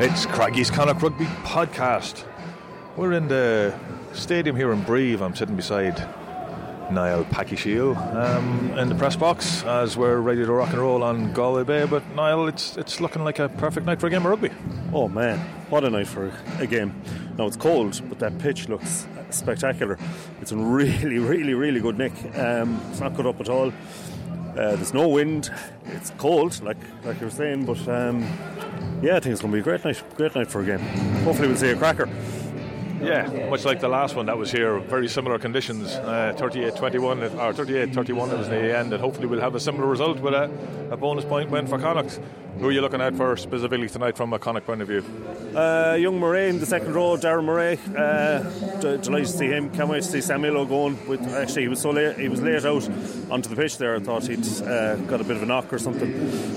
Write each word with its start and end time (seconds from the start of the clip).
It's 0.00 0.26
Craggy's 0.26 0.70
Connacht 0.70 1.02
Rugby 1.02 1.24
podcast. 1.42 2.24
We're 2.96 3.14
in 3.14 3.26
the 3.26 3.74
stadium 4.12 4.54
here 4.54 4.72
in 4.72 4.82
Brive. 4.82 5.20
I'm 5.20 5.34
sitting 5.34 5.56
beside 5.56 5.98
Niall 6.90 7.24
Packyshiel 7.24 7.96
um, 8.14 8.78
in 8.78 8.88
the 8.88 8.94
press 8.94 9.16
box 9.16 9.62
as 9.64 9.96
we're 9.96 10.18
ready 10.18 10.44
to 10.44 10.52
rock 10.52 10.70
and 10.70 10.78
roll 10.78 11.02
on 11.02 11.32
Galway 11.32 11.64
Bay. 11.64 11.86
But 11.86 12.08
Niall, 12.14 12.48
it's 12.48 12.76
it's 12.76 13.00
looking 13.00 13.24
like 13.24 13.38
a 13.38 13.48
perfect 13.48 13.86
night 13.86 14.00
for 14.00 14.06
a 14.06 14.10
game 14.10 14.24
of 14.24 14.30
rugby. 14.30 14.50
Oh 14.92 15.08
man, 15.08 15.38
what 15.68 15.84
a 15.84 15.90
night 15.90 16.06
for 16.06 16.32
a 16.58 16.66
game! 16.66 16.94
Now 17.36 17.46
it's 17.46 17.56
cold, 17.56 18.00
but 18.08 18.18
that 18.20 18.38
pitch 18.38 18.68
looks 18.68 19.06
spectacular. 19.30 19.98
It's 20.40 20.52
in 20.52 20.64
really, 20.70 21.18
really, 21.18 21.54
really 21.54 21.80
good 21.80 21.98
nick. 21.98 22.12
Um, 22.36 22.80
it's 22.90 23.00
not 23.00 23.14
cut 23.16 23.26
up 23.26 23.40
at 23.40 23.48
all. 23.48 23.68
Uh, 23.68 24.74
there's 24.74 24.94
no 24.94 25.08
wind. 25.08 25.50
It's 25.86 26.10
cold, 26.18 26.60
like 26.62 26.78
like 27.04 27.20
you 27.20 27.26
were 27.26 27.30
saying, 27.30 27.66
but 27.66 27.86
um, 27.88 28.22
yeah, 29.02 29.16
I 29.16 29.20
think 29.20 29.32
it's 29.32 29.42
going 29.42 29.52
to 29.52 29.56
be 29.56 29.60
a 29.60 29.62
great 29.62 29.84
night. 29.84 30.02
Great 30.16 30.34
night 30.34 30.48
for 30.50 30.62
a 30.62 30.64
game. 30.64 30.80
Hopefully, 31.24 31.48
we'll 31.48 31.56
see 31.56 31.68
a 31.70 31.76
cracker. 31.76 32.08
Yeah, 33.00 33.48
much 33.48 33.64
like 33.64 33.80
the 33.80 33.88
last 33.88 34.16
one 34.16 34.26
that 34.26 34.36
was 34.36 34.50
here, 34.50 34.78
very 34.80 35.08
similar 35.08 35.38
conditions. 35.38 35.94
Uh, 35.94 36.34
38-21 36.36 37.34
or 37.38 37.52
38-31 37.52 38.32
it 38.32 38.38
was 38.38 38.48
in 38.48 38.52
the 38.52 38.76
end, 38.76 38.92
and 38.92 39.00
hopefully 39.00 39.26
we'll 39.26 39.40
have 39.40 39.54
a 39.54 39.60
similar 39.60 39.86
result 39.86 40.18
with 40.20 40.34
a, 40.34 40.50
a 40.90 40.96
bonus 40.96 41.24
point 41.24 41.50
win 41.50 41.66
for 41.66 41.78
Connacht. 41.78 42.20
Who 42.58 42.68
are 42.68 42.72
you 42.72 42.80
looking 42.80 43.00
at 43.00 43.14
for 43.14 43.36
specifically 43.36 43.88
tonight 43.88 44.16
from 44.16 44.32
a 44.32 44.38
Connacht 44.38 44.66
point 44.66 44.82
of 44.82 44.88
view? 44.88 45.04
Uh, 45.56 45.96
young 45.98 46.18
Murray 46.18 46.48
in 46.48 46.58
the 46.58 46.66
second 46.66 46.92
row, 46.92 47.16
Darren 47.16 47.44
Murray. 47.44 47.78
Uh, 47.96 48.42
d- 48.80 48.96
delighted 49.02 49.26
to 49.28 49.38
see 49.38 49.46
him. 49.46 49.70
Can't 49.70 49.88
wait 49.88 50.02
to 50.02 50.08
see 50.08 50.20
Samuel 50.20 50.66
going. 50.66 50.98
With 51.06 51.20
actually, 51.34 51.62
he 51.62 51.68
was 51.68 51.80
so 51.80 51.90
late. 51.90 52.18
He 52.18 52.28
was 52.28 52.42
late 52.42 52.64
out 52.64 52.82
onto 53.30 53.48
the 53.48 53.56
pitch 53.56 53.78
there. 53.78 53.96
I 53.96 54.00
thought 54.00 54.26
he'd 54.26 54.46
uh, 54.62 54.96
got 54.96 55.20
a 55.20 55.24
bit 55.24 55.36
of 55.36 55.42
a 55.42 55.46
knock 55.46 55.72
or 55.72 55.78
something. 55.78 56.12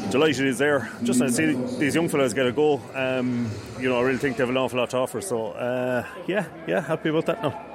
Delighted 0.09 0.45
he's 0.45 0.58
there. 0.58 0.89
Just 1.03 1.19
to 1.19 1.31
see 1.31 1.53
these 1.78 1.95
young 1.95 2.08
fellas 2.08 2.33
get 2.33 2.47
a 2.47 2.52
go. 2.52 2.81
Um, 2.94 3.50
you 3.80 3.89
know, 3.89 4.00
I 4.00 4.03
really 4.03 4.17
think 4.17 4.38
they 4.38 4.44
have 4.44 4.50
an 4.50 4.58
awful 4.58 4.80
lot 4.80 4.89
to 4.91 4.97
offer. 4.97 5.22
So 5.22 5.47
uh, 5.47 6.05
yeah, 6.28 6.45
yeah, 6.67 6.81
happy 6.81 7.09
about 7.09 7.25
that 7.28 7.44
now. 7.44 7.66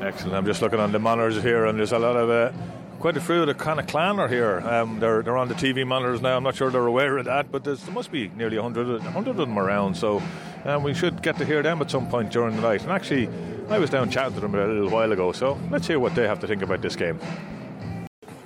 Excellent. 0.00 0.34
I'm 0.34 0.46
just 0.46 0.62
looking 0.62 0.80
on 0.80 0.92
the 0.92 0.98
monitors 0.98 1.42
here, 1.42 1.66
and 1.66 1.78
there's 1.78 1.92
a 1.92 1.98
lot 1.98 2.16
of. 2.16 2.30
Uh, 2.30 2.52
quite 2.98 3.16
a 3.16 3.20
few 3.20 3.42
of 3.42 3.46
the 3.46 3.54
kind 3.54 3.78
of 3.78 3.86
clan 3.86 4.18
are 4.18 4.28
here. 4.28 4.60
Um, 4.60 4.98
they're, 4.98 5.22
they're 5.22 5.36
on 5.36 5.48
the 5.48 5.54
TV 5.54 5.86
monitors 5.86 6.22
now. 6.22 6.36
I'm 6.36 6.42
not 6.42 6.56
sure 6.56 6.70
they're 6.70 6.86
aware 6.86 7.18
of 7.18 7.26
that, 7.26 7.52
but 7.52 7.62
there 7.62 7.76
must 7.92 8.10
be 8.10 8.28
nearly 8.28 8.56
100, 8.58 9.02
100 9.02 9.30
of 9.30 9.36
them 9.36 9.58
around. 9.58 9.96
So 9.96 10.22
um, 10.64 10.82
we 10.82 10.94
should 10.94 11.22
get 11.22 11.36
to 11.38 11.44
hear 11.44 11.62
them 11.62 11.80
at 11.82 11.90
some 11.90 12.08
point 12.08 12.32
during 12.32 12.56
the 12.56 12.62
night. 12.62 12.82
And 12.82 12.90
actually, 12.90 13.28
I 13.68 13.78
was 13.78 13.90
down 13.90 14.10
chatting 14.10 14.34
to 14.34 14.40
them 14.40 14.54
a 14.54 14.66
little 14.66 14.90
while 14.90 15.12
ago. 15.12 15.32
So 15.32 15.58
let's 15.70 15.86
hear 15.86 16.00
what 16.00 16.14
they 16.14 16.26
have 16.26 16.40
to 16.40 16.46
think 16.46 16.62
about 16.62 16.82
this 16.82 16.96
game. 16.96 17.20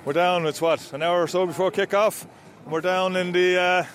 We're 0.03 0.13
down. 0.13 0.47
It's 0.47 0.59
what 0.59 0.93
an 0.93 1.03
hour 1.03 1.21
or 1.21 1.27
so 1.27 1.45
before 1.45 1.69
kick-off. 1.69 2.25
We're 2.65 2.81
down 2.81 3.15
in 3.15 3.31
the 3.33 3.59
uh, 3.61 3.85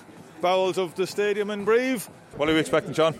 bowels 0.40 0.78
of 0.78 0.94
the 0.94 1.04
stadium 1.04 1.50
in 1.50 1.64
Brive. 1.64 2.08
What 2.36 2.48
are 2.48 2.54
we 2.54 2.60
expecting, 2.60 2.92
John? 2.92 3.18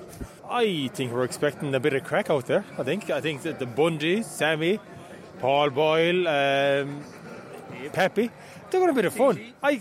I 0.48 0.88
think 0.94 1.12
we're 1.12 1.24
expecting 1.24 1.74
a 1.74 1.80
bit 1.80 1.94
of 1.94 2.04
crack 2.04 2.30
out 2.30 2.46
there. 2.46 2.64
I 2.78 2.84
think. 2.84 3.10
I 3.10 3.20
think 3.20 3.42
that 3.42 3.58
the 3.58 3.66
Bundee, 3.66 4.22
Sammy, 4.22 4.78
Paul 5.40 5.70
Boyle, 5.70 6.28
um, 6.28 7.02
going 8.70 8.86
to 8.86 8.86
be 8.86 8.90
a 8.90 8.94
bit 8.94 9.04
of 9.06 9.14
fun. 9.14 9.40
I 9.64 9.80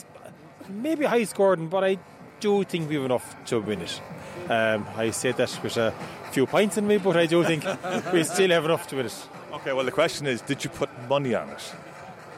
maybe 0.67 1.05
high 1.05 1.25
scoring, 1.25 1.67
but 1.67 1.83
I 1.83 1.99
do 2.39 2.63
think 2.63 2.89
we 2.89 2.95
have 2.95 3.05
enough 3.05 3.35
to 3.45 3.59
win 3.59 3.81
it. 3.81 4.01
Um, 4.49 4.87
I 4.95 5.11
said 5.11 5.37
that 5.37 5.59
with 5.61 5.77
a 5.77 5.93
few 6.31 6.47
points 6.47 6.77
in 6.77 6.87
me, 6.87 6.97
but 6.97 7.15
I 7.15 7.27
do 7.27 7.43
think 7.43 7.65
we 8.13 8.23
still 8.23 8.49
have 8.49 8.65
enough 8.65 8.87
to 8.87 8.95
win 8.95 9.05
it. 9.05 9.29
Okay, 9.53 9.73
well 9.73 9.85
the 9.85 9.91
question 9.91 10.25
is, 10.25 10.41
did 10.41 10.63
you 10.63 10.71
put 10.71 10.89
money 11.07 11.35
on 11.35 11.49
it? 11.49 11.75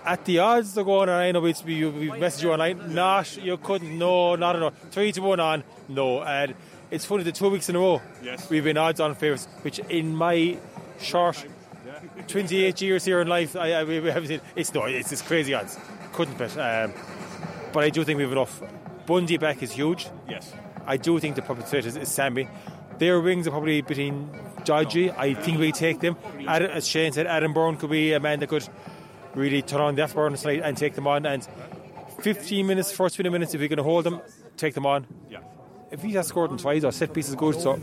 At 0.07 0.23
the 0.23 0.39
odds 0.39 0.73
they're 0.73 0.85
going 0.85 1.09
on, 1.09 1.15
I 1.15 1.31
know 1.33 1.41
we, 1.41 1.53
we, 1.65 1.85
we 1.85 2.11
message 2.11 2.41
you 2.41 2.53
online. 2.53 2.93
Not 2.93 3.35
you 3.37 3.57
couldn't. 3.57 3.97
No, 3.97 4.35
not 4.35 4.55
enough. 4.55 4.73
Three 4.89 5.11
to 5.11 5.21
one 5.21 5.41
on. 5.41 5.65
No, 5.89 6.23
and 6.23 6.55
it's 6.89 7.03
funny 7.03 7.23
the 7.23 7.33
two 7.33 7.49
weeks 7.49 7.67
in 7.67 7.75
a 7.75 7.79
row 7.79 8.01
yes. 8.23 8.49
we've 8.49 8.63
been 8.63 8.77
odds 8.77 9.01
on 9.01 9.15
favourites, 9.15 9.49
which 9.63 9.79
in 9.79 10.15
my 10.15 10.57
short 10.97 11.45
28 12.27 12.81
years 12.81 13.03
here 13.03 13.19
in 13.19 13.27
life, 13.27 13.57
I, 13.57 13.73
I 13.73 13.83
we 13.83 13.95
haven't 13.95 14.27
seen. 14.27 14.41
It's 14.55 14.73
no, 14.73 14.85
it's 14.85 15.09
just 15.09 15.25
crazy 15.25 15.53
odds. 15.53 15.77
Couldn't 16.13 16.37
bet. 16.37 16.57
Um, 16.57 16.93
but 17.73 17.83
I 17.83 17.89
do 17.89 18.05
think 18.05 18.17
we 18.17 18.23
have 18.23 18.31
enough. 18.31 18.61
Bundee 19.05 19.37
back 19.37 19.61
is 19.61 19.71
huge. 19.73 20.07
Yes. 20.29 20.53
I 20.85 20.95
do 20.95 21.19
think 21.19 21.35
the 21.35 21.41
public 21.41 21.67
threat 21.67 21.85
is, 21.85 21.97
is 21.97 22.09
Sammy. 22.09 22.47
Their 22.97 23.19
wings 23.19 23.45
are 23.45 23.51
probably 23.51 23.81
between 23.81 24.29
dodgy. 24.63 25.11
I 25.11 25.33
think 25.33 25.59
we 25.59 25.71
take 25.71 25.99
them. 25.99 26.15
Adam, 26.47 26.71
as 26.71 26.87
Shane 26.87 27.11
said, 27.11 27.27
Adam 27.27 27.53
Byrne 27.53 27.75
could 27.75 27.89
be 27.89 28.13
a 28.13 28.19
man 28.19 28.39
that 28.39 28.47
could 28.47 28.67
really 29.37 29.61
turn 29.61 29.81
on 29.81 29.95
the 29.95 30.01
afterburner 30.01 30.39
tonight 30.39 30.61
and 30.63 30.75
take 30.75 30.95
them 30.95 31.07
on. 31.07 31.25
And 31.25 31.47
15 32.21 32.65
minutes, 32.65 32.91
first 32.91 33.15
20 33.15 33.29
minutes, 33.29 33.53
if 33.53 33.61
we're 33.61 33.69
going 33.69 33.77
to 33.77 33.83
hold 33.83 34.03
them, 34.03 34.21
take 34.57 34.73
them 34.73 34.85
on. 34.85 35.05
Yeah. 35.29 35.39
If 35.91 36.01
he 36.01 36.11
has 36.13 36.27
scored 36.27 36.51
in 36.51 36.57
twice, 36.57 36.83
our 36.83 36.91
set 36.91 37.13
piece 37.13 37.29
is 37.29 37.35
good. 37.35 37.59
So 37.59 37.79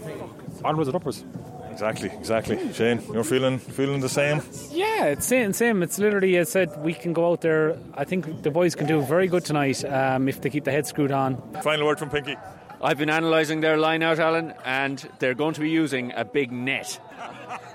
onwards 0.63 0.89
and 0.89 0.97
upwards. 0.97 1.25
Exactly, 1.71 2.09
exactly. 2.11 2.73
Shane, 2.73 3.03
you're 3.13 3.25
feeling 3.25 3.59
feeling 3.59 4.01
the 4.01 4.09
same? 4.09 4.41
Yeah, 4.71 5.07
it's 5.07 5.27
same, 5.27 5.53
same. 5.53 5.83
It's 5.83 5.99
literally, 5.99 6.37
as 6.37 6.51
I 6.51 6.65
said, 6.65 6.85
we 6.85 6.95
can 6.95 7.13
go 7.13 7.33
out 7.33 7.41
there. 7.41 7.77
I 7.95 8.05
think 8.05 8.43
the 8.43 8.51
boys 8.53 8.77
can 8.77 8.87
do 8.87 9.01
very 9.01 9.27
good 9.27 9.45
tonight 9.45 9.85
um, 9.85 10.29
if 10.29 10.41
they 10.41 10.51
keep 10.51 10.65
the 10.65 10.71
head 10.71 10.87
screwed 10.87 11.11
on. 11.11 11.43
Final 11.63 11.87
word 11.87 11.99
from 11.99 12.11
Pinky. 12.11 12.37
I've 12.81 12.99
been 12.99 13.09
analysing 13.09 13.61
their 13.61 13.77
line 13.77 14.03
out, 14.03 14.21
Alan, 14.21 14.55
and 14.65 14.99
they're 15.19 15.35
going 15.35 15.55
to 15.55 15.61
be 15.61 15.71
using 15.71 16.13
a 16.15 16.25
big 16.25 16.53
net. 16.53 17.01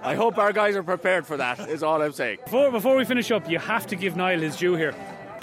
I 0.02 0.16
hope 0.16 0.38
our 0.38 0.54
guys 0.54 0.76
are 0.76 0.84
prepared 0.84 1.26
for 1.26 1.38
that. 1.38 1.60
Is 1.70 1.84
all 1.84 2.02
I'm 2.02 2.14
saying. 2.14 2.40
Before, 2.46 2.72
before 2.72 2.96
we 2.96 3.06
finish 3.06 3.32
up, 3.32 3.50
you 3.50 3.60
have 3.60 3.88
to 3.88 3.96
give 3.96 4.16
Niall 4.16 4.40
his 4.40 4.58
due 4.58 4.76
here. 4.76 4.96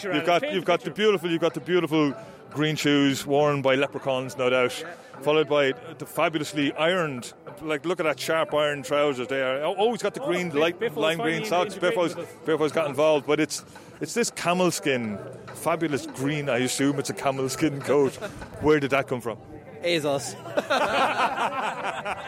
You've 0.02 0.26
got 0.26 0.52
you've 0.52 0.64
got 0.64 0.80
the 0.82 0.90
beautiful 0.90 1.30
you've 1.30 1.40
got 1.40 1.54
the 1.54 1.60
beautiful 1.60 2.14
green 2.50 2.76
shoes 2.76 3.26
worn 3.26 3.62
by 3.62 3.74
leprechauns, 3.74 4.36
no 4.36 4.50
doubt, 4.50 4.84
followed 5.20 5.48
by 5.48 5.72
the 5.98 6.06
fabulously 6.06 6.72
ironed. 6.74 7.32
Like 7.62 7.86
look 7.86 8.00
at 8.00 8.04
that 8.04 8.20
sharp 8.20 8.52
iron 8.54 8.82
trousers. 8.82 9.28
They 9.28 9.42
are 9.42 9.62
always 9.62 10.02
oh, 10.02 10.06
oh, 10.06 10.10
got 10.10 10.14
the 10.14 10.22
oh, 10.22 10.26
green 10.26 10.50
light 10.50 10.96
lime 10.96 11.18
green 11.18 11.44
socks. 11.44 11.74
Biffo's 11.74 12.14
Biffo's 12.44 12.72
got 12.72 12.88
involved, 12.88 13.26
but 13.26 13.40
it's 13.40 13.64
it's 14.00 14.14
this 14.14 14.30
camel 14.30 14.70
skin, 14.70 15.18
fabulous 15.54 16.06
green. 16.06 16.48
I 16.48 16.58
assume 16.58 16.98
it's 16.98 17.10
a 17.10 17.14
camel 17.14 17.48
skin 17.48 17.80
coat. 17.80 18.14
Where 18.60 18.80
did 18.80 18.90
that 18.90 19.08
come 19.08 19.20
from? 19.20 19.38
ASOS. 19.82 20.34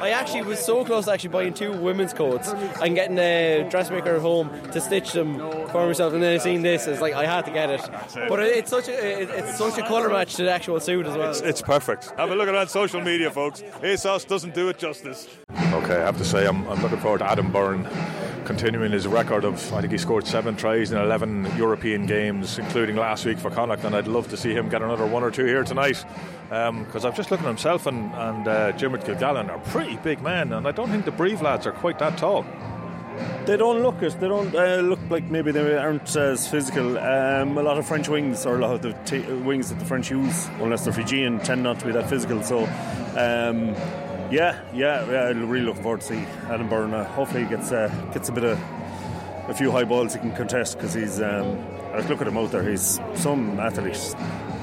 I 0.00 0.10
actually 0.10 0.42
was 0.42 0.58
so 0.58 0.84
close 0.84 1.04
to 1.04 1.12
actually 1.12 1.30
buying 1.30 1.54
two 1.54 1.72
women's 1.72 2.12
coats 2.12 2.48
and 2.82 2.94
getting 2.94 3.18
a 3.18 3.66
dressmaker 3.70 4.16
at 4.16 4.20
home 4.20 4.50
to 4.72 4.80
stitch 4.80 5.12
them 5.12 5.38
for 5.68 5.86
myself. 5.86 6.12
And 6.12 6.22
then 6.22 6.34
I 6.34 6.38
seen 6.38 6.62
this, 6.62 6.86
it's 6.86 7.00
like 7.00 7.14
I 7.14 7.24
had 7.24 7.44
to 7.44 7.50
get 7.50 7.70
it. 7.70 7.80
But 8.28 8.40
it's 8.40 8.70
such 8.70 8.88
a 8.88 9.38
it's 9.38 9.58
such 9.58 9.78
a 9.78 9.82
colour 9.82 10.08
match 10.08 10.34
to 10.36 10.42
the 10.42 10.50
actual 10.50 10.80
suit 10.80 11.06
as 11.06 11.16
well. 11.16 11.30
It's, 11.30 11.40
it's 11.40 11.62
perfect. 11.62 12.10
Have 12.16 12.30
a 12.30 12.34
look 12.34 12.48
at 12.48 12.52
that 12.52 12.70
social 12.70 13.00
media, 13.00 13.30
folks. 13.30 13.62
ASOS 13.82 14.26
doesn't 14.26 14.54
do 14.54 14.68
it 14.68 14.78
justice. 14.78 15.28
Okay, 15.72 15.96
I 15.96 16.04
have 16.04 16.18
to 16.18 16.24
say 16.24 16.46
I'm, 16.46 16.66
I'm 16.68 16.82
looking 16.82 16.98
forward 16.98 17.18
to 17.18 17.30
Adam 17.30 17.52
Byrne 17.52 17.84
continuing 18.46 18.92
his 18.92 19.06
record 19.08 19.44
of 19.44 19.74
I 19.74 19.80
think 19.80 19.92
he 19.92 19.98
scored 19.98 20.26
seven 20.26 20.56
tries 20.56 20.92
in 20.92 20.98
11 20.98 21.56
European 21.56 22.06
games, 22.06 22.58
including 22.58 22.96
last 22.96 23.26
week 23.26 23.38
for 23.38 23.50
Connacht, 23.50 23.84
and 23.84 23.94
I'd 23.94 24.06
love 24.06 24.28
to 24.28 24.36
see 24.36 24.54
him 24.54 24.68
get 24.68 24.82
another 24.82 25.04
one 25.04 25.24
or 25.24 25.32
two 25.32 25.44
here 25.44 25.64
tonight. 25.64 26.04
Because 26.48 27.04
um, 27.04 27.10
I've 27.10 27.16
just 27.16 27.30
looked 27.32 27.42
at 27.42 27.48
himself 27.48 27.86
and 27.86 28.12
and 28.14 28.48
uh, 28.48 28.72
Jimmy 28.72 28.98
Kilgallen 29.00 29.50
are 29.50 29.58
pretty 29.70 29.96
big 29.96 30.22
men, 30.22 30.52
and 30.52 30.66
I 30.66 30.70
don't 30.70 30.88
think 30.88 31.04
the 31.04 31.10
Brive 31.10 31.42
lads 31.42 31.66
are 31.66 31.72
quite 31.72 31.98
that 31.98 32.16
tall. 32.16 32.46
They 33.46 33.56
don't 33.56 33.82
look 33.82 34.02
it. 34.02 34.18
They 34.20 34.28
don't 34.28 34.54
uh, 34.54 34.76
look 34.76 35.00
like 35.10 35.24
maybe 35.24 35.50
they 35.50 35.76
aren't 35.76 36.14
as 36.14 36.46
physical. 36.46 36.98
Um, 36.98 37.58
a 37.58 37.62
lot 37.62 37.78
of 37.78 37.86
French 37.86 38.08
wings, 38.08 38.46
or 38.46 38.56
a 38.56 38.60
lot 38.60 38.74
of 38.74 38.82
the 38.82 38.92
t- 39.04 39.32
wings 39.32 39.70
that 39.70 39.78
the 39.80 39.84
French 39.84 40.10
use, 40.10 40.48
unless 40.60 40.84
they're 40.84 40.92
Fijian, 40.92 41.40
tend 41.40 41.62
not 41.64 41.80
to 41.80 41.86
be 41.86 41.92
that 41.92 42.08
physical. 42.08 42.42
So. 42.42 42.64
Um, 43.16 43.74
yeah, 44.30 44.60
yeah, 44.74 45.10
yeah, 45.10 45.28
I'm 45.28 45.48
really 45.48 45.66
looking 45.66 45.82
forward 45.82 46.00
to 46.02 46.06
see 46.06 46.26
Byrne. 46.68 46.94
Uh, 46.94 47.04
hopefully, 47.04 47.44
he 47.44 47.48
gets 47.48 47.72
uh, 47.72 47.88
gets 48.12 48.28
a 48.28 48.32
bit 48.32 48.44
of 48.44 48.58
a 49.48 49.54
few 49.54 49.70
high 49.70 49.84
balls 49.84 50.14
he 50.14 50.20
can 50.20 50.32
contest 50.32 50.76
because 50.76 50.94
he's. 50.94 51.20
Um, 51.20 51.58
like, 51.96 52.08
look 52.08 52.20
at 52.20 52.28
him 52.28 52.36
out 52.36 52.50
there. 52.50 52.68
He's 52.68 53.00
some 53.14 53.58
athlete. 53.58 54.14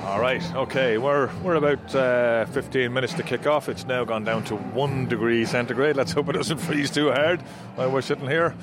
All 0.06 0.20
right, 0.20 0.44
okay, 0.56 0.98
we're 0.98 1.32
we're 1.44 1.56
about 1.56 1.96
uh, 1.96 2.46
15 2.48 2.94
minutes 2.94 3.14
to 3.14 3.24
kick 3.24 3.48
off. 3.48 3.70
It's 3.70 3.86
now 3.86 4.04
gone 4.04 4.24
down 4.24 4.44
to 4.46 4.56
one 4.56 5.08
degree 5.08 5.46
centigrade. 5.46 5.96
Let's 5.96 6.12
hope 6.12 6.30
it 6.30 6.34
doesn't 6.34 6.58
freeze 6.68 6.92
too 6.92 7.12
hard 7.12 7.42
while 7.76 7.90
we're 7.90 8.02
sitting 8.02 8.28
here 8.28 8.54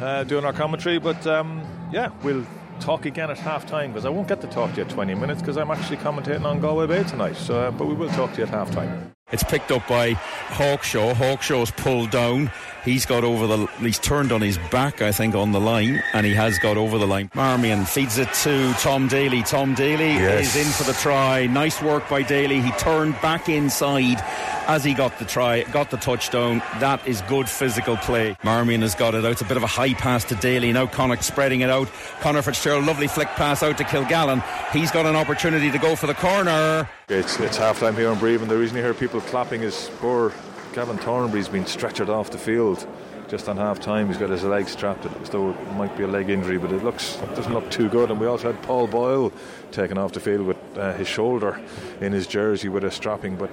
uh, 0.00 0.24
doing 0.24 0.44
our 0.44 0.52
commentary. 0.52 0.98
But 0.98 1.26
um, 1.26 1.66
yeah, 1.92 2.10
we'll 2.22 2.46
talk 2.80 3.06
again 3.06 3.30
at 3.30 3.38
half 3.38 3.66
time 3.66 3.90
because 3.90 4.04
I 4.04 4.08
won't 4.08 4.28
get 4.28 4.40
to 4.42 4.46
talk 4.46 4.70
to 4.70 4.76
you 4.76 4.84
at 4.84 4.90
20 4.90 5.14
minutes 5.14 5.40
because 5.40 5.56
I'm 5.56 5.70
actually 5.70 5.98
commentating 5.98 6.44
on 6.44 6.60
Galway 6.60 6.86
Bay 6.86 7.02
tonight. 7.02 7.36
So, 7.36 7.58
uh, 7.58 7.70
but 7.72 7.86
we 7.86 7.94
will 7.94 8.10
talk 8.10 8.32
to 8.32 8.38
you 8.38 8.44
at 8.44 8.50
half 8.50 8.70
time. 8.70 9.12
It's 9.32 9.42
picked 9.42 9.72
up 9.72 9.88
by 9.88 10.12
Hawkshaw. 10.12 11.14
Hawkshaw's 11.14 11.70
pulled 11.70 12.10
down. 12.10 12.50
He's 12.84 13.06
got 13.06 13.24
over 13.24 13.46
the. 13.46 13.66
He's 13.80 13.98
turned 13.98 14.30
on 14.30 14.42
his 14.42 14.58
back, 14.70 15.00
I 15.00 15.10
think, 15.12 15.34
on 15.34 15.52
the 15.52 15.60
line, 15.60 16.02
and 16.12 16.26
he 16.26 16.34
has 16.34 16.58
got 16.58 16.76
over 16.76 16.98
the 16.98 17.06
line. 17.06 17.30
Marmion 17.34 17.86
feeds 17.88 18.18
it 18.18 18.30
to 18.42 18.74
Tom 18.74 19.08
Daly. 19.08 19.42
Tom 19.42 19.72
Daly 19.74 20.12
Yes. 20.12 20.54
is 20.54 20.66
in 20.66 20.70
for 20.72 20.84
the 20.84 20.92
try. 21.00 21.46
Nice 21.46 21.80
work 21.80 22.06
by 22.10 22.20
Daly. 22.22 22.60
He 22.60 22.70
turned 22.72 23.18
back 23.22 23.48
inside 23.48 24.22
as 24.68 24.84
he 24.84 24.92
got 24.92 25.18
the 25.18 25.24
try, 25.24 25.62
got 25.62 25.90
the 25.90 25.96
touchdown. 25.96 26.58
That 26.80 27.06
is 27.08 27.22
good 27.22 27.48
physical 27.48 27.96
play. 27.96 28.36
Marmion 28.42 28.82
has 28.82 28.94
got 28.94 29.14
it 29.14 29.24
out. 29.24 29.32
It's 29.32 29.40
a 29.40 29.46
bit 29.46 29.56
of 29.56 29.62
a 29.62 29.66
high 29.66 29.94
pass 29.94 30.22
to 30.24 30.34
Daly. 30.34 30.70
Now 30.70 30.86
Connacht 30.86 31.24
spreading 31.24 31.62
it 31.62 31.70
out. 31.70 31.88
Conor 32.20 32.42
Fitzgerald, 32.42 32.84
lovely 32.84 33.06
flick 33.08 33.28
pass 33.28 33.62
out 33.62 33.78
to 33.78 33.84
Kilgallen. 33.84 34.42
He's 34.72 34.90
got 34.90 35.06
an 35.06 35.16
opportunity 35.16 35.70
to 35.70 35.78
go 35.78 35.96
for 35.96 36.06
the 36.06 36.14
corner. 36.14 36.86
It's, 37.06 37.38
it's 37.38 37.58
half 37.58 37.80
time 37.80 37.96
here 37.96 38.10
in 38.10 38.18
Brive, 38.18 38.48
the 38.48 38.56
reason 38.56 38.78
you 38.78 38.82
hear 38.82 38.94
people 38.94 39.20
clapping 39.20 39.60
is 39.60 39.90
poor 39.98 40.32
Gavin 40.72 40.96
Thornbury's 40.96 41.48
been 41.48 41.64
stretchered 41.64 42.08
off 42.08 42.30
the 42.30 42.38
field 42.38 42.86
just 43.28 43.46
on 43.46 43.58
half 43.58 43.78
time. 43.78 44.06
He's 44.06 44.16
got 44.16 44.30
his 44.30 44.42
leg 44.42 44.66
strapped 44.68 45.04
as 45.04 45.28
though 45.28 45.50
it 45.50 45.72
might 45.74 45.94
be 45.98 46.04
a 46.04 46.06
leg 46.06 46.30
injury, 46.30 46.56
but 46.56 46.72
it 46.72 46.82
looks 46.82 47.16
it 47.16 47.34
doesn't 47.34 47.52
look 47.52 47.70
too 47.70 47.90
good. 47.90 48.10
And 48.10 48.18
we 48.18 48.26
also 48.26 48.50
had 48.50 48.62
Paul 48.62 48.86
Boyle 48.86 49.34
taken 49.70 49.98
off 49.98 50.12
the 50.12 50.20
field 50.20 50.46
with 50.46 50.56
uh, 50.78 50.94
his 50.94 51.06
shoulder 51.06 51.60
in 52.00 52.10
his 52.10 52.26
jersey 52.26 52.70
with 52.70 52.84
a 52.84 52.90
strapping. 52.90 53.36
But 53.36 53.50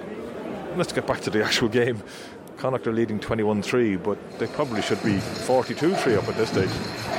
let's 0.77 0.94
get 0.94 1.06
back 1.06 1.19
to 1.21 1.30
the 1.30 1.44
actual 1.45 1.68
game. 1.68 2.01
Connacht 2.56 2.88
are 2.88 2.94
leading 2.94 3.19
21 3.19 3.63
3, 3.63 3.98
but 3.98 4.39
they 4.39 4.48
probably 4.48 4.81
should 4.81 5.03
be 5.03 5.19
42 5.19 5.94
3 5.94 6.15
up 6.15 6.27
at 6.30 6.38
this 6.38 6.51
stage. 6.51 6.69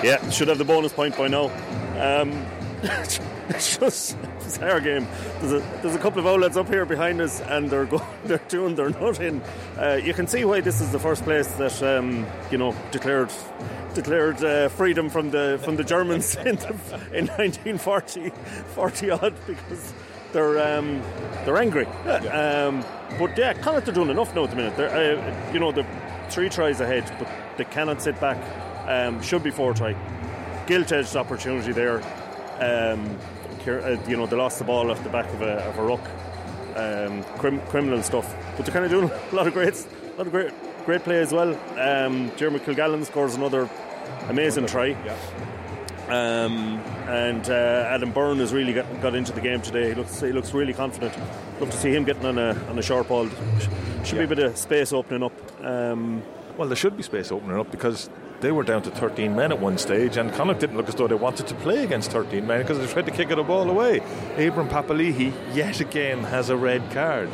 Yeah, 0.02 0.30
should 0.30 0.48
have 0.48 0.56
the 0.56 0.64
bonus 0.64 0.94
point 0.94 1.14
by 1.18 1.28
now. 1.28 1.50
Um, 2.00 2.46
it's 2.82 3.78
just 3.78 4.16
it's 4.40 4.58
our 4.58 4.80
game. 4.80 5.06
There's 5.40 5.52
a 5.52 5.80
there's 5.82 5.94
a 5.94 5.98
couple 5.98 6.18
of 6.18 6.26
outlets 6.26 6.56
up 6.56 6.68
here 6.68 6.84
behind 6.84 7.20
us, 7.20 7.40
and 7.40 7.70
they're 7.70 7.84
go, 7.84 8.04
they're 8.24 8.40
doing 8.48 8.74
their 8.74 8.90
nut 8.90 9.20
in. 9.20 9.40
Uh, 9.78 10.00
you 10.02 10.12
can 10.14 10.26
see 10.26 10.44
why 10.44 10.60
this 10.60 10.80
is 10.80 10.90
the 10.90 10.98
first 10.98 11.22
place 11.22 11.46
that 11.56 11.82
um, 11.82 12.26
you 12.50 12.58
know 12.58 12.74
declared 12.90 13.32
declared 13.94 14.42
uh, 14.42 14.68
freedom 14.68 15.08
from 15.08 15.30
the 15.30 15.60
from 15.62 15.76
the 15.76 15.84
Germans 15.84 16.34
in, 16.44 16.56
the, 16.56 16.74
in 17.12 17.26
1940 17.28 18.30
40 18.74 19.10
odd 19.10 19.34
because 19.46 19.94
they're 20.32 20.78
um, 20.78 21.02
they're 21.44 21.58
angry. 21.58 21.86
Um, 21.86 22.84
but 23.18 23.36
yeah, 23.36 23.52
Connacht 23.52 23.88
are 23.88 23.92
doing 23.92 24.10
enough 24.10 24.34
now 24.34 24.44
at 24.44 24.50
the 24.50 24.56
minute. 24.56 24.76
They're, 24.76 25.18
uh, 25.18 25.52
you 25.52 25.60
know, 25.60 25.70
they're 25.70 25.86
three 26.30 26.48
tries 26.48 26.80
ahead, 26.80 27.04
but 27.18 27.28
they 27.58 27.64
cannot 27.64 28.02
sit 28.02 28.18
back. 28.20 28.38
Um, 28.88 29.22
should 29.22 29.42
be 29.42 29.50
four 29.50 29.74
try. 29.74 29.94
Gilt-edged 30.66 31.14
opportunity 31.16 31.72
there. 31.72 32.02
Um, 32.60 33.16
uh, 33.66 33.96
you 34.08 34.16
know, 34.16 34.26
they 34.26 34.36
lost 34.36 34.58
the 34.58 34.64
ball 34.64 34.90
off 34.90 35.02
the 35.04 35.10
back 35.10 35.32
of 35.34 35.42
a, 35.42 35.64
of 35.68 35.78
a 35.78 35.82
ruck. 35.82 36.10
Um, 36.74 37.22
crim- 37.38 37.60
criminal 37.66 38.02
stuff, 38.02 38.34
but 38.56 38.64
they're 38.64 38.72
kind 38.72 38.84
of 38.84 38.90
doing 38.90 39.10
a 39.32 39.34
lot 39.34 39.46
of 39.46 39.52
great, 39.52 39.74
a 39.74 40.16
lot 40.16 40.26
of 40.26 40.30
great, 40.32 40.52
great 40.86 41.02
play 41.04 41.18
as 41.20 41.32
well. 41.32 41.50
Um, 41.78 42.32
Jeremy 42.36 42.60
Kilgallen 42.60 43.04
scores 43.04 43.34
another 43.34 43.68
amazing 44.28 44.66
try. 44.66 44.96
Um, 46.08 46.78
and 47.08 47.48
uh, 47.48 47.86
Adam 47.88 48.10
Byrne 48.12 48.38
has 48.38 48.52
really 48.52 48.72
got, 48.72 49.00
got 49.00 49.14
into 49.14 49.32
the 49.32 49.40
game 49.40 49.62
today. 49.62 49.90
He 49.90 49.94
looks 49.94 50.20
he 50.20 50.32
looks 50.32 50.52
really 50.52 50.74
confident. 50.74 51.16
Love 51.60 51.70
to 51.70 51.76
see 51.76 51.94
him 51.94 52.04
getting 52.04 52.26
on 52.26 52.38
a 52.38 52.54
on 52.68 52.78
a 52.78 52.82
short 52.82 53.08
ball. 53.08 53.28
Should 54.04 54.18
be 54.18 54.24
a 54.24 54.28
bit 54.28 54.38
of 54.40 54.56
space 54.56 54.92
opening 54.92 55.22
up. 55.22 55.32
Um, 55.64 56.22
Well, 56.58 56.68
there 56.68 56.76
should 56.76 56.96
be 56.96 57.02
space 57.02 57.30
opening 57.32 57.58
up 57.58 57.70
because 57.70 58.10
they 58.42 58.52
were 58.52 58.64
down 58.64 58.82
to 58.82 58.90
13 58.90 59.34
men 59.34 59.52
at 59.52 59.60
one 59.60 59.78
stage, 59.78 60.16
and 60.16 60.32
Connacht 60.32 60.60
didn't 60.60 60.76
look 60.76 60.88
as 60.88 60.96
though 60.96 61.06
they 61.06 61.14
wanted 61.14 61.46
to 61.46 61.54
play 61.54 61.84
against 61.84 62.10
13 62.10 62.46
men 62.46 62.60
because 62.60 62.78
they 62.78 62.86
tried 62.86 63.06
to 63.06 63.12
kick 63.12 63.30
it 63.30 63.38
a 63.38 63.44
ball 63.44 63.70
away. 63.70 64.00
Abraham 64.36 64.68
Papali'i 64.68 65.32
yet 65.54 65.80
again 65.80 66.24
has 66.24 66.50
a 66.50 66.56
red 66.56 66.90
card. 66.90 67.30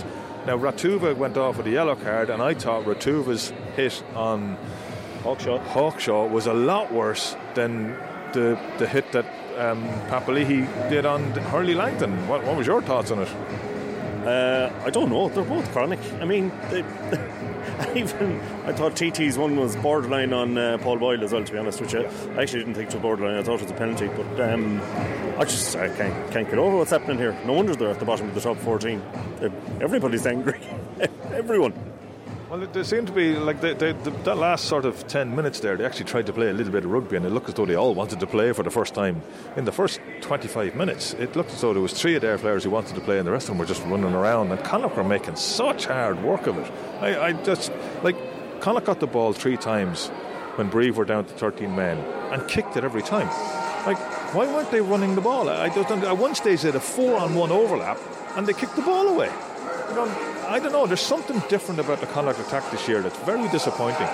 Now 0.47 0.57
Ratuva 0.57 1.17
went 1.17 1.37
off 1.37 1.57
with 1.57 1.67
a 1.67 1.71
yellow 1.71 1.97
card, 1.97 2.31
and 2.31 2.41
I 2.41 2.55
thought 2.55 2.85
Ratuva's 2.85 3.53
hit 3.75 4.03
on 4.15 4.57
Hawkshaw. 5.23 5.59
Hawkshaw 5.59 6.31
was 6.31 6.47
a 6.47 6.55
lot 6.55 6.93
worse 6.93 7.37
than 7.55 7.97
the 8.33 8.59
the 8.79 8.87
hit 8.87 9.11
that 9.13 9.27
um, 9.59 9.83
Papalihi 10.09 10.91
did 10.91 11.05
on 11.07 11.23
Hurley 11.51 11.75
Langton. 11.75 12.29
What, 12.29 12.45
what 12.45 12.57
was 12.57 12.67
your 12.67 12.83
thoughts 12.83 13.11
on 13.11 13.23
it? 13.23 13.29
Uh, 14.27 14.71
I 14.85 14.91
don't 14.91 15.11
know. 15.11 15.29
They're 15.29 15.45
both 15.45 15.71
chronic. 15.73 16.01
I 16.21 16.25
mean, 16.25 16.53
they, 16.71 16.83
even 17.95 18.41
I 18.65 18.73
thought 18.73 18.97
TT's 18.97 19.39
one 19.39 19.57
was 19.57 19.77
borderline 19.77 20.33
on 20.33 20.59
uh, 20.59 20.79
Paul 20.79 20.99
Boyle 20.99 21.23
as 21.23 21.33
well. 21.33 21.45
To 21.45 21.53
be 21.53 21.59
honest 21.59 21.81
you, 21.81 22.01
I 22.01 22.43
actually 22.43 22.61
didn't 22.61 22.75
think 22.75 22.89
it 22.89 22.95
was 22.95 23.03
borderline. 23.03 23.37
I 23.37 23.43
thought 23.43 23.61
it 23.61 23.63
was 23.63 23.71
a 23.71 23.75
penalty, 23.75 24.09
but 24.09 24.41
um, 24.41 24.81
I 25.39 25.45
just 25.45 25.77
I 25.77 25.89
can't 25.89 26.33
can't 26.33 26.49
get 26.49 26.59
over 26.59 26.77
what's 26.77 26.91
happening 26.91 27.19
here. 27.19 27.39
No 27.45 27.53
wonder 27.53 27.77
they're 27.77 27.91
at 27.91 28.01
the 28.01 28.05
bottom 28.05 28.29
of 28.29 28.35
the 28.35 28.41
top 28.41 28.57
14. 28.59 29.01
Everybody's 29.81 30.27
angry. 30.27 30.61
Everyone. 31.33 31.73
Well, 32.51 32.61
they 32.61 32.83
seem 32.83 33.05
to 33.05 33.13
be 33.13 33.37
like 33.37 33.61
they, 33.61 33.75
they, 33.75 33.93
the, 33.93 34.11
that 34.25 34.39
last 34.39 34.65
sort 34.65 34.87
of 34.87 35.07
10 35.07 35.37
minutes 35.37 35.61
there, 35.61 35.77
they 35.77 35.85
actually 35.85 36.07
tried 36.07 36.25
to 36.27 36.33
play 36.33 36.49
a 36.49 36.55
little 36.55 36.73
bit 36.73 36.83
of 36.83 36.91
rugby 36.91 37.17
and 37.17 37.27
it 37.27 37.29
looked 37.29 37.51
as 37.51 37.55
though 37.55 37.67
they 37.67 37.75
all 37.75 37.95
wanted 37.95 38.21
to 38.21 38.27
play 38.27 38.53
for 38.55 38.63
the 38.63 38.71
first 38.71 38.95
time. 38.95 39.21
In 39.57 39.67
the 39.67 39.73
first 39.73 40.01
25 40.23 40.75
minutes, 40.75 41.13
it 41.15 41.37
looked 41.37 41.53
as 41.53 41.61
though 41.61 41.75
there 41.75 41.83
was 41.83 41.93
three 41.93 42.15
of 42.15 42.23
their 42.23 42.39
players 42.39 42.65
who 42.65 42.71
wanted 42.71 42.95
to 42.95 43.03
play 43.03 43.19
and 43.19 43.27
the 43.27 43.33
rest 43.33 43.45
of 43.45 43.51
them 43.51 43.59
were 43.59 43.67
just 43.67 43.83
running 43.83 44.15
around. 44.15 44.51
And 44.51 44.65
Connacht 44.65 44.97
were 44.97 45.05
making 45.05 45.37
such 45.37 45.85
hard 45.85 46.23
work 46.23 46.47
of 46.47 46.57
it. 46.57 46.73
I, 47.03 47.27
I 47.27 47.33
just, 47.35 47.71
like, 48.03 48.17
Connacht 48.63 48.87
got 48.87 49.01
the 49.01 49.07
ball 49.07 49.35
three 49.35 49.59
times 49.59 50.09
when 50.55 50.71
Brive 50.71 50.97
were 50.97 51.05
down 51.05 51.27
to 51.27 51.35
13 51.35 51.77
men 51.77 51.99
and 52.33 52.49
kicked 52.49 52.79
it 52.79 52.85
every 52.85 53.03
time. 53.03 53.29
Like, 53.87 53.99
why 54.33 54.47
weren't 54.47 54.71
they 54.71 54.81
running 54.81 55.15
the 55.15 55.21
ball? 55.21 55.49
I 55.49 55.69
just 55.69 55.89
don't, 55.89 56.03
at 56.05 56.17
one 56.17 56.35
stage 56.35 56.63
they 56.63 56.69
had 56.69 56.77
a 56.77 56.81
four 56.81 57.17
on 57.17 57.35
one 57.35 57.51
overlap 57.51 57.99
and 58.37 58.47
they 58.47 58.53
kicked 58.53 58.77
the 58.77 58.83
ball 58.83 59.09
away. 59.09 59.31
You 59.89 59.95
know, 59.95 60.45
I 60.49 60.59
don't 60.59 60.73
know. 60.73 60.87
There's 60.87 61.01
something 61.01 61.41
different 61.49 61.81
about 61.81 62.01
the 62.01 62.07
Connacht 62.07 62.39
attack 62.41 62.71
this 62.71 62.87
year 62.89 63.01
that's 63.01 63.19
very 63.21 63.49
disappointing. 63.49 64.07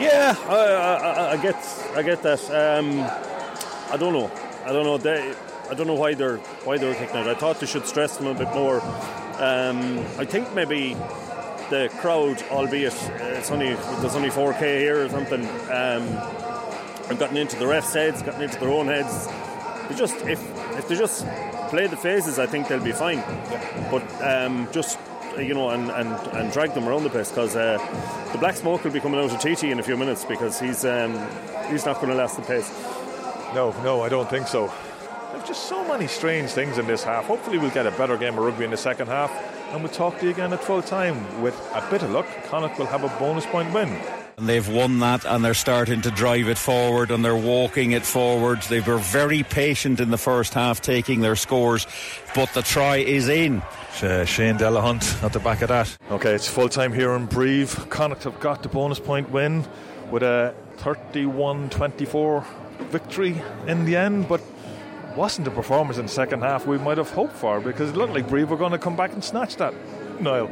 Yeah, 0.00 0.34
I, 0.48 0.54
I, 0.54 1.32
I- 1.32 1.36
get 1.36 1.56
I 1.94 2.02
get 2.02 2.22
that. 2.22 2.40
Um, 2.50 3.00
I 3.92 3.96
don't 3.98 4.12
know. 4.14 4.30
I 4.64 4.72
don't 4.72 4.84
know. 4.84 4.96
They, 4.98 5.34
I 5.70 5.74
don't 5.74 5.86
know 5.86 5.94
why 5.94 6.14
they're 6.14 6.38
why 6.64 6.78
they're 6.78 6.94
kicking 6.94 7.16
it. 7.16 7.26
I 7.26 7.34
thought 7.34 7.60
they 7.60 7.66
should 7.66 7.86
stress 7.86 8.16
them 8.16 8.26
a 8.26 8.34
bit 8.34 8.48
more. 8.54 8.80
Um, 9.38 9.98
I 10.18 10.24
think 10.24 10.52
maybe 10.54 10.94
the 11.70 11.90
crowd, 12.00 12.42
albeit 12.50 12.94
uh, 12.94 13.36
it's 13.38 13.50
only 13.50 13.74
there's 13.74 14.14
only 14.14 14.30
4k 14.30 14.78
here 14.78 15.04
or 15.04 15.08
something, 15.08 15.42
um, 15.70 16.06
have 17.08 17.18
gotten 17.18 17.36
into 17.36 17.56
the 17.56 17.64
refs' 17.64 17.94
heads, 17.94 18.22
gotten 18.22 18.42
into 18.42 18.58
their 18.58 18.70
own 18.70 18.86
heads. 18.86 19.26
They 19.88 19.94
just 19.94 20.16
if 20.26 20.40
if 20.78 20.88
they 20.88 20.96
just 20.96 21.26
play 21.68 21.86
the 21.86 21.96
phases, 21.96 22.38
I 22.38 22.46
think 22.46 22.68
they'll 22.68 22.82
be 22.82 22.92
fine. 22.92 23.22
But 23.90 24.02
um, 24.22 24.68
just 24.72 24.98
uh, 25.36 25.40
you 25.40 25.54
know, 25.54 25.70
and, 25.70 25.90
and, 25.90 26.12
and 26.36 26.52
drag 26.52 26.74
them 26.74 26.88
around 26.88 27.04
the 27.04 27.10
place 27.10 27.30
because 27.30 27.56
uh, 27.56 27.78
the 28.32 28.38
black 28.38 28.56
smoke 28.56 28.84
will 28.84 28.90
be 28.90 29.00
coming 29.00 29.18
out 29.18 29.32
of 29.32 29.40
TT 29.40 29.64
in 29.64 29.78
a 29.78 29.82
few 29.82 29.96
minutes 29.96 30.24
because 30.24 30.60
he's 30.60 30.84
um, 30.84 31.12
he's 31.70 31.86
not 31.86 31.96
going 31.96 32.08
to 32.08 32.14
last 32.14 32.36
the 32.36 32.42
pace. 32.42 32.70
No, 33.54 33.74
no, 33.82 34.02
I 34.02 34.08
don't 34.08 34.28
think 34.28 34.46
so. 34.46 34.72
There's 35.32 35.48
just 35.48 35.64
so 35.68 35.86
many 35.88 36.06
strange 36.06 36.50
things 36.50 36.78
in 36.78 36.86
this 36.86 37.02
half. 37.02 37.24
Hopefully, 37.26 37.58
we'll 37.58 37.70
get 37.70 37.86
a 37.86 37.90
better 37.92 38.16
game 38.16 38.36
of 38.38 38.44
rugby 38.44 38.64
in 38.64 38.70
the 38.70 38.76
second 38.76 39.06
half, 39.06 39.30
and 39.70 39.82
we'll 39.82 39.92
talk 39.92 40.18
to 40.18 40.26
you 40.26 40.30
again 40.30 40.52
at 40.52 40.62
full 40.62 40.82
time. 40.82 41.40
With 41.40 41.58
a 41.74 41.86
bit 41.90 42.02
of 42.02 42.10
luck, 42.10 42.26
Connacht 42.44 42.78
will 42.78 42.86
have 42.86 43.04
a 43.04 43.08
bonus 43.18 43.46
point 43.46 43.72
win. 43.72 44.21
And 44.38 44.48
they've 44.48 44.68
won 44.68 45.00
that 45.00 45.24
and 45.24 45.44
they're 45.44 45.54
starting 45.54 46.00
to 46.02 46.10
drive 46.10 46.48
it 46.48 46.58
forward 46.58 47.10
and 47.10 47.24
they're 47.24 47.36
walking 47.36 47.92
it 47.92 48.04
forward. 48.04 48.62
They 48.62 48.80
were 48.80 48.98
very 48.98 49.42
patient 49.42 50.00
in 50.00 50.10
the 50.10 50.18
first 50.18 50.54
half 50.54 50.80
taking 50.80 51.20
their 51.20 51.36
scores, 51.36 51.86
but 52.34 52.52
the 52.54 52.62
try 52.62 52.96
is 52.96 53.28
in. 53.28 53.62
Uh, 54.02 54.24
Shane 54.24 54.56
Delahunt 54.56 55.22
at 55.22 55.32
the 55.32 55.38
back 55.38 55.62
of 55.62 55.68
that. 55.68 55.96
Okay, 56.10 56.32
it's 56.32 56.48
full 56.48 56.68
time 56.68 56.92
here 56.92 57.12
in 57.12 57.26
Brive. 57.26 57.90
Connacht 57.90 58.24
have 58.24 58.40
got 58.40 58.62
the 58.62 58.68
bonus 58.68 58.98
point 58.98 59.30
win 59.30 59.64
with 60.10 60.22
a 60.22 60.54
31 60.78 61.68
24 61.70 62.44
victory 62.90 63.40
in 63.66 63.84
the 63.84 63.96
end, 63.96 64.28
but 64.28 64.40
wasn't 65.14 65.44
the 65.44 65.50
performance 65.50 65.98
in 65.98 66.06
the 66.06 66.12
second 66.12 66.40
half 66.40 66.66
we 66.66 66.78
might 66.78 66.96
have 66.96 67.10
hoped 67.10 67.34
for 67.34 67.60
because 67.60 67.90
it 67.90 67.96
looked 67.96 68.14
like 68.14 68.28
Brive 68.28 68.50
were 68.50 68.56
going 68.56 68.72
to 68.72 68.78
come 68.78 68.96
back 68.96 69.12
and 69.12 69.22
snatch 69.22 69.56
that. 69.56 69.74
Niall. 70.20 70.50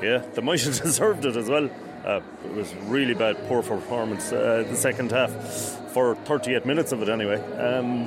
Yeah, 0.00 0.18
they 0.18 0.42
might 0.42 0.60
have 0.62 0.80
deserved 0.82 1.24
it 1.24 1.36
as 1.36 1.48
well. 1.48 1.68
Uh, 2.04 2.20
it 2.44 2.54
was 2.54 2.74
really 2.86 3.14
bad, 3.14 3.36
poor 3.46 3.62
performance 3.62 4.32
uh, 4.32 4.64
the 4.68 4.76
second 4.76 5.10
half 5.10 5.30
for 5.92 6.14
38 6.14 6.64
minutes 6.64 6.92
of 6.92 7.02
it 7.02 7.08
anyway. 7.08 7.40
Um, 7.58 8.06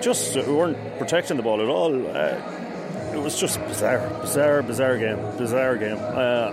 just 0.00 0.36
uh, 0.36 0.44
we 0.46 0.54
weren't 0.54 0.98
protecting 0.98 1.36
the 1.36 1.42
ball 1.42 1.60
at 1.60 1.68
all. 1.68 1.92
Uh, 2.06 3.12
it 3.12 3.18
was 3.18 3.38
just 3.38 3.58
bizarre, 3.66 4.08
bizarre, 4.20 4.62
bizarre 4.62 4.98
game, 4.98 5.18
bizarre 5.38 5.76
game. 5.76 5.98
Uh, 5.98 6.52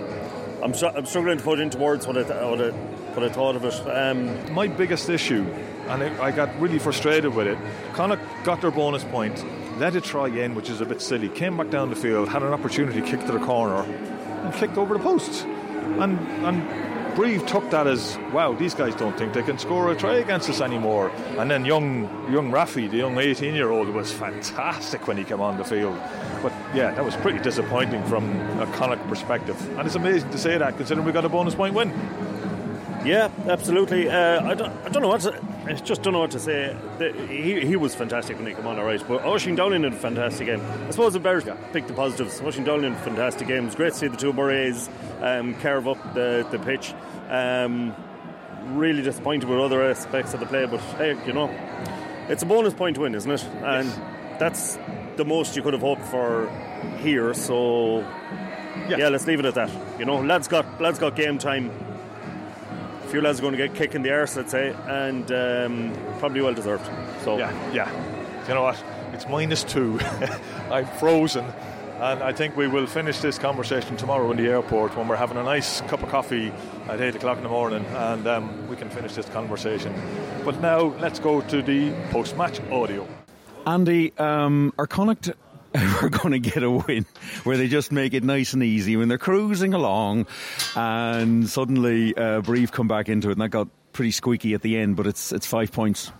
I'm, 0.62 0.72
I'm 0.96 1.06
struggling 1.06 1.38
to 1.38 1.44
put 1.44 1.60
into 1.60 1.78
words 1.78 2.06
what 2.06 2.16
I, 2.16 2.22
th- 2.22 2.42
what 2.42 2.60
I, 2.60 2.70
what 2.70 3.22
I 3.22 3.28
thought 3.28 3.54
of 3.54 3.64
it. 3.64 3.74
Um, 3.88 4.52
my 4.52 4.66
biggest 4.66 5.08
issue, 5.08 5.44
and 5.88 6.02
it, 6.02 6.18
I 6.18 6.30
got 6.30 6.58
really 6.58 6.78
frustrated 6.78 7.34
with 7.34 7.46
it. 7.46 7.58
Connacht 7.92 8.22
got 8.44 8.60
their 8.62 8.70
bonus 8.70 9.04
point, 9.04 9.44
let 9.78 9.94
it 9.94 10.04
try 10.04 10.28
in, 10.28 10.54
which 10.54 10.70
is 10.70 10.80
a 10.80 10.86
bit 10.86 11.02
silly. 11.02 11.28
Came 11.28 11.56
back 11.56 11.70
down 11.70 11.90
the 11.90 11.96
field, 11.96 12.28
had 12.28 12.42
an 12.42 12.52
opportunity, 12.52 13.00
kicked 13.02 13.26
to 13.26 13.32
the 13.32 13.44
corner, 13.44 13.82
and 13.82 14.54
kicked 14.54 14.78
over 14.78 14.94
the 14.94 15.02
post. 15.04 15.46
And 16.00 16.18
and 16.44 17.14
Brive 17.14 17.46
took 17.46 17.70
that 17.70 17.86
as 17.86 18.18
wow, 18.32 18.54
these 18.54 18.74
guys 18.74 18.94
don't 18.96 19.16
think 19.16 19.34
they 19.34 19.42
can 19.42 19.58
score 19.58 19.92
a 19.92 19.96
try 19.96 20.16
against 20.16 20.50
us 20.50 20.60
anymore. 20.60 21.10
And 21.38 21.50
then 21.50 21.64
young 21.64 22.02
young 22.32 22.50
Rafi, 22.50 22.90
the 22.90 22.96
young 22.98 23.18
18 23.18 23.54
year 23.54 23.70
old, 23.70 23.88
was 23.88 24.12
fantastic 24.12 25.06
when 25.06 25.16
he 25.16 25.24
came 25.24 25.40
on 25.40 25.56
the 25.56 25.64
field. 25.64 25.98
But 26.42 26.52
yeah, 26.74 26.90
that 26.92 27.04
was 27.04 27.14
pretty 27.16 27.38
disappointing 27.38 28.04
from 28.04 28.28
a 28.60 28.66
Connacht 28.74 29.06
perspective. 29.08 29.56
And 29.78 29.86
it's 29.86 29.94
amazing 29.94 30.30
to 30.30 30.38
say 30.38 30.58
that 30.58 30.76
considering 30.76 31.06
we 31.06 31.12
got 31.12 31.24
a 31.24 31.28
bonus 31.28 31.54
point 31.54 31.74
win. 31.74 31.90
Yeah, 33.04 33.30
absolutely. 33.46 34.08
Uh, 34.08 34.44
I, 34.44 34.54
don't, 34.54 34.72
I 34.84 34.88
don't 34.88 35.02
know 35.02 35.08
what 35.08 35.20
to, 35.22 35.38
I 35.66 35.74
just 35.74 36.02
don't 36.02 36.14
know 36.14 36.20
what 36.20 36.30
to 36.30 36.40
say. 36.40 36.74
The, 36.98 37.12
he, 37.28 37.60
he 37.60 37.76
was 37.76 37.94
fantastic 37.94 38.38
when 38.38 38.46
he 38.46 38.54
came 38.54 38.66
on, 38.66 38.78
all 38.78 38.84
right. 38.84 39.02
But 39.06 39.22
Oisín 39.22 39.56
Dowling 39.56 39.84
had 39.84 39.92
a 39.92 39.96
fantastic 39.96 40.46
game. 40.46 40.60
I 40.60 40.90
suppose 40.90 41.14
I 41.14 41.18
better 41.18 41.40
yeah. 41.40 41.54
pick 41.72 41.86
the 41.86 41.92
positives. 41.92 42.40
Oisín 42.40 42.64
Dowling 42.64 42.92
had 42.94 43.00
a 43.00 43.04
fantastic 43.04 43.46
game. 43.48 43.64
It 43.64 43.66
was 43.66 43.74
great 43.74 43.92
to 43.92 43.98
see 43.98 44.08
the 44.08 44.16
two 44.16 44.32
Murrays 44.32 44.88
um, 45.20 45.54
carve 45.56 45.86
up 45.86 46.14
the, 46.14 46.46
the 46.50 46.58
pitch. 46.58 46.94
Um, 47.28 47.94
really 48.68 49.02
disappointed 49.02 49.48
with 49.48 49.58
other 49.58 49.82
aspects 49.82 50.32
of 50.32 50.40
the 50.40 50.46
play, 50.46 50.64
but 50.64 50.80
hey, 50.96 51.16
you 51.26 51.32
know, 51.32 51.50
it's 52.28 52.42
a 52.42 52.46
bonus 52.46 52.72
point 52.72 52.96
win, 52.96 53.14
isn't 53.14 53.30
it? 53.30 53.44
And 53.62 53.88
yes. 53.88 54.38
that's 54.40 54.78
the 55.16 55.24
most 55.24 55.56
you 55.56 55.62
could 55.62 55.74
have 55.74 55.82
hoped 55.82 56.04
for 56.06 56.48
here. 56.98 57.34
So 57.34 57.98
yeah. 58.88 58.96
yeah, 58.96 59.08
let's 59.08 59.26
leave 59.26 59.40
it 59.40 59.44
at 59.44 59.54
that. 59.54 59.70
You 59.98 60.06
know, 60.06 60.20
lads 60.20 60.48
got 60.48 60.80
lads 60.80 60.98
got 60.98 61.16
game 61.16 61.38
time 61.38 61.70
few 63.14 63.20
lads 63.20 63.38
are 63.38 63.42
going 63.42 63.56
to 63.56 63.68
get 63.68 63.76
kicked 63.76 63.94
in 63.94 64.02
the 64.02 64.10
arse, 64.10 64.34
let's 64.34 64.50
say, 64.50 64.74
and 64.88 65.30
um, 65.30 65.92
probably 66.18 66.40
well 66.40 66.52
deserved. 66.52 66.84
So 67.22 67.38
yeah, 67.38 67.72
yeah. 67.72 67.88
You 68.48 68.54
know 68.54 68.62
what? 68.62 68.84
It's 69.12 69.28
minus 69.28 69.62
two. 69.62 70.00
I'm 70.68 70.84
frozen. 70.98 71.44
And 72.00 72.24
I 72.24 72.32
think 72.32 72.56
we 72.56 72.66
will 72.66 72.88
finish 72.88 73.20
this 73.20 73.38
conversation 73.38 73.96
tomorrow 73.96 74.32
in 74.32 74.36
the 74.36 74.48
airport 74.48 74.96
when 74.96 75.06
we're 75.06 75.14
having 75.14 75.36
a 75.36 75.44
nice 75.44 75.80
cup 75.82 76.02
of 76.02 76.08
coffee 76.08 76.52
at 76.88 77.00
8 77.00 77.14
o'clock 77.14 77.36
in 77.36 77.44
the 77.44 77.48
morning 77.48 77.84
and 77.86 78.26
um, 78.26 78.68
we 78.68 78.74
can 78.74 78.90
finish 78.90 79.14
this 79.14 79.28
conversation. 79.28 79.94
But 80.44 80.60
now 80.60 80.80
let's 80.98 81.20
go 81.20 81.40
to 81.40 81.62
the 81.62 81.92
post 82.10 82.36
match 82.36 82.58
audio. 82.72 83.06
Andy, 83.64 84.12
um, 84.18 84.74
are 84.76 84.88
Connacht 84.88 85.30
we're 86.02 86.08
going 86.08 86.30
to 86.30 86.38
get 86.38 86.62
a 86.62 86.70
win 86.70 87.04
where 87.42 87.56
they 87.56 87.66
just 87.66 87.90
make 87.90 88.14
it 88.14 88.22
nice 88.22 88.52
and 88.52 88.62
easy 88.62 88.96
when 88.96 89.08
they're 89.08 89.18
cruising 89.18 89.74
along 89.74 90.26
and 90.76 91.48
suddenly 91.48 92.16
uh, 92.16 92.40
come 92.70 92.86
back 92.86 93.08
into 93.08 93.28
it 93.28 93.32
and 93.32 93.40
that 93.40 93.48
got 93.48 93.68
pretty 93.92 94.12
squeaky 94.12 94.54
at 94.54 94.62
the 94.62 94.76
end 94.76 94.94
but 94.94 95.06
it's 95.06 95.32
it's 95.32 95.46
five 95.46 95.72
points. 95.72 96.12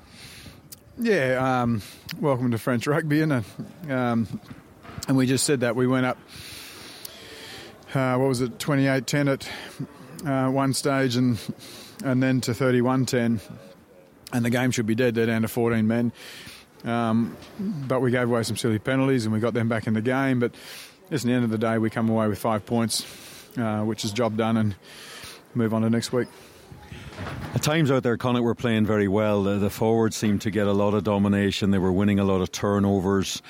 Yeah 0.99 1.63
um, 1.63 1.83
welcome 2.21 2.51
to 2.51 2.59
French 2.59 2.89
rugby 2.89 3.21
and 3.21 3.45
um, 3.89 4.41
and 5.07 5.17
we 5.17 5.27
just 5.27 5.45
said 5.45 5.61
that 5.61 5.77
we 5.77 5.87
went 5.87 6.07
up 6.07 6.19
uh, 7.95 8.17
what 8.17 8.27
was 8.27 8.41
it 8.41 8.59
28-10 8.59 9.33
at 9.33 10.29
uh, 10.29 10.51
one 10.51 10.75
stage 10.75 11.15
and 11.15 11.39
and 12.05 12.21
then 12.21 12.41
to 12.41 12.51
31-10 12.51 13.41
and 14.33 14.45
the 14.45 14.51
game 14.51 14.73
should 14.73 14.87
be 14.87 14.97
dead. 14.97 15.15
They're 15.15 15.27
down 15.27 15.43
to 15.43 15.49
14 15.49 15.87
men 15.87 16.13
um, 16.85 17.37
but 17.59 18.01
we 18.01 18.11
gave 18.11 18.29
away 18.29 18.43
some 18.43 18.57
silly 18.57 18.79
penalties 18.79 19.25
and 19.25 19.33
we 19.33 19.41
got 19.41 19.55
them 19.55 19.69
back 19.69 19.87
in 19.87 19.95
the 19.95 20.03
game. 20.03 20.41
But 20.41 20.55
at 21.11 21.21
the 21.21 21.33
end 21.33 21.45
of 21.45 21.51
the 21.51 21.59
day, 21.59 21.79
we 21.79 21.91
come 21.91 22.09
away 22.09 22.29
with 22.29 22.39
five 22.39 22.67
points, 22.67 23.05
uh, 23.57 23.83
which 23.83 24.05
is 24.05 24.13
job 24.13 24.37
done, 24.37 24.57
and 24.57 24.77
move 25.55 25.75
on 25.75 25.83
to 25.83 25.91
next 25.91 26.13
week. 26.13 26.29
At 27.55 27.63
times 27.63 27.91
out 27.91 28.03
there, 28.03 28.17
Connacht 28.17 28.43
were 28.43 28.55
playing 28.55 28.87
very 28.87 29.09
well. 29.09 29.45
The, 29.45 29.59
the, 29.59 29.71
forwards 29.71 30.17
seemed 30.17 30.43
to 30.43 30.51
get 30.51 30.67
a 30.67 30.73
lot 30.73 30.95
of 30.95 31.05
domination. 31.05 31.71
They 31.71 31.79
were 31.79 31.93
winning 31.93 32.19
a 32.19 32.25
lot 32.25 32.41
of 32.41 32.51
turnovers, 32.51 33.41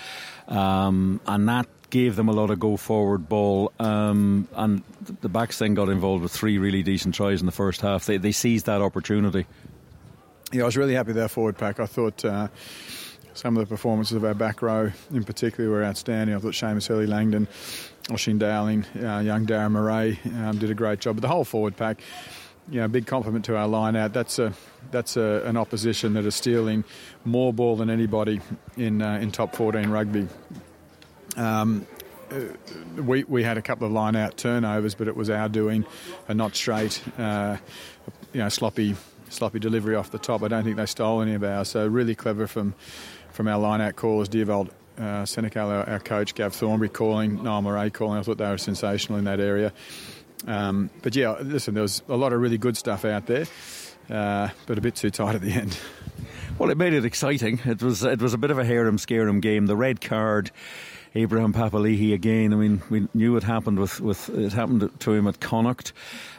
um, 0.46 1.20
and 1.26 1.48
that 1.48 1.66
gave 1.88 2.14
them 2.16 2.28
a 2.28 2.32
lot 2.32 2.50
of 2.50 2.60
go 2.60 2.76
forward 2.76 3.28
ball. 3.28 3.72
Um, 3.78 4.46
and 4.54 4.82
the 5.22 5.30
backs 5.30 5.58
then 5.58 5.74
got 5.74 5.88
involved 5.88 6.22
with 6.22 6.32
three 6.32 6.58
really 6.58 6.82
decent 6.82 7.14
tries 7.14 7.40
in 7.40 7.46
the 7.46 7.52
first 7.52 7.80
half. 7.80 8.04
They, 8.04 8.18
they 8.18 8.32
seized 8.32 8.66
that 8.66 8.82
opportunity. 8.82 9.46
Yeah, 10.52 10.62
I 10.62 10.66
was 10.66 10.76
really 10.76 10.94
happy 10.94 11.08
with 11.08 11.16
their 11.16 11.28
forward 11.28 11.56
pack. 11.56 11.80
I 11.80 11.86
thought. 11.86 12.24
Uh, 12.24 12.48
some 13.34 13.56
of 13.56 13.60
the 13.60 13.68
performances 13.68 14.16
of 14.16 14.24
our 14.24 14.34
back 14.34 14.62
row 14.62 14.92
in 15.12 15.24
particular 15.24 15.68
were 15.68 15.84
outstanding. 15.84 16.34
I 16.34 16.38
thought 16.38 16.54
Seamus 16.54 16.86
Hurley 16.86 17.06
Langton, 17.06 17.48
Oisín 18.04 18.38
Dowling, 18.38 18.86
uh, 18.96 19.18
young 19.18 19.46
Darren 19.46 19.72
Murray 19.72 20.20
um, 20.36 20.58
did 20.58 20.70
a 20.70 20.74
great 20.74 21.00
job. 21.00 21.16
But 21.16 21.22
the 21.22 21.28
whole 21.28 21.44
forward 21.44 21.76
pack, 21.76 22.00
you 22.70 22.80
know, 22.80 22.88
big 22.88 23.06
compliment 23.06 23.44
to 23.46 23.56
our 23.56 23.66
line 23.66 23.96
out. 23.96 24.12
That's 24.12 24.38
a 24.38 24.54
that's 24.90 25.16
a, 25.16 25.42
an 25.44 25.56
opposition 25.56 26.14
that 26.14 26.24
is 26.24 26.34
stealing 26.34 26.84
more 27.24 27.52
ball 27.52 27.76
than 27.76 27.90
anybody 27.90 28.40
in 28.76 29.02
uh, 29.02 29.18
in 29.18 29.32
top 29.32 29.54
14 29.56 29.90
rugby. 29.90 30.28
Um, 31.36 31.86
uh, 32.30 32.40
we 33.02 33.24
we 33.24 33.42
had 33.42 33.58
a 33.58 33.62
couple 33.62 33.86
of 33.86 33.92
line 33.92 34.16
out 34.16 34.36
turnovers, 34.36 34.94
but 34.94 35.08
it 35.08 35.16
was 35.16 35.28
our 35.28 35.48
doing, 35.48 35.84
and 36.28 36.38
not 36.38 36.54
straight. 36.54 37.02
Uh, 37.18 37.56
you 38.32 38.40
know, 38.40 38.48
sloppy 38.48 38.96
sloppy 39.34 39.58
delivery 39.58 39.96
off 39.96 40.10
the 40.10 40.18
top. 40.18 40.42
I 40.42 40.48
don't 40.48 40.64
think 40.64 40.76
they 40.76 40.86
stole 40.86 41.20
any 41.20 41.34
of 41.34 41.44
ours. 41.44 41.68
So 41.68 41.86
really 41.86 42.14
clever 42.14 42.46
from 42.46 42.74
from 43.32 43.48
our 43.48 43.58
line-out 43.58 43.96
callers, 43.96 44.28
Diavold 44.28 44.70
uh, 44.96 45.24
Senecal, 45.24 45.66
our, 45.66 45.88
our, 45.88 45.98
coach, 45.98 46.36
Gav 46.36 46.54
Thornbury 46.54 46.88
calling, 46.88 47.42
Niall 47.42 47.62
Murray 47.62 47.90
calling. 47.90 48.20
I 48.20 48.22
thought 48.22 48.38
they 48.38 48.48
were 48.48 48.58
sensational 48.58 49.18
in 49.18 49.24
that 49.24 49.40
area. 49.40 49.72
Um, 50.46 50.88
but 51.02 51.16
yeah, 51.16 51.32
listen, 51.40 51.74
there 51.74 51.82
was 51.82 52.02
a 52.08 52.16
lot 52.16 52.32
of 52.32 52.40
really 52.40 52.58
good 52.58 52.76
stuff 52.76 53.04
out 53.04 53.26
there, 53.26 53.46
uh, 54.08 54.50
but 54.66 54.78
a 54.78 54.80
bit 54.80 54.94
too 54.94 55.10
tight 55.10 55.34
at 55.34 55.40
the 55.40 55.52
end. 55.52 55.76
Well, 56.58 56.70
it 56.70 56.78
made 56.78 56.92
it 56.92 57.04
exciting. 57.04 57.60
It 57.64 57.82
was 57.82 58.04
it 58.04 58.22
was 58.22 58.34
a 58.34 58.38
bit 58.38 58.52
of 58.52 58.58
a 58.58 58.64
harem 58.64 58.98
scarum 58.98 59.40
game. 59.40 59.66
The 59.66 59.76
red 59.76 60.00
card. 60.00 60.52
Abraham 61.14 61.52
Papali'i 61.52 62.12
again. 62.12 62.52
I 62.52 62.56
mean, 62.56 62.82
we 62.90 63.08
knew 63.14 63.36
it 63.36 63.42
happened 63.42 63.78
with, 63.78 64.00
with 64.00 64.28
it 64.30 64.52
happened 64.52 64.90
to 65.00 65.12
him 65.12 65.26
at 65.28 65.40
Connacht. 65.40 65.92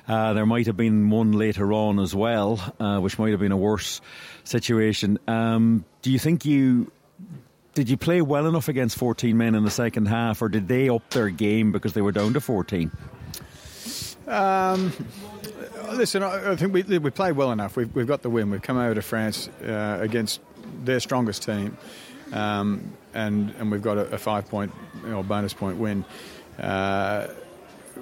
Uh, 0.08 0.34
there 0.34 0.46
might 0.46 0.68
have 0.68 0.78
been 0.78 1.10
one 1.10 1.32
later 1.32 1.72
on 1.74 2.00
as 2.00 2.14
well, 2.14 2.60
uh, 2.80 3.00
which 3.00 3.18
might 3.18 3.32
have 3.32 3.40
been 3.40 3.52
a 3.52 3.58
worse 3.58 4.02
situation. 4.44 5.18
Um, 5.28 5.86
do 6.02 6.12
you 6.12 6.20
think 6.20 6.46
you 6.46 6.92
did 7.74 7.90
you 7.90 7.98
play 7.98 8.22
well 8.22 8.48
enough 8.48 8.70
against 8.70 8.98
14 8.98 9.38
men 9.38 9.54
in 9.54 9.64
the 9.64 9.72
second 9.72 10.08
half, 10.08 10.42
or 10.42 10.48
did 10.48 10.68
they 10.68 10.88
up 10.90 11.10
their 11.10 11.30
game 11.30 11.72
because 11.74 11.94
they 11.94 12.02
were 12.02 12.14
down 12.14 12.34
to 12.34 12.40
14? 12.40 12.90
Um, 14.28 14.94
listen, 15.92 16.24
I 16.24 16.56
think 16.56 16.74
we, 16.74 16.84
we 16.84 17.12
played 17.12 17.34
well 17.34 17.52
enough. 17.52 17.76
We've, 17.76 17.94
we've 17.94 18.08
got 18.08 18.22
the 18.22 18.30
win. 18.30 18.50
We've 18.50 18.62
come 18.62 18.78
over 18.78 18.96
to 18.96 19.02
France 19.02 19.50
uh, 19.64 20.00
against 20.02 20.40
their 20.84 21.00
strongest 21.00 21.44
team, 21.44 21.78
um, 22.32 22.94
and 23.16 23.52
and 23.58 23.72
we've 23.72 23.82
got 23.82 23.98
a, 23.98 24.14
a 24.14 24.18
five 24.18 24.48
point 24.48 24.72
or 25.02 25.08
you 25.08 25.14
know, 25.14 25.24
bonus 25.24 25.54
point 25.54 25.78
win. 25.78 26.06
Uh, 26.60 27.28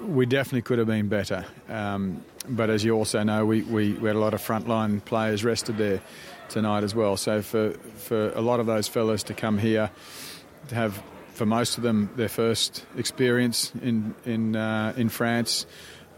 we 0.06 0.26
definitely 0.26 0.62
could 0.62 0.78
have 0.78 0.86
been 0.86 1.08
better. 1.08 1.44
Um, 1.68 2.22
but 2.48 2.68
as 2.68 2.84
you 2.84 2.92
also 2.92 3.22
know, 3.22 3.46
we, 3.46 3.62
we, 3.62 3.92
we, 3.94 4.08
had 4.08 4.16
a 4.16 4.18
lot 4.18 4.34
of 4.34 4.42
frontline 4.42 5.02
players 5.02 5.44
rested 5.44 5.78
there 5.78 6.02
tonight 6.48 6.84
as 6.84 6.94
well. 6.94 7.16
So 7.16 7.40
for, 7.40 7.72
for 7.96 8.30
a 8.32 8.40
lot 8.40 8.60
of 8.60 8.66
those 8.66 8.86
fellas 8.86 9.22
to 9.24 9.34
come 9.34 9.56
here, 9.56 9.90
to 10.68 10.74
have 10.74 11.02
for 11.32 11.46
most 11.46 11.78
of 11.78 11.82
them 11.82 12.10
their 12.16 12.28
first 12.28 12.86
experience 12.96 13.72
in 13.82 14.14
in 14.24 14.56
uh, 14.56 14.94
in 14.96 15.08
France, 15.08 15.66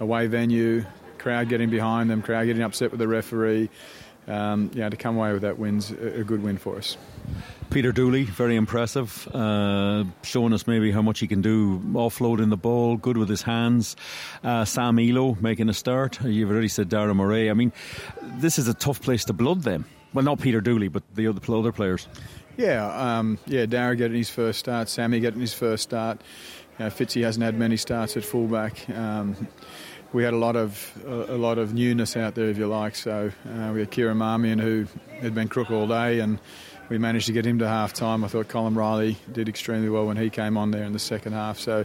away 0.00 0.26
venue, 0.26 0.84
crowd 1.18 1.48
getting 1.48 1.70
behind 1.70 2.10
them, 2.10 2.22
crowd 2.22 2.44
getting 2.44 2.62
upset 2.62 2.90
with 2.90 3.00
the 3.00 3.08
referee. 3.08 3.70
Um, 4.28 4.70
yeah, 4.74 4.88
to 4.88 4.96
come 4.96 5.16
away 5.16 5.32
with 5.32 5.42
that 5.42 5.58
win's 5.58 5.92
a 5.92 6.24
good 6.24 6.42
win 6.42 6.58
for 6.58 6.76
us. 6.76 6.96
Peter 7.70 7.92
Dooley, 7.92 8.24
very 8.24 8.56
impressive, 8.56 9.28
uh, 9.34 10.04
showing 10.22 10.52
us 10.52 10.66
maybe 10.66 10.90
how 10.90 11.02
much 11.02 11.20
he 11.20 11.26
can 11.26 11.42
do 11.42 11.78
offloading 11.92 12.50
the 12.50 12.56
ball, 12.56 12.96
good 12.96 13.16
with 13.16 13.28
his 13.28 13.42
hands. 13.42 13.96
Uh, 14.42 14.64
Sam 14.64 14.98
Illo 14.98 15.36
making 15.40 15.68
a 15.68 15.74
start. 15.74 16.22
You've 16.22 16.50
already 16.50 16.68
said 16.68 16.88
Darren 16.88 17.16
Murray. 17.16 17.50
I 17.50 17.54
mean, 17.54 17.72
this 18.22 18.58
is 18.58 18.68
a 18.68 18.74
tough 18.74 19.00
place 19.02 19.24
to 19.26 19.32
blood 19.32 19.62
them. 19.62 19.84
Well, 20.14 20.24
not 20.24 20.40
Peter 20.40 20.60
Dooley, 20.60 20.88
but 20.88 21.02
the 21.14 21.26
other, 21.26 21.40
other 21.54 21.72
players. 21.72 22.08
Yeah, 22.56 22.86
um, 22.86 23.38
yeah. 23.46 23.66
Darren 23.66 23.98
getting 23.98 24.16
his 24.16 24.30
first 24.30 24.58
start. 24.58 24.88
Sammy 24.88 25.20
getting 25.20 25.40
his 25.40 25.52
first 25.52 25.82
start. 25.82 26.22
Uh, 26.78 26.84
Fitzy 26.84 27.22
hasn't 27.22 27.44
had 27.44 27.58
many 27.58 27.76
starts 27.76 28.16
at 28.16 28.24
fullback. 28.24 28.88
Um, 28.90 29.48
we 30.12 30.24
had 30.24 30.32
a 30.32 30.38
lot 30.38 30.56
of 30.56 30.92
a, 31.06 31.34
a, 31.34 31.38
lot 31.38 31.58
of 31.58 31.74
newness 31.74 32.16
out 32.16 32.34
there, 32.34 32.48
if 32.48 32.56
you 32.56 32.66
like. 32.66 32.94
So 32.94 33.30
uh, 33.46 33.70
we 33.74 33.80
had 33.80 33.90
Kieran 33.90 34.18
Marmion, 34.18 34.58
who 34.58 34.86
had 35.20 35.34
been 35.34 35.48
crook 35.48 35.70
all 35.70 35.86
day, 35.86 36.20
and 36.20 36.38
we 36.88 36.98
managed 36.98 37.26
to 37.26 37.32
get 37.32 37.44
him 37.44 37.58
to 37.58 37.68
half 37.68 37.92
time. 37.92 38.24
I 38.24 38.28
thought 38.28 38.48
Colm 38.48 38.76
Reilly 38.76 39.16
did 39.32 39.48
extremely 39.48 39.88
well 39.88 40.06
when 40.06 40.16
he 40.16 40.30
came 40.30 40.56
on 40.56 40.70
there 40.70 40.84
in 40.84 40.92
the 40.92 40.98
second 40.98 41.32
half. 41.32 41.58
So, 41.58 41.84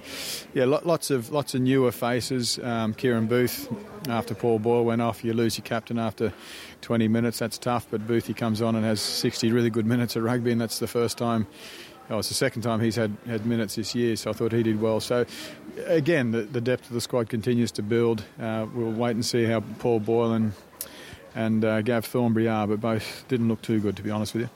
yeah, 0.53 0.65
lots 0.65 1.09
of 1.09 1.31
lots 1.31 1.55
of 1.55 1.61
newer 1.61 1.91
faces. 1.91 2.59
Um, 2.59 2.93
Kieran 2.93 3.27
Booth, 3.27 3.67
after 4.07 4.35
Paul 4.35 4.59
Boyle 4.59 4.85
went 4.85 5.01
off, 5.01 5.23
you 5.23 5.33
lose 5.33 5.57
your 5.57 5.65
captain 5.65 5.97
after 5.97 6.33
20 6.81 7.07
minutes. 7.07 7.39
That's 7.39 7.57
tough, 7.57 7.87
but 7.89 8.07
Boothie 8.07 8.35
comes 8.35 8.61
on 8.61 8.75
and 8.75 8.85
has 8.85 9.01
60 9.01 9.51
really 9.51 9.69
good 9.69 9.85
minutes 9.85 10.15
of 10.15 10.23
rugby, 10.23 10.51
and 10.51 10.61
that's 10.61 10.79
the 10.79 10.87
first 10.87 11.17
time. 11.17 11.47
Oh, 12.09 12.19
it's 12.19 12.27
the 12.27 12.35
second 12.35 12.63
time 12.63 12.81
he's 12.81 12.97
had, 12.97 13.15
had 13.25 13.45
minutes 13.45 13.75
this 13.75 13.95
year, 13.95 14.17
so 14.17 14.31
I 14.31 14.33
thought 14.33 14.51
he 14.51 14.63
did 14.63 14.81
well. 14.81 14.99
So, 14.99 15.25
again, 15.85 16.31
the, 16.31 16.41
the 16.41 16.59
depth 16.59 16.87
of 16.87 16.93
the 16.93 16.99
squad 16.99 17.29
continues 17.29 17.71
to 17.73 17.83
build. 17.83 18.23
Uh, 18.39 18.67
we'll 18.73 18.91
wait 18.91 19.11
and 19.11 19.25
see 19.25 19.45
how 19.45 19.61
Paul 19.79 20.01
Boyle 20.01 20.33
and, 20.33 20.51
and 21.35 21.63
uh, 21.63 21.81
Gav 21.81 22.05
Thornbury 22.05 22.49
are, 22.49 22.67
but 22.67 22.81
both 22.81 23.23
didn't 23.29 23.47
look 23.47 23.61
too 23.61 23.79
good, 23.79 23.95
to 23.95 24.03
be 24.03 24.11
honest 24.11 24.33
with 24.33 24.43
you. 24.43 24.49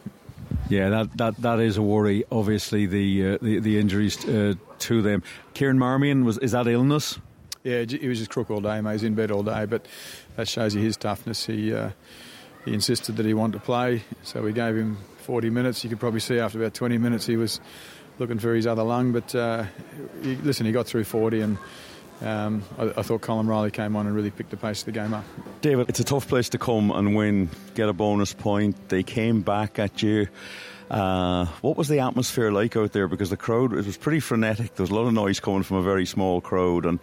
Yeah, 0.67 0.89
that, 0.89 1.17
that, 1.17 1.37
that 1.37 1.59
is 1.59 1.77
a 1.77 1.81
worry. 1.81 2.23
Obviously, 2.31 2.87
the 2.87 3.35
uh, 3.35 3.37
the, 3.41 3.59
the, 3.59 3.79
injuries 3.79 4.23
uh, 4.27 4.55
to 4.79 5.01
them. 5.01 5.21
Kieran 5.53 5.77
Marmion 5.77 6.25
was 6.25 6.39
is 6.39 6.53
that 6.53 6.67
illness? 6.67 7.19
Yeah, 7.63 7.83
he 7.83 8.07
was 8.07 8.19
just 8.19 8.31
crook 8.31 8.49
all 8.49 8.61
day, 8.61 8.81
mate. 8.81 8.93
He's 8.93 9.03
in 9.03 9.15
bed 9.15 9.31
all 9.31 9.43
day, 9.43 9.65
but 9.65 9.85
that 10.35 10.47
shows 10.47 10.73
you 10.73 10.81
his 10.81 10.97
toughness. 10.97 11.45
He 11.45 11.73
uh, 11.73 11.91
he 12.63 12.73
insisted 12.73 13.17
that 13.17 13.25
he 13.25 13.33
wanted 13.33 13.59
to 13.59 13.65
play, 13.65 14.03
so 14.23 14.41
we 14.41 14.53
gave 14.53 14.75
him 14.75 14.97
40 15.17 15.51
minutes. 15.51 15.83
You 15.83 15.89
could 15.89 15.99
probably 15.99 16.19
see 16.19 16.39
after 16.39 16.59
about 16.59 16.73
20 16.73 16.97
minutes 16.97 17.27
he 17.27 17.37
was 17.37 17.59
looking 18.17 18.39
for 18.39 18.55
his 18.55 18.65
other 18.65 18.83
lung, 18.83 19.11
but 19.11 19.35
uh, 19.35 19.65
he, 20.23 20.35
listen, 20.37 20.65
he 20.65 20.71
got 20.71 20.87
through 20.87 21.03
40 21.03 21.41
and. 21.41 21.57
Um, 22.21 22.63
I, 22.77 22.83
I, 22.85 23.01
thought 23.01 23.21
Colm 23.21 23.47
Reilly 23.47 23.71
came 23.71 23.95
on 23.95 24.07
and 24.07 24.15
really 24.15 24.31
picked 24.31 24.49
the 24.49 24.57
pace 24.57 24.79
of 24.79 24.85
the 24.85 24.91
game 24.93 25.13
up. 25.13 25.25
David, 25.61 25.89
it's 25.89 25.99
a 25.99 26.03
tough 26.03 26.27
place 26.27 26.49
to 26.49 26.57
come 26.57 26.91
and 26.91 27.15
win, 27.15 27.49
get 27.73 27.89
a 27.89 27.93
bonus 27.93 28.33
point. 28.33 28.89
They 28.89 29.03
came 29.03 29.41
back 29.41 29.79
at 29.79 30.01
you. 30.01 30.27
Uh, 30.89 31.45
what 31.61 31.75
was 31.77 31.87
the 31.87 31.99
atmosphere 31.99 32.51
like 32.51 32.77
out 32.77 32.93
there? 32.93 33.07
Because 33.07 33.31
the 33.31 33.37
crowd 33.37 33.73
it 33.73 33.85
was 33.85 33.97
pretty 33.97 34.19
frenetic. 34.19 34.75
There 34.75 34.83
was 34.83 34.91
a 34.91 34.95
lot 34.95 35.07
of 35.07 35.13
noise 35.13 35.39
coming 35.39 35.63
from 35.63 35.77
a 35.77 35.81
very 35.81 36.05
small 36.05 36.41
crowd, 36.41 36.85
and 36.85 36.99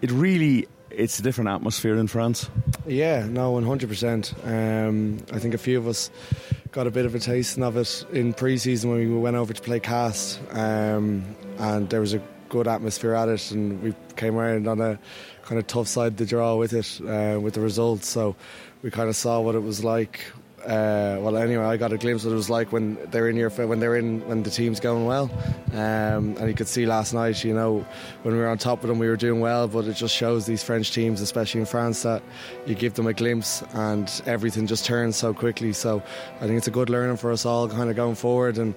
it 0.00 0.10
really 0.10 0.68
it's 0.90 1.18
a 1.18 1.22
different 1.22 1.50
atmosphere 1.50 1.96
in 1.96 2.06
France. 2.06 2.48
Yeah, 2.86 3.26
no, 3.26 3.50
one 3.52 3.64
hundred 3.64 3.88
percent. 3.88 4.32
Um, 4.44 5.18
I 5.32 5.38
think 5.38 5.54
a 5.54 5.58
few 5.58 5.76
of 5.76 5.86
us 5.86 6.10
got 6.70 6.86
a 6.86 6.90
bit 6.90 7.04
of 7.04 7.14
a 7.14 7.18
taste 7.18 7.58
of 7.58 7.76
it 7.76 8.04
in 8.12 8.32
pre-season 8.32 8.90
when 8.90 8.98
we 9.00 9.18
went 9.18 9.36
over 9.36 9.52
to 9.52 9.62
play 9.62 9.80
Cast, 9.80 10.40
um, 10.52 11.24
and 11.58 11.90
there 11.90 12.00
was 12.00 12.14
a 12.14 12.22
good 12.48 12.68
atmosphere 12.68 13.14
at 13.14 13.28
it, 13.28 13.50
and 13.50 13.82
we 13.82 13.94
came 14.16 14.36
around 14.36 14.66
on 14.68 14.80
a 14.80 14.98
kind 15.42 15.58
of 15.58 15.66
tough 15.66 15.88
side 15.88 16.18
to 16.18 16.26
draw 16.26 16.56
with 16.56 16.72
it, 16.72 17.00
uh, 17.06 17.40
with 17.40 17.54
the 17.54 17.60
results. 17.60 18.08
So 18.08 18.36
we 18.82 18.90
kind 18.90 19.08
of 19.08 19.16
saw 19.16 19.40
what 19.40 19.54
it 19.54 19.62
was 19.62 19.84
like 19.84 20.20
uh, 20.64 21.18
well, 21.20 21.36
anyway, 21.36 21.64
I 21.64 21.76
got 21.76 21.92
a 21.92 21.98
glimpse 21.98 22.24
of 22.24 22.30
what 22.30 22.34
it 22.34 22.36
was 22.36 22.50
like 22.50 22.72
when 22.72 22.98
they're 23.10 23.28
in 23.28 23.36
your 23.36 23.48
when 23.50 23.78
they're 23.78 23.96
in 23.96 24.26
when 24.28 24.42
the 24.42 24.50
team's 24.50 24.80
going 24.80 25.06
well, 25.06 25.30
um, 25.72 26.36
and 26.36 26.48
you 26.48 26.54
could 26.54 26.66
see 26.66 26.84
last 26.84 27.14
night. 27.14 27.44
You 27.44 27.54
know, 27.54 27.86
when 28.22 28.34
we 28.34 28.40
were 28.40 28.48
on 28.48 28.58
top 28.58 28.82
of 28.82 28.88
them, 28.88 28.98
we 28.98 29.08
were 29.08 29.16
doing 29.16 29.40
well, 29.40 29.68
but 29.68 29.86
it 29.86 29.94
just 29.94 30.14
shows 30.14 30.46
these 30.46 30.62
French 30.62 30.92
teams, 30.92 31.20
especially 31.20 31.60
in 31.60 31.66
France, 31.66 32.02
that 32.02 32.22
you 32.66 32.74
give 32.74 32.94
them 32.94 33.06
a 33.06 33.12
glimpse 33.12 33.62
and 33.72 34.10
everything 34.26 34.66
just 34.66 34.84
turns 34.84 35.16
so 35.16 35.32
quickly. 35.32 35.72
So 35.72 36.02
I 36.36 36.46
think 36.46 36.58
it's 36.58 36.68
a 36.68 36.72
good 36.72 36.90
learning 36.90 37.18
for 37.18 37.30
us 37.30 37.46
all, 37.46 37.68
kind 37.68 37.88
of 37.88 37.96
going 37.96 38.16
forward, 38.16 38.58
and 38.58 38.74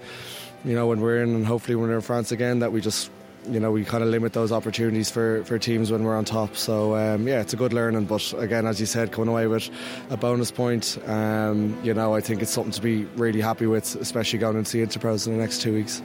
you 0.64 0.76
know, 0.76 0.88
when 0.88 1.02
we're 1.02 1.24
in 1.24 1.34
and 1.34 1.46
hopefully 1.46 1.76
when 1.76 1.90
we're 1.90 1.96
in 1.96 2.02
France 2.02 2.32
again, 2.32 2.60
that 2.60 2.72
we 2.72 2.80
just 2.80 3.10
you 3.50 3.60
know 3.60 3.72
we 3.72 3.84
kind 3.84 4.04
of 4.04 4.10
limit 4.10 4.34
those 4.34 4.52
opportunities 4.52 5.10
for, 5.10 5.44
for 5.46 5.58
teams 5.58 5.92
when 5.92 6.04
we're 6.04 6.16
on 6.16 6.26
top. 6.26 6.56
So 6.56 6.96
um, 6.96 7.28
yeah, 7.28 7.42
it's 7.42 7.54
a 7.54 7.58
good 7.58 7.74
learning. 7.74 8.06
But 8.06 8.34
again, 8.38 8.66
as 8.66 8.80
you 8.80 8.86
said, 8.86 9.12
coming 9.12 9.30
away 9.30 9.48
with 9.48 9.70
a 10.10 10.18
bonus 10.18 10.52
point, 10.52 10.98
um, 11.08 11.78
you 11.84 11.94
know, 11.94 12.14
I 12.14 12.22
think 12.22 12.42
it's 12.42 12.52
something 12.52 12.74
to 12.74 12.82
be 12.82 13.06
really 13.16 13.42
happy 13.42 13.66
with, 13.66 13.96
especially 13.96 14.40
going 14.40 14.58
into 14.58 14.78
the 14.78 14.86
Interpros 14.86 15.28
in 15.28 15.34
the 15.34 15.40
next 15.40 15.62
two 15.62 15.74
weeks. 15.74 16.02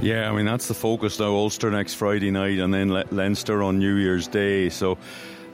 Yeah, 0.00 0.30
I 0.30 0.34
mean 0.34 0.46
that's 0.46 0.66
the 0.66 0.74
focus 0.74 1.18
now. 1.18 1.34
Ulster 1.34 1.70
next 1.70 1.94
Friday 1.94 2.30
night, 2.30 2.58
and 2.58 2.72
then 2.72 2.90
Le- 2.90 3.04
Leinster 3.10 3.62
on 3.62 3.78
New 3.78 3.96
Year's 3.96 4.26
Day. 4.26 4.70
So 4.70 4.96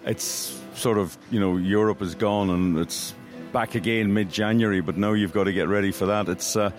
it's 0.05 0.61
sort 0.75 0.99
of 0.99 1.16
you 1.31 1.40
know 1.40 1.57
Europe 1.57 2.00
is 2.00 2.14
gone 2.14 2.50
and 2.50 2.78
it's 2.78 3.14
back 3.52 3.75
again 3.75 4.14
mid 4.14 4.31
January. 4.31 4.81
But 4.81 4.97
now 4.97 5.14
you've 5.14 5.33
got 5.33 5.45
to 5.45 5.52
get 5.52 5.66
ready 5.69 5.90
for 5.90 6.07
that. 6.07 6.28
It's 6.28 6.55
uh, 6.55 6.71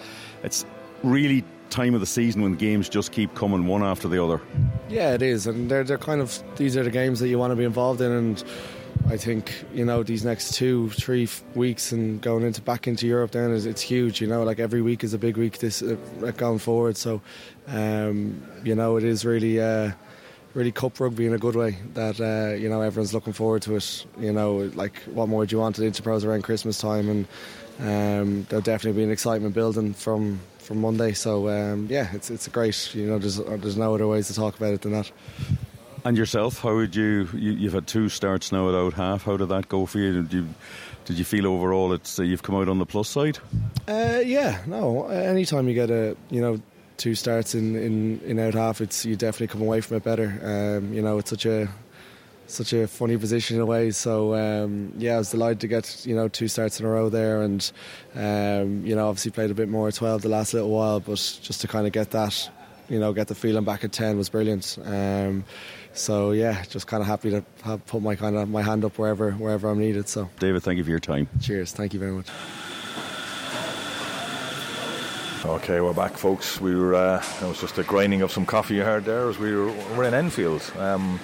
it's 0.44 0.66
really 1.04 1.44
time 1.70 1.94
of 1.94 2.00
the 2.00 2.06
season 2.06 2.42
when 2.42 2.56
games 2.56 2.90
just 2.90 3.12
keep 3.12 3.34
coming 3.36 3.68
one 3.68 3.84
after 3.84 4.08
the 4.08 4.24
other. 4.24 4.42
Yeah, 4.90 5.14
it 5.14 5.22
is, 5.22 5.48
and 5.48 5.70
they're 5.70 5.84
they're 5.84 5.98
kind 5.98 6.22
of 6.22 6.42
these 6.56 6.78
are 6.78 6.84
the 6.84 6.92
games 6.92 7.20
that 7.20 7.28
you 7.28 7.38
want 7.38 7.52
to 7.52 7.56
be 7.56 7.64
involved 7.64 8.02
in, 8.02 8.12
and 8.12 8.44
I 9.10 9.18
think 9.18 9.66
you 9.74 9.86
know 9.86 10.04
these 10.04 10.26
next 10.26 10.54
two, 10.56 10.90
three 10.90 11.30
weeks 11.56 11.92
and 11.92 12.22
going 12.22 12.44
into 12.44 12.62
back 12.62 12.88
into 12.88 13.08
Europe 13.08 13.32
then 13.32 13.52
is 13.52 13.66
it's 13.66 13.82
huge. 13.82 14.22
You 14.22 14.28
know, 14.28 14.44
like 14.44 14.60
every 14.60 14.82
week 14.82 15.04
is 15.04 15.14
a 15.14 15.18
big 15.18 15.38
week 15.38 15.60
this 15.60 15.82
uh, 15.82 15.96
going 16.38 16.60
forward. 16.60 16.98
So, 16.98 17.22
um, 17.68 18.46
you 18.64 18.76
know, 18.76 18.98
it 18.98 19.04
is 19.04 19.26
really. 19.26 19.62
Uh, 19.62 19.92
really 20.58 20.72
cup 20.72 21.00
rugby 21.00 21.28
in 21.28 21.34
a 21.34 21.38
good 21.38 21.56
way 21.56 21.78
that 21.94 22.20
uh, 22.20 22.56
you 22.56 22.68
know 22.68 22.82
everyone's 22.82 23.14
looking 23.14 23.32
forward 23.32 23.62
to 23.62 23.76
it 23.76 24.06
you 24.20 24.34
know 24.34 24.72
like 24.74 24.98
what 25.14 25.30
more 25.30 25.46
do 25.46 25.56
you 25.56 25.60
want 25.60 25.78
at 25.78 25.86
Interpros 25.86 26.26
around 26.26 26.42
Christmas 26.42 26.80
time 26.80 27.08
and 27.10 27.28
um, 27.80 28.44
there'll 28.50 28.64
definitely 28.64 29.00
be 29.00 29.04
an 29.04 29.12
excitement 29.12 29.54
building 29.54 29.94
from 29.94 30.40
from 30.58 30.82
Monday. 30.82 31.14
So 31.14 31.48
um, 31.50 31.88
yeah, 31.90 32.14
it's 32.14 32.30
it's 32.30 32.48
a 32.48 32.50
great. 32.50 32.94
You 32.94 33.08
know, 33.08 33.20
there's 33.20 33.38
there's 33.38 33.78
no 33.78 33.96
other 33.96 34.08
ways 34.08 34.28
to 34.28 34.34
talk 34.34 34.58
about 34.58 34.74
it 34.74 34.82
than 34.82 34.94
that. 34.94 35.12
And 36.04 36.18
yourself, 36.18 36.60
how 36.62 36.76
would 36.76 36.96
you, 36.96 37.28
you 37.34 37.66
have 37.66 37.74
had 37.74 37.88
two 37.88 38.08
starts 38.08 38.52
now 38.52 38.66
without 38.66 38.94
half? 38.94 39.24
How 39.24 39.36
did 39.36 39.50
that 39.50 39.68
go 39.68 39.86
for 39.86 40.00
you? 40.00 40.22
Did 40.24 40.34
you 40.34 40.48
did 41.06 41.18
you 41.18 41.26
feel 41.26 41.48
overall 41.48 41.94
it's 41.94 42.20
uh, 42.20 42.24
you've 42.24 42.44
come 42.44 42.56
out 42.56 42.68
on 42.68 42.80
the 42.80 42.86
plus 42.86 43.10
side? 43.10 43.40
Uh, 43.88 44.22
yeah, 44.26 44.62
no. 44.68 45.08
Anytime 45.08 45.68
you 45.68 45.74
get 45.74 45.90
a 45.90 46.16
you 46.30 46.42
know 46.42 46.60
two 46.98 47.16
starts 47.16 47.56
in, 47.56 47.76
in, 47.76 48.20
in 48.22 48.40
out 48.40 48.54
half, 48.54 48.82
it's 48.82 49.06
you 49.06 49.16
definitely 49.16 49.48
come 49.48 49.62
away 49.62 49.82
from 49.82 49.98
it 49.98 50.04
better. 50.04 50.40
Um, 50.44 50.94
you 50.94 51.02
know, 51.02 51.20
it's 51.20 51.30
such 51.30 51.46
a 51.46 51.70
such 52.48 52.72
a 52.74 52.88
funny 52.88 53.18
position 53.18 53.58
in 53.58 53.62
a 53.62 53.66
way. 53.66 53.92
So 53.92 54.34
um, 54.34 54.94
yeah, 54.98 55.16
I 55.16 55.18
was 55.18 55.32
delighted 55.32 55.60
to 55.62 55.68
get 55.68 56.06
you 56.06 56.16
know 56.16 56.28
two 56.28 56.48
starts 56.48 56.80
in 56.80 56.86
a 56.86 56.90
row 56.90 57.10
there, 57.10 57.42
and 57.42 57.72
um, 58.16 58.86
you 58.86 58.96
know 58.96 59.08
obviously 59.08 59.32
played 59.32 59.52
a 59.52 59.54
bit 59.54 59.70
more 59.70 59.88
at 59.88 59.96
twelve 59.96 60.22
the 60.22 60.30
last 60.30 60.54
little 60.54 60.70
while, 60.70 61.00
but 61.00 61.16
just 61.42 61.62
to 61.62 61.68
kind 61.68 61.86
of 61.86 61.94
get 61.94 62.12
that, 62.12 62.50
you 62.90 63.00
know, 63.00 63.14
get 63.14 63.28
the 63.28 63.36
feeling 63.36 63.64
back 63.64 63.84
at 63.84 63.92
ten 63.92 64.18
was 64.18 64.30
brilliant. 64.30 64.78
Um, 64.84 65.44
so 65.94 66.32
yeah, 66.32 66.64
just 66.64 66.88
kind 66.88 67.02
of 67.02 67.08
happy 67.08 67.32
to 67.32 67.44
have 67.64 67.86
put 67.86 68.02
my 68.02 68.16
kind 68.16 68.36
of 68.36 68.50
my 68.50 68.62
hand 68.62 68.86
up 68.86 68.98
wherever 68.98 69.32
wherever 69.32 69.70
I'm 69.70 69.80
needed. 69.80 70.08
So 70.08 70.30
David, 70.40 70.64
thank 70.64 70.78
you 70.78 70.84
for 70.84 70.90
your 70.90 71.00
time. 71.00 71.28
Cheers, 71.42 71.74
thank 71.74 71.94
you 71.94 72.00
very 72.00 72.12
much. 72.12 72.28
Okay, 75.46 75.82
we're 75.82 75.94
back, 75.94 76.18
folks. 76.18 76.60
We 76.60 76.76
were. 76.76 76.96
Uh, 76.96 77.24
it 77.42 77.48
was 77.48 77.62
just 77.62 77.78
a 77.78 77.84
grinding 77.84 78.24
of 78.24 78.32
some 78.32 78.44
coffee 78.44 78.74
you 78.74 78.84
heard 78.84 79.06
there 79.06 79.30
as 79.30 79.38
we 79.38 79.54
were, 79.54 79.72
we're 79.96 80.06
in 80.06 80.16
Enfield. 80.16 80.64
Um, 80.80 81.20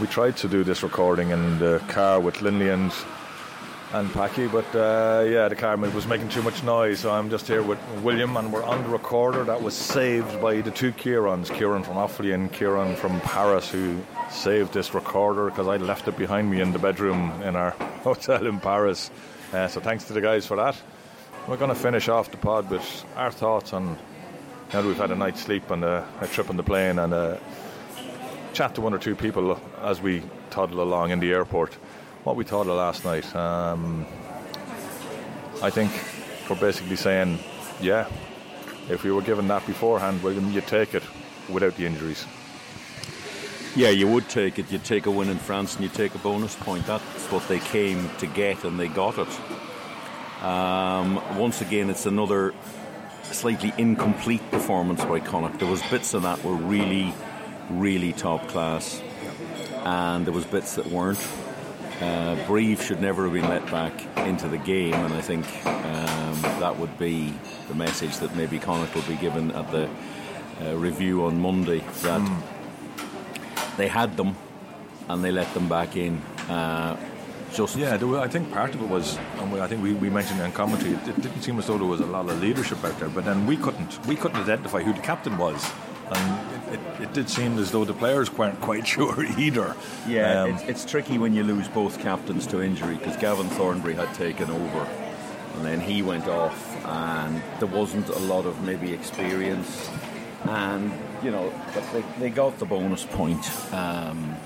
we 0.00 0.06
tried 0.06 0.36
to 0.38 0.48
do 0.48 0.62
this 0.62 0.84
recording 0.84 1.30
in 1.30 1.58
the 1.58 1.82
car 1.88 2.20
with 2.20 2.40
Linley 2.40 2.68
and 2.68 2.92
and 3.92 4.12
Packy, 4.12 4.46
but 4.46 4.64
uh, 4.76 5.24
yeah, 5.28 5.48
the 5.48 5.56
car 5.56 5.76
was 5.76 6.06
making 6.06 6.28
too 6.28 6.42
much 6.42 6.62
noise. 6.62 7.00
So 7.00 7.10
I'm 7.10 7.28
just 7.28 7.48
here 7.48 7.64
with 7.64 7.80
William, 8.02 8.36
and 8.36 8.52
we're 8.52 8.62
on 8.62 8.84
the 8.84 8.90
recorder 8.90 9.42
that 9.42 9.60
was 9.60 9.74
saved 9.74 10.40
by 10.40 10.60
the 10.60 10.70
two 10.70 10.92
Kierans, 10.92 11.52
Kieran 11.52 11.82
from 11.82 11.94
Offaly 11.96 12.32
and 12.32 12.52
Kieran 12.52 12.94
from 12.94 13.20
Paris, 13.22 13.68
who 13.68 14.00
saved 14.30 14.72
this 14.72 14.94
recorder 14.94 15.46
because 15.46 15.66
I 15.66 15.78
left 15.78 16.06
it 16.06 16.16
behind 16.16 16.48
me 16.48 16.60
in 16.60 16.72
the 16.72 16.78
bedroom 16.78 17.42
in 17.42 17.56
our 17.56 17.70
hotel 18.04 18.46
in 18.46 18.60
Paris. 18.60 19.10
Uh, 19.52 19.66
so 19.66 19.80
thanks 19.80 20.04
to 20.04 20.12
the 20.12 20.20
guys 20.20 20.46
for 20.46 20.56
that. 20.56 20.76
We're 21.48 21.56
going 21.56 21.68
to 21.68 21.76
finish 21.76 22.08
off 22.08 22.32
the 22.32 22.38
pod 22.38 22.68
with 22.70 23.04
our 23.14 23.30
thoughts 23.30 23.72
on 23.72 23.96
now 24.72 24.82
that 24.82 24.84
we've 24.84 24.96
had 24.96 25.12
a 25.12 25.14
night's 25.14 25.42
sleep 25.42 25.70
and 25.70 25.84
a, 25.84 26.04
a 26.20 26.26
trip 26.26 26.50
on 26.50 26.56
the 26.56 26.64
plane 26.64 26.98
and 26.98 27.14
a 27.14 27.40
chat 28.52 28.74
to 28.74 28.80
one 28.80 28.92
or 28.92 28.98
two 28.98 29.14
people 29.14 29.60
as 29.80 30.02
we 30.02 30.24
toddle 30.50 30.82
along 30.82 31.12
in 31.12 31.20
the 31.20 31.32
airport 31.32 31.74
what 32.24 32.34
we 32.34 32.42
thought 32.42 32.66
of 32.66 32.76
last 32.76 33.04
night. 33.04 33.36
Um, 33.36 34.04
I 35.62 35.70
think 35.70 35.92
we're 36.50 36.56
basically 36.56 36.96
saying, 36.96 37.38
yeah, 37.80 38.08
if 38.90 39.04
we 39.04 39.12
were 39.12 39.22
given 39.22 39.46
that 39.46 39.64
beforehand, 39.68 40.24
William, 40.24 40.50
you'd 40.50 40.66
take 40.66 40.94
it 40.94 41.04
without 41.48 41.76
the 41.76 41.86
injuries. 41.86 42.26
Yeah, 43.76 43.90
you 43.90 44.08
would 44.08 44.28
take 44.28 44.58
it. 44.58 44.72
You'd 44.72 44.84
take 44.84 45.06
a 45.06 45.12
win 45.12 45.28
in 45.28 45.38
France 45.38 45.74
and 45.74 45.84
you'd 45.84 45.94
take 45.94 46.16
a 46.16 46.18
bonus 46.18 46.56
point. 46.56 46.86
That's 46.86 47.30
what 47.30 47.46
they 47.46 47.60
came 47.60 48.10
to 48.18 48.26
get, 48.26 48.64
and 48.64 48.80
they 48.80 48.88
got 48.88 49.18
it. 49.18 49.28
Um, 50.46 51.20
once 51.36 51.60
again, 51.60 51.90
it's 51.90 52.06
another 52.06 52.54
slightly 53.24 53.72
incomplete 53.78 54.48
performance 54.52 55.04
by 55.04 55.18
Connacht. 55.18 55.58
There 55.58 55.68
was 55.68 55.82
bits 55.90 56.14
of 56.14 56.22
that 56.22 56.44
were 56.44 56.54
really 56.54 57.12
really 57.68 58.12
top 58.12 58.46
class, 58.46 59.02
and 59.84 60.24
there 60.24 60.32
was 60.32 60.44
bits 60.44 60.76
that 60.76 60.86
weren't. 60.86 61.18
Uh, 62.00 62.36
Brive 62.46 62.80
should 62.80 63.00
never 63.00 63.24
have 63.24 63.32
been 63.32 63.48
let 63.48 63.68
back 63.72 63.92
into 64.18 64.46
the 64.46 64.58
game, 64.58 64.94
and 64.94 65.14
I 65.14 65.20
think 65.20 65.44
um, 65.66 66.42
that 66.60 66.78
would 66.78 66.96
be 66.96 67.34
the 67.66 67.74
message 67.74 68.18
that 68.18 68.36
maybe 68.36 68.60
Connacht 68.60 68.94
will 68.94 69.02
be 69.02 69.16
given 69.16 69.50
at 69.50 69.68
the 69.72 69.90
uh, 70.62 70.76
review 70.76 71.24
on 71.24 71.40
Monday 71.40 71.80
that 72.02 72.20
mm. 72.20 73.76
they 73.76 73.88
had 73.88 74.16
them 74.16 74.36
and 75.08 75.24
they 75.24 75.32
let 75.32 75.52
them 75.54 75.68
back 75.68 75.96
in. 75.96 76.18
Uh, 76.48 76.96
just 77.56 77.76
yeah, 77.76 77.94
I 77.94 78.28
think 78.28 78.52
part 78.52 78.74
of 78.74 78.82
it 78.82 78.88
was, 78.88 79.18
and 79.38 79.60
I 79.60 79.66
think 79.66 79.82
we, 79.82 79.94
we 79.94 80.10
mentioned 80.10 80.40
in 80.40 80.52
commentary, 80.52 80.92
it, 80.92 81.08
it 81.08 81.22
didn't 81.22 81.42
seem 81.42 81.58
as 81.58 81.66
though 81.66 81.78
there 81.78 81.86
was 81.86 82.00
a 82.00 82.06
lot 82.06 82.28
of 82.28 82.40
leadership 82.40 82.84
out 82.84 82.98
there, 83.00 83.08
but 83.08 83.24
then 83.24 83.46
we 83.46 83.56
couldn't 83.56 84.06
we 84.06 84.14
couldn't 84.14 84.40
identify 84.42 84.82
who 84.82 84.92
the 84.92 85.00
captain 85.00 85.38
was 85.38 85.72
and 86.10 86.74
it, 86.74 87.02
it, 87.02 87.12
did 87.12 87.28
seem 87.28 87.58
as 87.58 87.70
though 87.72 87.84
the 87.84 87.94
players 87.94 88.32
weren't 88.32 88.60
quite 88.60 88.86
sure 88.94 89.24
either. 89.38 89.74
Yeah, 90.06 90.42
um, 90.42 90.50
it's, 90.50 90.62
it's, 90.62 90.84
tricky 90.84 91.18
when 91.18 91.34
you 91.34 91.42
lose 91.42 91.68
both 91.68 91.98
captains 92.00 92.46
to 92.48 92.62
injury 92.62 92.96
because 92.96 93.16
Gavin 93.16 93.48
Thornbury 93.48 93.94
had 93.94 94.12
taken 94.14 94.50
over, 94.50 94.88
and 95.54 95.64
then 95.64 95.80
he 95.80 96.02
went 96.02 96.28
off, 96.28 96.76
and 96.86 97.42
there 97.58 97.68
wasn't 97.68 98.08
a 98.08 98.18
lot 98.18 98.46
of 98.46 98.62
maybe 98.62 98.92
experience, 98.92 99.90
and 100.44 100.92
you 101.22 101.30
know, 101.30 101.52
but 101.74 101.92
they, 101.92 102.04
they 102.20 102.30
got 102.30 102.58
the 102.58 102.66
bonus 102.66 103.04
point. 103.04 103.50
Um, 103.72 104.36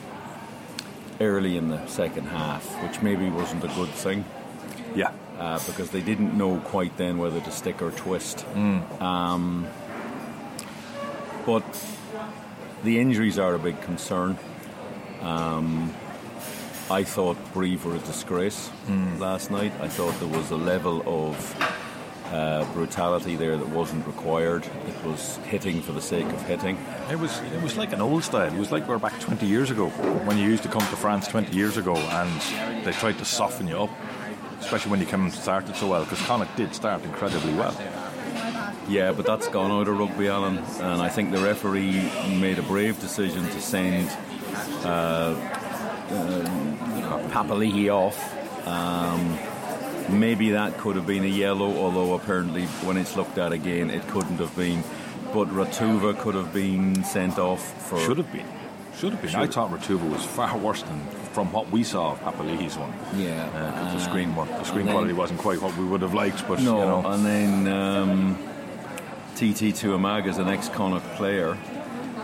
early 1.20 1.56
in 1.56 1.68
the 1.68 1.86
second 1.86 2.26
half, 2.26 2.64
which 2.82 3.02
maybe 3.02 3.28
wasn't 3.28 3.62
a 3.64 3.68
good 3.68 3.90
thing. 3.90 4.24
Yeah. 4.94 5.12
Uh, 5.38 5.58
because 5.66 5.90
they 5.90 6.00
didn't 6.00 6.36
know 6.36 6.58
quite 6.58 6.96
then 6.96 7.18
whether 7.18 7.40
to 7.40 7.50
stick 7.50 7.80
or 7.80 7.90
twist. 7.92 8.44
Mm. 8.54 9.00
Um, 9.00 9.66
but 11.46 11.64
the 12.82 13.00
injuries 13.00 13.38
are 13.38 13.54
a 13.54 13.58
big 13.58 13.80
concern. 13.80 14.38
Um, 15.22 15.94
I 16.90 17.04
thought 17.04 17.36
Brive 17.52 17.84
were 17.84 17.94
a 17.94 17.98
disgrace 18.00 18.70
last 19.18 19.50
night. 19.50 19.72
I 19.80 19.88
thought 19.88 20.18
there 20.18 20.28
was 20.28 20.50
a 20.50 20.56
level 20.56 21.02
of 21.06 21.36
uh, 22.30 22.64
brutality 22.72 23.36
there 23.36 23.56
that 23.56 23.68
wasn't 23.68 24.06
required. 24.06 24.64
It 24.64 25.04
was 25.04 25.36
hitting 25.38 25.80
for 25.82 25.92
the 25.92 26.00
sake 26.00 26.26
of 26.26 26.42
hitting. 26.46 26.78
It 27.10 27.18
was 27.18 27.38
it 27.40 27.62
was 27.62 27.76
like 27.76 27.92
an 27.92 28.00
old 28.00 28.24
style. 28.24 28.52
It 28.52 28.58
was 28.58 28.70
like 28.70 28.86
we 28.86 28.94
are 28.94 28.98
back 28.98 29.18
20 29.20 29.46
years 29.46 29.70
ago 29.70 29.88
when 29.88 30.38
you 30.38 30.44
used 30.44 30.62
to 30.62 30.68
come 30.68 30.82
to 30.82 30.96
France 30.96 31.26
20 31.28 31.56
years 31.56 31.76
ago 31.76 31.96
and 31.96 32.84
they 32.84 32.92
tried 32.92 33.18
to 33.18 33.24
soften 33.24 33.66
you 33.66 33.78
up, 33.78 33.90
especially 34.60 34.90
when 34.90 35.00
you 35.00 35.06
came 35.06 35.22
and 35.22 35.32
started 35.32 35.74
so 35.76 35.88
well 35.88 36.04
because 36.04 36.20
Connacht 36.22 36.56
did 36.56 36.74
start 36.74 37.02
incredibly 37.04 37.52
well. 37.54 37.76
Yeah, 38.88 39.12
but 39.12 39.24
that's 39.24 39.46
gone 39.48 39.70
out 39.70 39.86
of 39.86 39.98
rugby, 39.98 40.28
Alan, 40.28 40.58
and 40.58 41.00
I 41.00 41.08
think 41.08 41.30
the 41.30 41.38
referee 41.38 42.10
made 42.40 42.58
a 42.58 42.62
brave 42.62 43.00
decision 43.00 43.44
to 43.44 43.60
send 43.60 44.08
uh, 44.84 45.34
uh, 46.10 47.28
Papali'i 47.30 47.88
off. 47.88 48.18
Um, 48.66 49.38
maybe 50.12 50.50
that 50.50 50.78
could 50.78 50.96
have 50.96 51.06
been 51.06 51.24
a 51.24 51.28
yellow, 51.28 51.76
although 51.78 52.14
apparently 52.14 52.66
when 52.86 52.96
it's 52.96 53.16
looked 53.16 53.38
at 53.38 53.52
again, 53.52 53.90
it 53.90 54.06
couldn't 54.08 54.36
have 54.38 54.54
been. 54.56 54.82
But 55.32 55.48
Ratuva 55.48 56.18
could 56.18 56.34
have 56.34 56.52
been 56.52 57.04
sent 57.04 57.38
off 57.38 57.62
for. 57.88 57.98
Should 58.00 58.18
have 58.18 58.32
been. 58.32 58.46
Should 58.96 59.12
have 59.12 59.22
been. 59.22 59.34
I 59.36 59.46
thought 59.46 59.70
Ratuva 59.70 60.10
was 60.10 60.24
far 60.24 60.56
worse 60.58 60.82
than 60.82 61.00
from 61.32 61.52
what 61.52 61.70
we 61.70 61.84
saw 61.84 62.12
of 62.12 62.20
Papali'i's 62.20 62.76
one. 62.76 62.92
Yeah, 63.16 63.46
Uh, 63.54 63.92
the 63.92 63.96
uh, 63.96 63.98
screen 64.00 64.34
one, 64.34 64.48
the 64.48 64.64
screen 64.64 64.80
and 64.80 64.88
then- 64.88 64.94
quality 64.94 65.12
wasn't 65.12 65.38
quite 65.40 65.62
what 65.62 65.76
we 65.76 65.84
would 65.84 66.02
have 66.02 66.12
liked, 66.14 66.46
but 66.48 66.58
no, 66.60 66.78
you 66.80 66.84
know. 66.84 67.06
and 67.12 67.24
then 67.24 67.68
um, 67.68 68.36
TT 69.36 69.72
Tuimauga 69.72 70.26
is 70.26 70.38
an 70.38 70.48
ex-Connacht 70.48 71.06
player, 71.14 71.56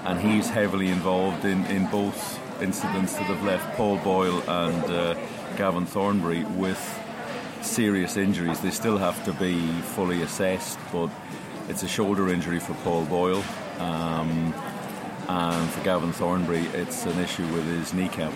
and 0.05 0.19
he's 0.21 0.51
heavily 0.51 0.89
involved 0.89 1.45
in, 1.45 1.65
in 1.67 1.87
both 1.87 2.41
incidents 2.61 3.15
that 3.15 3.25
have 3.25 3.43
left 3.45 3.77
Paul 3.77 3.99
Boyle 3.99 4.39
and 4.51 4.85
uh, 4.85 5.15
Gavin 5.57 5.87
Thornbury 5.87 6.43
with 6.45 6.81
serious 7.63 8.17
injuries. 8.17 8.61
They 8.61 8.71
still 8.71 8.99
have 8.99 9.25
to 9.25 9.33
be 9.33 9.61
fully 9.83 10.23
assessed, 10.23 10.79
but 10.93 11.11
it's 11.69 11.83
a 11.83 11.89
shoulder 11.89 12.29
injury 12.29 12.61
for 12.61 12.75
Paul 12.85 13.05
Boyle. 13.05 13.43
Um, 13.79 14.55
and 15.29 15.71
for 15.71 15.83
Gavin 15.83 16.13
Thornbury, 16.13 16.67
it's 16.67 17.05
an 17.07 17.19
issue 17.19 17.47
with 17.53 17.67
his 17.67 17.93
kneecap. 17.93 18.33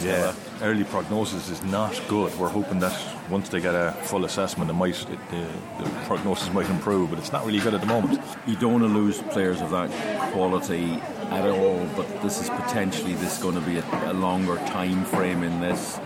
Yeah, 0.00 0.34
early 0.62 0.84
prognosis 0.84 1.48
is 1.48 1.62
not 1.64 2.00
good. 2.08 2.36
We're 2.38 2.48
hoping 2.48 2.80
that 2.80 2.98
once 3.30 3.48
they 3.48 3.60
get 3.60 3.74
a 3.74 3.92
full 4.02 4.24
assessment, 4.24 4.70
it 4.70 4.74
might 4.74 5.00
it, 5.08 5.18
the, 5.30 5.48
the 5.82 5.90
prognosis 6.06 6.52
might 6.52 6.68
improve, 6.68 7.10
but 7.10 7.18
it's 7.18 7.32
not 7.32 7.44
really 7.46 7.60
good 7.60 7.74
at 7.74 7.80
the 7.80 7.86
moment. 7.86 8.20
You 8.46 8.56
don't 8.56 8.72
want 8.72 8.84
to 8.84 8.88
lose 8.88 9.22
players 9.22 9.60
of 9.60 9.70
that 9.70 9.90
quality 10.32 11.00
at 11.30 11.48
all, 11.48 11.86
but 11.96 12.22
this 12.22 12.40
is 12.40 12.50
potentially 12.50 13.14
this 13.14 13.40
going 13.42 13.54
to 13.54 13.60
be 13.62 13.78
a, 13.78 14.10
a 14.10 14.12
longer 14.12 14.56
time 14.68 15.04
frame 15.04 15.42
in 15.42 15.60
this. 15.60 15.98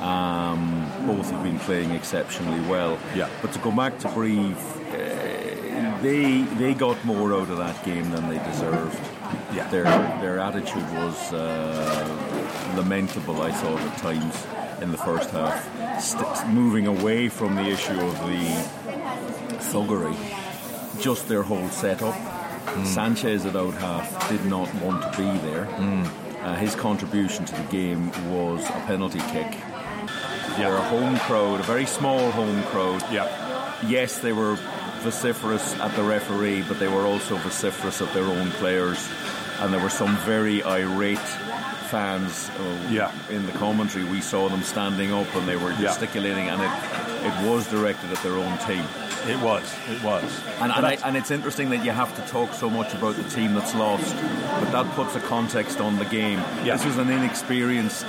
Um, 0.00 0.90
both 1.06 1.30
have 1.30 1.42
been 1.42 1.58
playing 1.60 1.90
exceptionally 1.92 2.60
well. 2.68 2.98
Yeah. 3.14 3.28
But 3.40 3.52
to 3.52 3.58
go 3.58 3.72
back 3.72 3.98
to 4.00 4.08
Brive, 4.10 4.58
uh, 4.92 6.00
they 6.02 6.42
they 6.58 6.74
got 6.74 7.02
more 7.04 7.32
out 7.34 7.50
of 7.50 7.58
that 7.58 7.84
game 7.84 8.10
than 8.10 8.28
they 8.28 8.38
deserved. 8.50 8.98
Yeah. 9.54 9.68
Their 9.68 9.84
their 9.84 10.38
attitude 10.38 10.88
was 10.92 11.32
uh, 11.32 12.74
lamentable. 12.76 13.42
I 13.42 13.52
thought 13.52 13.80
at 13.80 13.98
times 13.98 14.46
in 14.82 14.90
the 14.90 14.98
first 14.98 15.30
half, 15.30 16.00
St- 16.02 16.48
moving 16.48 16.86
away 16.86 17.28
from 17.28 17.54
the 17.56 17.66
issue 17.68 18.00
of 18.00 18.18
the 18.26 19.58
thuggery, 19.70 20.16
just 21.00 21.28
their 21.28 21.42
whole 21.42 21.68
setup. 21.68 22.14
Sanchez 22.86 23.44
at 23.44 23.54
out 23.56 23.74
half 23.74 24.28
did 24.30 24.44
not 24.46 24.72
want 24.76 25.02
to 25.02 25.18
be 25.18 25.38
there. 25.50 25.66
Uh, 26.42 26.54
his 26.56 26.74
contribution 26.74 27.44
to 27.44 27.54
the 27.54 27.62
game 27.64 28.10
was 28.32 28.64
a 28.68 28.72
penalty 28.86 29.20
kick. 29.30 29.50
They're 30.56 30.74
a 30.76 30.82
home 30.88 31.16
crowd, 31.18 31.60
a 31.60 31.62
very 31.62 31.86
small 31.86 32.30
home 32.30 32.62
crowd. 32.64 33.02
Yeah. 33.12 33.28
Yes, 33.86 34.18
they 34.18 34.32
were 34.32 34.56
vociferous 35.02 35.78
at 35.80 35.94
the 35.96 36.02
referee, 36.02 36.62
but 36.68 36.78
they 36.78 36.88
were 36.88 37.02
also 37.06 37.36
vociferous 37.36 38.00
at 38.00 38.12
their 38.14 38.24
own 38.24 38.50
players. 38.52 38.98
And 39.62 39.72
there 39.72 39.80
were 39.80 39.90
some 39.90 40.16
very 40.26 40.62
irate 40.64 41.18
fans 41.90 42.50
uh, 42.50 42.88
Yeah. 42.90 43.12
in 43.30 43.46
the 43.46 43.52
commentary. 43.52 44.04
We 44.04 44.20
saw 44.20 44.48
them 44.48 44.62
standing 44.62 45.12
up 45.12 45.32
and 45.36 45.46
they 45.48 45.56
were 45.56 45.70
Yeah. 45.72 45.82
gesticulating, 45.82 46.48
and 46.48 46.60
it, 46.60 46.70
it 47.26 47.48
was 47.48 47.66
directed 47.68 48.10
at 48.12 48.18
their 48.22 48.32
own 48.36 48.58
team. 48.66 48.84
It 49.28 49.38
was, 49.40 49.62
it 49.88 50.02
was. 50.02 50.24
And, 50.60 50.72
and, 50.72 50.84
I, 50.84 50.98
and 51.04 51.16
it's 51.16 51.30
interesting 51.30 51.70
that 51.70 51.84
you 51.84 51.92
have 51.92 52.12
to 52.16 52.22
talk 52.32 52.54
so 52.54 52.68
much 52.68 52.92
about 52.94 53.14
the 53.14 53.22
team 53.30 53.54
that's 53.54 53.74
lost, 53.74 54.16
but 54.60 54.72
that 54.72 54.86
puts 54.96 55.14
a 55.14 55.20
context 55.20 55.80
on 55.80 55.96
the 55.98 56.04
game. 56.06 56.38
Yeah. 56.64 56.76
This 56.76 56.84
was 56.86 56.98
an 56.98 57.08
inexperienced, 57.10 58.06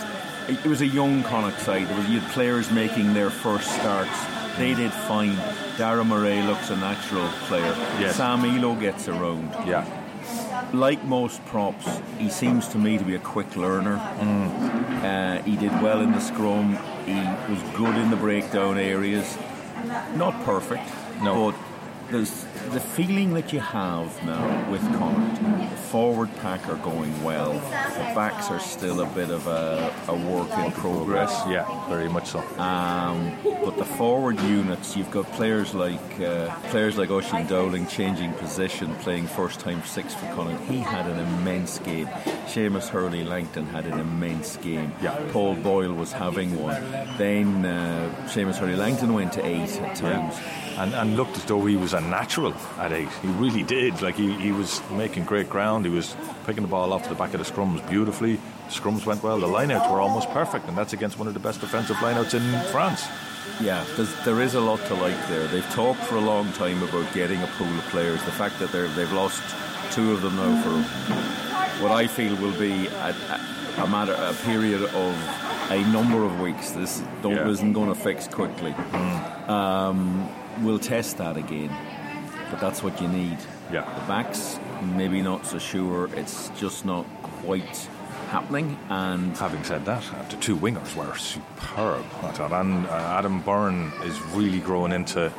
it 0.48 0.66
was 0.66 0.82
a 0.82 0.88
young 0.88 1.22
Connacht 1.24 1.60
side. 1.60 1.88
There 1.88 1.98
was, 1.98 2.10
you 2.10 2.20
had 2.20 2.32
players 2.32 2.72
making 2.72 3.14
their 3.14 3.30
first 3.30 3.70
starts. 3.80 4.18
They 4.58 4.74
did 4.74 4.92
fine. 4.92 5.36
Darragh 5.78 6.06
Murray 6.08 6.42
looks 6.44 6.70
a 6.72 6.76
natural 6.78 7.28
player. 7.48 7.76
Yes. 8.00 8.16
Sam 8.16 8.44
Illo 8.46 8.76
gets 8.76 9.08
around. 9.08 9.50
yeah, 9.68 9.86
Like 10.74 11.04
most 11.04 11.46
props, 11.46 11.86
he 12.18 12.30
seems 12.30 12.68
to 12.70 12.80
me 12.80 12.98
to 12.98 13.04
be 13.04 13.14
a 13.14 13.20
quick 13.20 13.56
learner. 13.56 13.98
Uh, 13.98 15.40
he 15.44 15.56
did 15.56 15.72
well 15.84 16.02
in 16.02 16.12
the 16.12 16.20
scrum. 16.20 16.78
He 17.06 17.14
was 17.14 17.62
good 17.76 17.96
in 17.96 18.10
the 18.10 18.16
breakdown 18.16 18.80
areas. 18.80 19.38
Not 20.16 20.34
perfect, 20.44 20.90
No. 21.22 21.52
but 21.52 21.60
there's 22.10 22.46
the 22.72 22.80
feeling 22.80 23.34
that 23.34 23.52
you 23.54 23.60
have 23.60 24.24
now 24.26 24.72
with 24.72 24.82
Connacht. 24.98 25.70
The 25.70 25.78
forward 25.78 26.30
pack 26.38 26.68
are 26.70 26.78
going 26.78 27.24
well. 27.24 27.54
The 27.54 28.14
backs 28.16 28.50
are 28.50 28.60
still 28.60 29.02
a 29.02 29.06
bit 29.08 29.30
of 29.30 29.48
a, 29.48 29.94
a 30.08 30.16
work 30.16 30.52
in 30.58 30.72
progress. 30.72 31.32
yeah, 31.48 31.66
very 31.90 32.10
much 32.10 32.30
so. 32.30 32.40
Um, 32.60 33.38
but 33.44 33.78
the 33.78 33.86
forward 33.86 34.40
units, 34.42 34.96
you've 34.96 35.12
got 35.12 35.26
players 35.34 35.74
like 35.74 36.20
uh, 36.20 36.56
players 36.70 36.98
like 36.98 37.10
Oisin 37.10 37.48
Dowling 37.48 37.88
changing 37.88 38.34
position, 38.34 38.94
playing 38.96 39.28
first 39.28 39.60
time 39.60 39.82
six 39.84 40.14
for 40.14 40.26
Connacht. 40.34 40.64
He 40.70 40.80
had 40.80 41.06
an 41.08 41.20
immense 41.20 41.80
game. 41.80 42.08
Seamus 42.48 42.88
Hurley 42.90 43.24
Langton 43.24 43.66
had 43.66 43.86
an 43.86 44.00
immense 44.00 44.58
game. 44.58 44.92
Yeah. 45.02 45.20
Paul 45.32 45.56
Boyle 45.56 45.94
was 45.94 46.12
having 46.12 46.60
one. 46.62 46.82
Then 47.18 47.66
uh, 47.66 48.28
Seamus 48.28 48.58
Hurley 48.58 48.76
Langton 48.76 49.14
went 49.14 49.34
to 49.34 49.46
eight 49.46 49.72
at 49.82 49.96
times. 49.96 50.36
And, 50.78 50.94
and 50.94 51.16
looked 51.18 51.38
as 51.38 51.46
though 51.46 51.66
he 51.66 51.76
was 51.76 51.94
a 51.94 52.02
natural 52.02 52.54
at 52.78 52.92
eight. 52.92 53.10
He 53.22 53.28
really 53.30 53.64
did. 53.64 54.02
Like 54.02 54.16
he, 54.16 54.34
he 54.34 54.52
was 54.52 54.82
making 54.92 55.26
great 55.26 55.50
ground. 55.50 55.86
He 55.86 55.92
was 55.92 56.16
picking 56.46 56.64
the 56.64 56.70
ball 56.70 56.94
off 56.94 57.08
the 57.08 57.16
back 57.16 57.34
of 57.34 57.46
the 57.46 57.52
scrums 57.52 57.88
beautifully. 57.90 58.36
The 58.36 58.72
scrums 58.72 59.06
went 59.06 59.24
well. 59.24 59.40
The 59.40 59.48
lineouts 59.48 59.92
were 59.92 60.02
almost 60.02 60.30
perfect, 60.30 60.68
and 60.68 60.78
that's 60.78 60.94
against 60.94 61.18
one 61.20 61.28
of 61.28 61.34
the 61.34 61.40
best 61.40 61.62
defensive 61.62 61.98
lineouts 61.98 62.34
in 62.34 62.72
France. 62.72 63.06
Yeah, 63.62 63.86
there's, 64.26 64.54
a 64.56 64.62
lot 64.62 64.80
to 64.86 64.94
like 64.96 65.28
there. 65.28 65.48
They've 65.48 65.70
talked 65.72 66.00
for 66.02 66.16
a 66.16 66.22
long 66.22 66.52
time 66.54 66.82
about 66.82 67.14
getting 67.14 67.42
a 67.44 67.48
pool 67.48 67.68
of 67.68 67.84
players. 67.86 68.24
The 68.24 68.32
fact 68.32 68.58
that 68.60 68.72
they're, 68.72 68.88
they've 68.90 69.12
lost 69.12 69.42
two 69.92 70.12
of 70.14 70.22
them 70.22 70.36
now 70.38 70.62
for 70.62 71.84
what 71.84 71.92
I 71.92 72.08
feel 72.08 72.36
will 72.38 72.58
be 72.58 72.88
a, 72.88 73.16
a, 73.78 73.88
matter, 73.88 74.14
a 74.14 74.34
period 74.46 74.82
of 74.82 75.72
a 75.72 75.84
number 75.92 76.24
of 76.24 76.40
weeks. 76.40 76.72
This 76.72 77.04
don't, 77.22 77.36
Yeah. 77.36 77.50
isn't 77.50 77.74
going 77.74 77.90
to 77.90 77.96
fix 77.96 78.28
quickly. 78.28 78.74
Um, 79.48 80.30
we'll 80.62 80.80
test 80.80 81.18
that 81.18 81.38
again, 81.38 81.76
but 82.50 82.60
that's 82.60 82.84
what 82.84 83.02
you 83.02 83.08
need. 83.08 83.38
Yeah. 83.72 83.84
The 84.00 84.08
backs, 84.08 84.60
maybe 84.96 85.22
not 85.22 85.46
so 85.46 85.58
sure. 85.58 86.10
It's 86.16 86.50
just 86.58 86.86
not 86.86 87.06
quite 87.22 87.88
happening, 88.30 88.78
and 88.90 89.36
Having 89.38 89.64
said 89.64 89.86
that, 89.86 90.04
the 90.30 90.38
two 90.38 90.56
wingers 90.56 90.96
were 90.96 91.16
superb. 91.18 92.06
And 92.52 92.86
uh, 92.88 92.90
Adam 92.90 93.42
Byrne 93.42 93.92
is 94.04 94.20
really 94.34 94.60
growing 94.60 94.92
into 94.92 95.32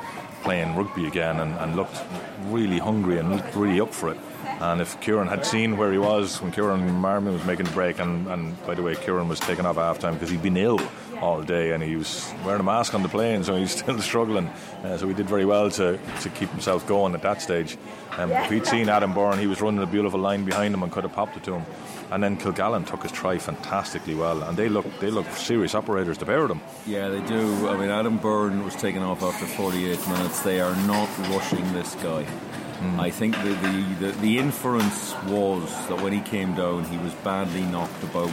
playing 0.43 0.77
rugby 0.77 1.07
again, 1.07 1.41
and, 1.41 1.55
and 1.57 1.77
looked 1.77 1.99
really 2.47 2.79
hungry 2.79 3.19
and 3.19 3.31
looked 3.31 3.55
really 3.55 3.81
up 3.81 3.93
for 3.93 4.11
it. 4.11 4.19
And 4.61 4.81
if 4.81 5.01
Kieran 5.01 5.27
had 5.29 5.45
seen 5.45 5.77
where 5.77 5.91
he 5.91 5.99
was 5.99 6.41
when 6.41 6.53
Kieran 6.53 6.89
Marmion 7.01 7.33
was 7.33 7.45
making 7.45 7.67
the 7.67 7.73
break, 7.73 7.99
and, 7.99 8.29
and 8.29 8.67
by 8.67 8.75
the 8.75 8.83
way, 8.83 8.95
Kieran 8.95 9.29
was 9.29 9.41
taken 9.41 9.67
off 9.67 9.77
half 9.77 9.99
time 9.99 10.15
because 10.15 10.31
he'd 10.31 10.43
been 10.43 10.57
ill 10.57 10.81
all 11.25 11.43
day 11.43 11.73
and 11.73 11.83
he 11.83 11.97
was 11.97 12.33
wearing 12.45 12.61
a 12.61 12.65
mask 12.65 12.95
on 12.95 13.03
the 13.03 13.09
plane, 13.09 13.43
so 13.43 13.57
he's 13.57 13.77
still 13.79 13.99
struggling. 14.01 14.47
Uh, 14.85 14.97
so 14.99 15.09
he 15.09 15.15
did 15.15 15.29
very 15.29 15.45
well 15.45 15.71
to, 15.71 15.99
to 16.21 16.29
keep 16.31 16.51
himself 16.51 16.87
going 16.87 17.15
at 17.15 17.23
that 17.23 17.41
stage. 17.41 17.77
Um, 18.19 18.31
if 18.31 18.51
he'd 18.51 18.67
seen 18.67 18.89
Adam 18.89 19.13
Byrne, 19.13 19.39
he 19.39 19.47
was 19.47 19.61
running 19.61 19.83
a 19.83 19.87
beautiful 19.87 20.21
line 20.21 20.45
behind 20.45 20.75
him 20.75 20.83
and 20.83 20.93
could 20.93 21.05
have 21.05 21.13
popped 21.13 21.37
it 21.37 21.45
to 21.45 21.55
him. 21.55 21.65
And 22.11 22.23
then 22.23 22.37
Kilgallen 22.37 22.87
took 22.87 23.03
his 23.03 23.11
try 23.11 23.39
fantastically 23.39 24.15
well, 24.15 24.43
and 24.43 24.57
they 24.57 24.69
look 24.69 24.87
they 25.01 25.11
look 25.11 25.27
serious 25.31 25.75
operators, 25.75 26.19
the 26.19 26.27
pair 26.27 26.43
of 26.43 26.49
them. 26.49 26.61
Yeah, 26.87 27.09
they 27.09 27.23
do. 27.23 27.69
I 27.69 27.77
mean, 27.77 27.91
Adam 27.91 28.19
Byrne 28.19 28.63
was 28.63 28.77
taken 28.77 29.03
off 29.03 29.23
after 29.23 29.47
48 29.47 30.07
minutes. 30.07 30.41
They 30.41 30.61
are 30.61 30.77
not 30.87 31.09
rushing 31.31 31.73
this 31.73 31.95
guy. 31.97 32.27
I 32.99 33.11
think 33.11 33.35
the, 33.43 33.51
the, 33.51 33.97
the, 34.01 34.13
the 34.21 34.39
inference 34.39 35.15
was 35.27 35.71
that 35.89 36.03
when 36.03 36.13
he 36.13 36.21
came 36.21 36.55
down, 36.55 36.85
he 36.85 36.99
was 36.99 37.15
badly 37.15 37.63
knocked 37.63 38.03
about, 38.03 38.29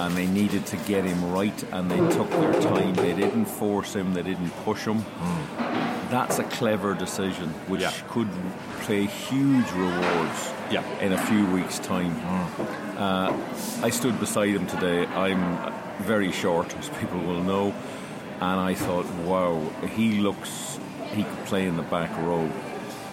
and 0.00 0.16
they 0.16 0.26
needed 0.26 0.66
to 0.66 0.76
get 0.78 1.04
him 1.04 1.32
right, 1.32 1.62
and 1.72 1.90
they 1.90 1.98
took 2.16 2.30
their 2.30 2.52
time. 2.60 2.94
They 2.94 3.14
didn't 3.14 3.44
force 3.46 3.94
him, 3.94 4.14
they 4.14 4.22
didn't 4.22 4.50
push 4.64 4.84
him. 4.84 5.04
that's 6.10 6.40
a 6.40 6.44
clever 6.58 6.92
decision 6.92 7.48
which 7.68 7.82
Yeah. 7.82 7.92
could 8.08 8.28
play 8.80 9.06
huge 9.06 9.70
rewards 9.76 10.52
Yeah. 10.68 10.82
in 11.00 11.12
a 11.12 11.18
few 11.18 11.46
weeks' 11.46 11.78
time. 11.78 12.12
Uh, 12.98 13.32
I 13.80 13.90
stood 13.90 14.18
beside 14.18 14.48
him 14.58 14.66
today. 14.66 15.06
I'm 15.06 15.72
very 16.00 16.32
short, 16.32 16.74
as 16.80 16.88
people 17.00 17.20
will 17.20 17.44
know, 17.44 17.72
and 18.40 18.58
I 18.60 18.74
thought, 18.74 19.06
wow, 19.24 19.62
he 19.96 20.18
looks 20.20 20.78
he 21.14 21.22
could 21.22 21.44
play 21.44 21.66
in 21.66 21.76
the 21.76 21.82
back 21.82 22.10
row. 22.18 22.48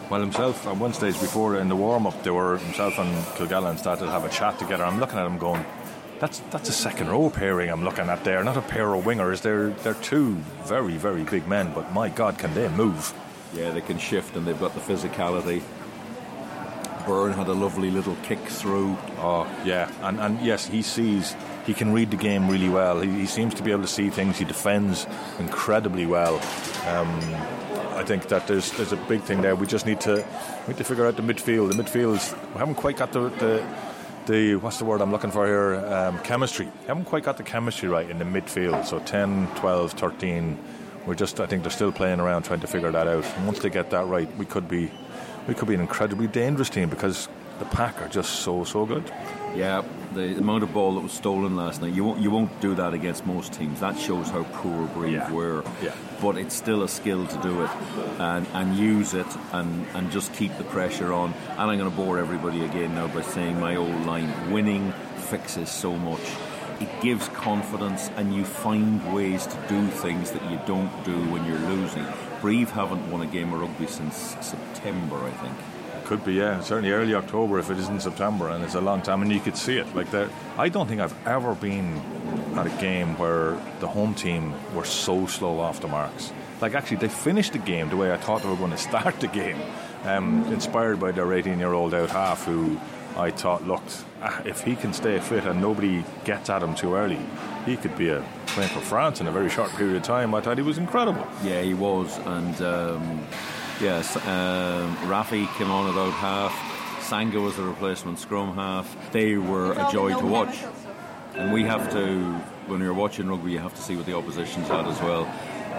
Well, 0.10 0.22
himself, 0.22 0.66
at 0.68 0.78
one 0.78 0.94
stage 0.94 1.20
before 1.20 1.58
in 1.58 1.68
the 1.68 1.76
warm 1.76 2.08
up, 2.08 2.24
they 2.24 2.32
were 2.32 2.58
himself 2.58 2.98
and 2.98 3.12
Kilgallen 3.38 3.78
started 3.78 4.06
to 4.06 4.12
have 4.12 4.24
a 4.26 4.30
chat 4.30 4.58
together. 4.58 4.86
I'm 4.86 5.00
looking 5.00 5.20
at 5.20 5.26
him 5.28 5.38
going, 5.38 5.64
that's 6.20 6.40
that's 6.52 6.70
a 6.70 6.74
second 6.74 7.10
row 7.10 7.30
pairing 7.30 7.70
I'm 7.70 7.84
looking 7.84 8.10
at 8.10 8.24
there, 8.24 8.44
not 8.44 8.58
a 8.58 8.62
pair 8.62 8.94
of 8.94 9.06
wingers. 9.06 9.42
They're 9.42 9.70
they're 9.70 9.94
two 9.96 10.36
very 10.66 10.98
very 10.98 11.24
big 11.24 11.48
men, 11.48 11.72
but 11.74 11.94
my 11.94 12.10
God, 12.10 12.38
can 12.38 12.54
they 12.54 12.68
move? 12.70 13.14
Yeah, 13.54 13.72
they 13.72 13.82
can 13.82 13.98
shift 13.98 14.36
and 14.36 14.46
they've 14.46 14.60
got 14.60 14.74
the 14.74 14.82
physicality. 14.82 15.62
Byrne 17.06 17.32
had 17.32 17.48
a 17.48 17.54
lovely 17.54 17.90
little 17.90 18.18
kick 18.24 18.40
through. 18.40 18.98
Oh 19.18 19.48
yeah, 19.64 19.92
and 20.02 20.20
and 20.20 20.42
yes, 20.42 20.68
he 20.68 20.82
sees. 20.82 21.36
He 21.66 21.74
can 21.74 21.92
read 21.92 22.12
the 22.12 22.18
game 22.18 22.50
really 22.50 22.70
well. 22.70 23.02
He, 23.02 23.10
he 23.10 23.26
seems 23.26 23.54
to 23.56 23.64
be 23.64 23.72
able 23.72 23.82
to 23.82 23.88
see 23.90 24.10
things. 24.10 24.38
He 24.38 24.46
defends 24.46 25.06
incredibly 25.38 26.06
well. 26.06 26.36
Um, 26.88 27.10
I 27.98 28.04
think 28.04 28.28
that 28.28 28.48
there's 28.48 28.72
there's 28.74 28.92
a 28.92 28.98
big 29.08 29.22
thing 29.22 29.42
there. 29.42 29.56
We 29.56 29.68
just 29.68 29.86
need 29.86 30.02
to 30.02 30.24
we 30.68 30.74
need 30.74 30.78
to 30.78 30.84
figure 30.84 31.06
out 31.06 31.16
the 31.16 31.24
midfield. 31.24 31.72
The 31.74 31.82
midfield 31.82 32.54
we 32.54 32.60
haven't 32.60 32.76
quite 32.76 32.98
got 32.98 33.12
the 33.12 33.30
the, 33.30 33.66
the 34.28 34.56
what's 34.58 34.78
the 34.78 34.86
word 34.86 35.02
I'm 35.02 35.12
looking 35.12 35.32
for 35.32 35.48
here? 35.48 35.76
Um, 35.86 36.20
chemistry. 36.20 36.66
We 36.66 36.88
haven't 36.88 37.06
quite 37.06 37.24
got 37.24 37.38
the 37.38 37.44
chemistry 37.44 37.90
right 37.90 38.10
in 38.10 38.20
the 38.20 38.26
midfield. 38.26 38.86
So 38.86 39.00
10, 39.00 39.48
12, 39.56 39.94
13. 39.94 40.60
We're 41.06 41.16
just 41.16 41.40
I 41.40 41.48
think 41.48 41.64
they're 41.64 41.72
still 41.72 41.92
playing 41.92 42.20
around 42.20 42.44
trying 42.44 42.60
to 42.60 42.68
figure 42.68 42.92
that 42.92 43.08
out. 43.08 43.26
And 43.38 43.46
once 43.46 43.60
they 43.60 43.70
get 43.70 43.90
that 43.92 44.06
right, 44.06 44.30
we 44.38 44.46
could 44.46 44.68
be 44.68 44.92
we 45.48 45.54
could 45.54 45.68
be 45.68 45.74
an 45.74 45.82
incredibly 45.82 46.28
dangerous 46.28 46.70
team 46.70 46.90
because 46.90 47.30
the 47.60 47.66
pack 47.66 48.02
are 48.02 48.08
just 48.08 48.42
so 48.42 48.64
so 48.64 48.86
good. 48.86 49.04
Yeah, 49.56 49.82
the 50.14 50.38
amount 50.38 50.64
of 50.64 50.74
ball 50.74 50.96
that 50.96 51.02
was 51.02 51.12
stolen 51.14 51.56
last 51.56 51.82
night, 51.82 51.94
you 51.94 52.04
won't, 52.04 52.20
you 52.22 52.30
won't 52.30 52.62
do 52.62 52.76
that 52.76 52.94
against 52.94 53.26
most 53.26 53.54
teams. 53.54 53.80
That 53.80 53.98
shows 53.98 54.30
how 54.30 54.44
poor 54.44 54.86
Brive 54.88 55.12
Yeah. 55.14 55.32
were. 55.32 55.64
Yeah. 55.82 55.94
But 56.22 56.38
it's 56.38 56.54
still 56.54 56.84
a 56.84 56.88
skill 56.88 57.26
to 57.26 57.38
do 57.42 57.64
it 57.64 57.70
and, 58.20 58.46
and 58.54 58.76
use 58.78 59.16
it 59.16 59.26
and, 59.54 59.88
and 59.96 60.12
just 60.12 60.32
keep 60.34 60.56
the 60.58 60.64
pressure 60.66 61.12
on. 61.12 61.34
And 61.52 61.72
I'm 61.72 61.78
going 61.80 61.90
to 61.90 61.96
bore 61.96 62.20
everybody 62.20 62.64
again 62.66 62.94
now 62.94 63.08
by 63.08 63.22
saying 63.22 63.60
my 63.60 63.76
old 63.78 64.06
line 64.06 64.52
winning 64.52 64.92
fixes 65.16 65.70
so 65.70 65.96
much. 65.96 66.22
It 66.80 66.90
gives 67.02 67.28
confidence 67.30 68.12
and 68.18 68.36
you 68.36 68.46
find 68.46 69.12
ways 69.12 69.48
to 69.48 69.58
do 69.68 69.88
things 69.88 70.30
that 70.32 70.44
you 70.52 70.60
don't 70.68 70.92
do 71.04 71.18
when 71.32 71.46
you're 71.46 71.58
losing. 71.70 72.06
Brive 72.42 72.70
haven't 72.72 73.10
won 73.10 73.22
a 73.24 73.26
game 73.28 73.52
of 73.54 73.62
rugby 73.62 73.88
since 73.88 74.36
September, 74.42 75.18
I 75.24 75.32
think. 75.32 75.56
Could 76.08 76.24
be, 76.24 76.36
yeah. 76.36 76.62
Certainly 76.62 76.92
early 76.92 77.14
October 77.16 77.60
if 77.60 77.70
it 77.70 77.78
isn't 77.78 78.02
September, 78.02 78.48
and 78.48 78.64
it's 78.64 78.76
a 78.76 78.80
long 78.80 79.02
time, 79.02 79.22
and 79.22 79.30
you 79.30 79.42
could 79.42 79.58
see 79.58 79.78
it. 79.78 79.94
Like 79.94 80.10
there, 80.10 80.30
I 80.58 80.70
don't 80.70 80.88
think 80.88 81.02
I've 81.02 81.28
ever 81.28 81.54
been 81.54 82.02
at 82.56 82.66
a 82.66 82.82
game 82.82 83.18
where 83.18 83.58
the 83.82 83.88
home 83.88 84.16
team 84.16 84.54
were 84.74 84.86
so 84.86 85.28
slow 85.28 85.60
off 85.60 85.82
the 85.82 85.90
marks. 85.90 86.32
Like 86.62 86.76
actually, 86.76 86.98
they 86.98 87.10
finished 87.10 87.52
the 87.52 87.60
game 87.60 87.90
the 87.90 87.98
way 87.98 88.14
I 88.14 88.16
thought 88.16 88.42
they 88.42 88.48
were 88.48 88.56
going 88.56 88.72
to 88.78 88.78
start 88.78 89.20
the 89.20 89.28
game, 89.28 89.60
um, 90.06 90.46
inspired 90.54 90.98
by 90.98 91.12
their 91.12 91.26
18-year-old 91.26 91.94
out 91.94 92.12
half, 92.12 92.46
who 92.46 92.80
I 93.18 93.32
thought 93.32 93.68
looked, 93.68 94.06
ah, 94.22 94.42
if 94.46 94.62
he 94.62 94.78
can 94.78 94.94
stay 94.94 95.20
fit 95.20 95.44
and 95.44 95.60
nobody 95.60 96.06
gets 96.24 96.50
at 96.50 96.64
him 96.64 96.74
too 96.74 96.96
early, 96.96 97.20
he 97.66 97.76
could 97.76 97.98
be 97.98 98.08
a 98.08 98.24
playing 98.48 98.70
for 98.70 98.80
France 98.80 99.20
in 99.20 99.28
a 99.28 99.32
very 99.32 99.50
short 99.50 99.72
period 99.72 99.98
of 99.98 100.04
time. 100.04 100.34
I 100.34 100.40
thought 100.40 100.58
he 100.58 100.64
was 100.64 100.78
incredible. 100.78 101.28
Yeah, 101.44 101.62
he 101.64 101.74
was, 101.74 102.18
and 102.20 102.62
um, 102.62 103.28
yes, 103.82 104.16
um, 104.16 104.96
Rafi 105.08 105.48
came 105.58 105.72
on 105.72 105.90
about 105.90 106.14
half. 106.14 107.04
Sanga 107.04 107.40
was 107.40 107.56
the 107.56 107.64
replacement 107.64 108.20
scrum 108.20 108.56
half. 108.56 109.12
They 109.12 109.38
were 109.38 109.72
a 109.74 109.90
joy 109.92 110.18
to 110.20 110.26
watch, 110.26 110.64
and 111.36 111.54
we 111.54 111.64
have 111.64 111.92
to, 111.92 112.34
when 112.68 112.82
you're 112.82 112.94
watching 112.94 113.28
rugby, 113.28 113.52
you 113.52 113.60
have 113.60 113.76
to 113.76 113.82
see 113.82 113.96
what 113.96 114.06
the 114.06 114.16
opposition's 114.16 114.68
had 114.68 114.86
as 114.88 115.00
well. 115.02 115.24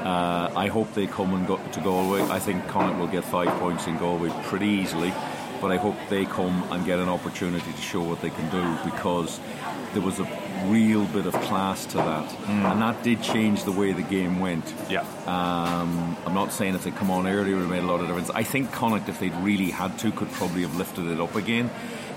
Uh, 0.05 0.53
I 0.57 0.69
hope 0.69 0.95
they 0.95 1.07
come 1.07 1.35
and 1.35 1.47
go 1.47 1.57
to 1.59 1.81
Galway. 1.81 2.23
I 2.23 2.39
think 2.39 2.67
Connacht 2.69 2.99
will 2.99 3.09
get 3.09 3.25
five 3.25 3.49
points 3.59 3.87
in 3.87 3.99
Galway 3.99 4.31
pretty 4.45 4.69
easily, 4.69 5.13
but 5.61 5.71
I 5.73 5.77
hope 5.77 5.97
they 6.09 6.25
come 6.25 6.65
and 6.71 6.87
get 6.87 6.99
an 6.99 7.09
opportunity 7.09 7.73
to 7.73 7.83
show 7.83 8.03
what 8.03 8.21
they 8.21 8.31
can 8.31 8.49
do 8.51 8.91
because 8.91 9.41
there 9.93 10.03
was 10.03 10.21
a 10.21 10.25
real 10.67 11.05
bit 11.07 11.27
of 11.27 11.35
class 11.35 11.87
to 11.87 11.97
that, 11.97 12.35
and 12.49 12.83
that 12.83 13.03
did 13.03 13.23
change 13.23 13.65
the 13.65 13.73
way 13.73 13.93
the 13.93 14.03
game 14.03 14.41
went. 14.41 14.75
Yeah. 14.89 15.01
Um, 15.27 16.17
I'm 16.27 16.35
not 16.35 16.53
saying 16.53 16.75
if 16.75 16.85
they 16.85 16.91
come 16.91 17.11
on 17.11 17.27
earlier, 17.27 17.53
it 17.53 17.55
would 17.55 17.63
have 17.63 17.71
made 17.71 17.83
a 17.83 17.87
lot 17.87 18.01
of 18.01 18.07
difference. 18.07 18.31
I 18.31 18.43
think 18.43 18.73
Connacht, 18.73 19.09
if 19.09 19.21
they'd 19.21 19.35
really 19.37 19.71
had 19.71 19.99
to, 20.01 20.13
could 20.13 20.31
probably 20.33 20.63
have 20.63 20.77
lifted 20.77 21.07
it 21.07 21.21
up 21.21 21.35
again, 21.35 21.71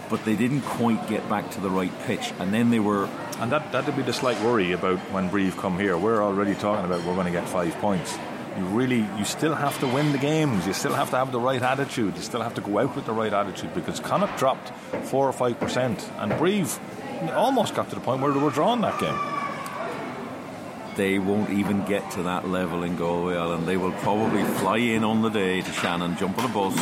but 0.10 0.24
they 0.26 0.36
didn't 0.36 0.62
quite 0.62 1.08
get 1.08 1.28
back 1.30 1.50
to 1.52 1.62
the 1.62 1.70
right 1.70 1.92
pitch, 2.04 2.34
and 2.40 2.54
then 2.54 2.70
they 2.70 2.80
were. 2.80 3.10
And 3.40 3.52
that 3.52 3.72
that'd 3.72 3.96
be 3.96 4.04
the 4.04 4.14
slight 4.14 4.40
worry 4.44 4.72
about 4.72 5.00
when 5.12 5.30
Brive 5.30 5.58
come 5.58 5.80
here. 5.80 5.98
We're 5.98 6.22
already 6.22 6.54
talking 6.54 6.86
about 6.86 7.04
we're 7.06 7.16
going 7.16 7.26
to 7.26 7.32
get 7.32 7.48
five 7.50 7.74
points. 7.76 8.18
You 8.58 8.66
really, 8.66 9.08
you 9.18 9.24
still 9.24 9.56
have 9.56 9.80
to 9.80 9.88
win 9.88 10.12
the 10.12 10.18
games. 10.18 10.68
You 10.68 10.74
still 10.74 10.94
have 10.94 11.10
to 11.12 11.16
have 11.16 11.32
the 11.32 11.40
right 11.40 11.62
attitude. 11.62 12.18
You 12.18 12.22
still 12.22 12.42
have 12.42 12.54
to 12.56 12.62
go 12.62 12.80
out 12.80 12.96
with 12.96 13.06
the 13.06 13.14
right 13.14 13.34
attitude 13.34 13.74
because 13.74 14.02
Connacht 14.02 14.38
dropped 14.38 14.70
four 15.06 15.28
or 15.28 15.32
five 15.32 15.60
percent, 15.60 16.08
and 16.18 16.38
Brive 16.38 16.78
almost 17.30 17.76
got 17.76 17.90
to 17.90 17.96
the 17.96 18.02
point 18.02 18.22
where 18.22 18.32
they 18.32 18.40
were 18.40 18.50
drawing 18.50 18.82
that 18.82 19.00
game. 19.00 19.18
They 20.96 21.20
won't 21.20 21.50
even 21.52 21.86
get 21.86 22.10
to 22.12 22.24
that 22.24 22.50
level 22.50 22.84
in 22.84 22.98
Galway 22.98 23.36
Island. 23.36 23.66
They 23.66 23.78
will 23.78 23.94
probably 23.94 24.44
fly 24.44 24.78
in 24.78 25.04
on 25.04 25.22
the 25.22 25.30
day 25.30 25.62
to 25.62 25.72
Shannon, 25.72 26.18
jump 26.18 26.38
on 26.38 26.50
a 26.50 26.54
bus, 26.54 26.76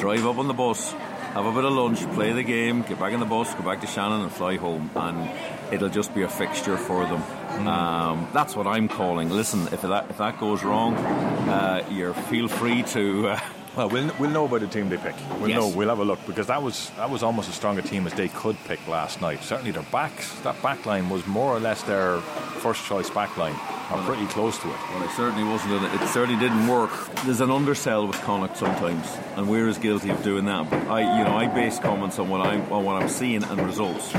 drive 0.00 0.26
up 0.26 0.38
on 0.38 0.48
the 0.48 0.54
bus, 0.54 0.92
have 0.92 1.44
a 1.44 1.52
bit 1.52 1.64
of 1.64 1.72
lunch, 1.72 2.00
play 2.14 2.32
the 2.32 2.42
game, 2.42 2.82
get 2.82 2.98
back 2.98 3.12
in 3.12 3.20
the 3.20 3.26
bus, 3.26 3.52
go 3.54 3.62
back 3.62 3.80
to 3.82 3.86
Shannon, 3.86 4.22
and 4.22 4.32
fly 4.32 4.56
home. 4.56 4.90
And 4.94 5.30
it'll 5.72 5.90
just 5.90 6.14
be 6.14 6.22
a 6.22 6.28
fixture 6.28 6.76
for 6.76 7.04
them. 7.04 7.66
Um, 7.66 8.28
that's 8.32 8.56
what 8.56 8.66
I'm 8.66 8.88
calling. 8.88 9.30
Listen, 9.30 9.66
if 9.72 9.82
that 9.82 10.08
if 10.10 10.18
that 10.18 10.40
goes 10.40 10.64
wrong, 10.64 10.94
uh, 10.94 11.86
you 11.90 12.14
feel 12.14 12.48
free 12.48 12.82
to. 12.84 13.28
Uh, 13.28 13.40
Well, 13.76 13.88
we'll 13.88 14.10
we'll 14.20 14.30
know 14.30 14.44
about 14.44 14.60
the 14.60 14.68
team 14.68 14.88
they 14.88 14.96
pick. 14.96 15.14
We'll 15.40 15.48
Yes. 15.50 15.58
know. 15.58 15.68
We'll 15.68 15.88
have 15.88 15.98
a 15.98 16.04
look 16.04 16.24
because 16.26 16.46
that 16.46 16.62
was 16.62 16.90
that 16.96 17.10
was 17.10 17.22
almost 17.24 17.48
as 17.48 17.56
strong 17.56 17.76
a 17.78 17.82
team 17.82 18.06
as 18.06 18.12
they 18.14 18.28
could 18.28 18.56
pick 18.68 18.86
last 18.86 19.20
night. 19.20 19.42
Certainly 19.42 19.72
their 19.72 19.82
backs, 19.90 20.32
that 20.42 20.60
back 20.62 20.86
line 20.86 21.08
was 21.08 21.26
more 21.26 21.52
or 21.56 21.58
less 21.58 21.82
their 21.82 22.18
first 22.62 22.84
choice 22.86 23.10
back 23.10 23.36
line, 23.36 23.56
or 23.92 23.98
pretty 24.02 24.26
close 24.26 24.56
to 24.58 24.68
it. 24.68 24.76
Well, 24.92 25.02
it 25.02 25.10
certainly 25.16 25.42
wasn't. 25.44 25.82
It 26.02 26.06
certainly 26.08 26.38
didn't 26.40 26.68
work. 26.68 26.90
There's 27.24 27.40
an 27.40 27.50
undersell 27.50 28.06
with 28.06 28.20
Connacht 28.22 28.56
sometimes, 28.56 29.06
and 29.36 29.48
we're 29.48 29.66
as 29.68 29.78
guilty 29.78 30.10
of 30.10 30.22
doing 30.22 30.44
that. 30.44 30.70
But 30.70 30.86
I, 30.88 31.18
you 31.18 31.24
know, 31.24 31.36
I 31.36 31.48
base 31.48 31.80
comments 31.80 32.20
on 32.20 32.28
what 32.28 32.46
I'm 32.46 32.72
on 32.72 32.84
what 32.84 33.02
I'm 33.02 33.08
seeing 33.08 33.42
and 33.42 33.60
results. 33.60 34.12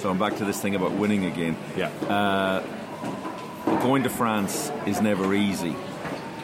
So 0.00 0.08
I'm 0.08 0.18
back 0.18 0.36
to 0.36 0.44
this 0.46 0.58
thing 0.60 0.74
about 0.74 0.92
winning 0.92 1.26
again. 1.26 1.56
Yeah. 1.76 1.88
Uh, 2.08 2.62
going 3.82 4.04
to 4.04 4.08
France 4.10 4.72
is 4.86 5.00
never 5.02 5.34
easy. 5.34 5.76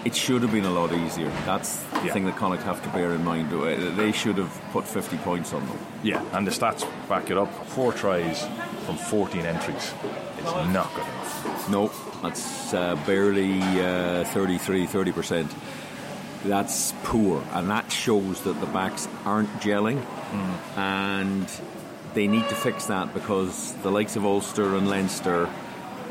It 0.04 0.14
should 0.14 0.42
have 0.42 0.52
been 0.52 0.64
a 0.64 0.70
lot 0.70 0.92
easier. 0.92 1.30
That's 1.44 1.76
the 2.00 2.06
Yeah. 2.06 2.12
thing 2.12 2.24
that 2.26 2.36
Connacht 2.36 2.62
have 2.62 2.82
to 2.82 2.88
bear 2.90 3.12
in 3.12 3.24
mind. 3.24 3.52
Uh, 3.52 3.96
They 3.96 4.12
should 4.12 4.38
have 4.38 4.50
put 4.72 4.86
50 4.86 5.16
points 5.18 5.52
on 5.52 5.66
them. 5.66 5.76
Yeah, 6.02 6.20
and 6.32 6.46
the 6.46 6.50
stats 6.52 6.84
back 7.08 7.30
it 7.30 7.36
up. 7.36 7.50
Four 7.68 7.92
tries 7.92 8.46
from 8.86 8.96
14 8.96 9.44
entries. 9.44 9.92
It's 10.38 10.52
not 10.72 10.88
good 10.94 11.04
enough. 11.04 11.68
No, 11.68 11.90
that's 12.22 12.72
uh, 12.72 12.96
barely 13.06 13.60
uh, 13.80 14.24
33, 14.24 14.86
30%. 14.86 15.50
That's 16.44 16.94
poor, 17.02 17.42
and 17.52 17.68
that 17.68 17.90
shows 17.90 18.40
that 18.42 18.60
the 18.60 18.66
backs 18.66 19.08
aren't 19.26 19.50
gelling, 19.60 20.00
and 20.76 21.46
they 22.14 22.28
need 22.28 22.48
to 22.48 22.54
fix 22.54 22.86
that 22.86 23.12
because 23.12 23.74
the 23.82 23.90
likes 23.90 24.14
of 24.16 24.24
Ulster 24.24 24.76
and 24.76 24.88
Leinster 24.88 25.48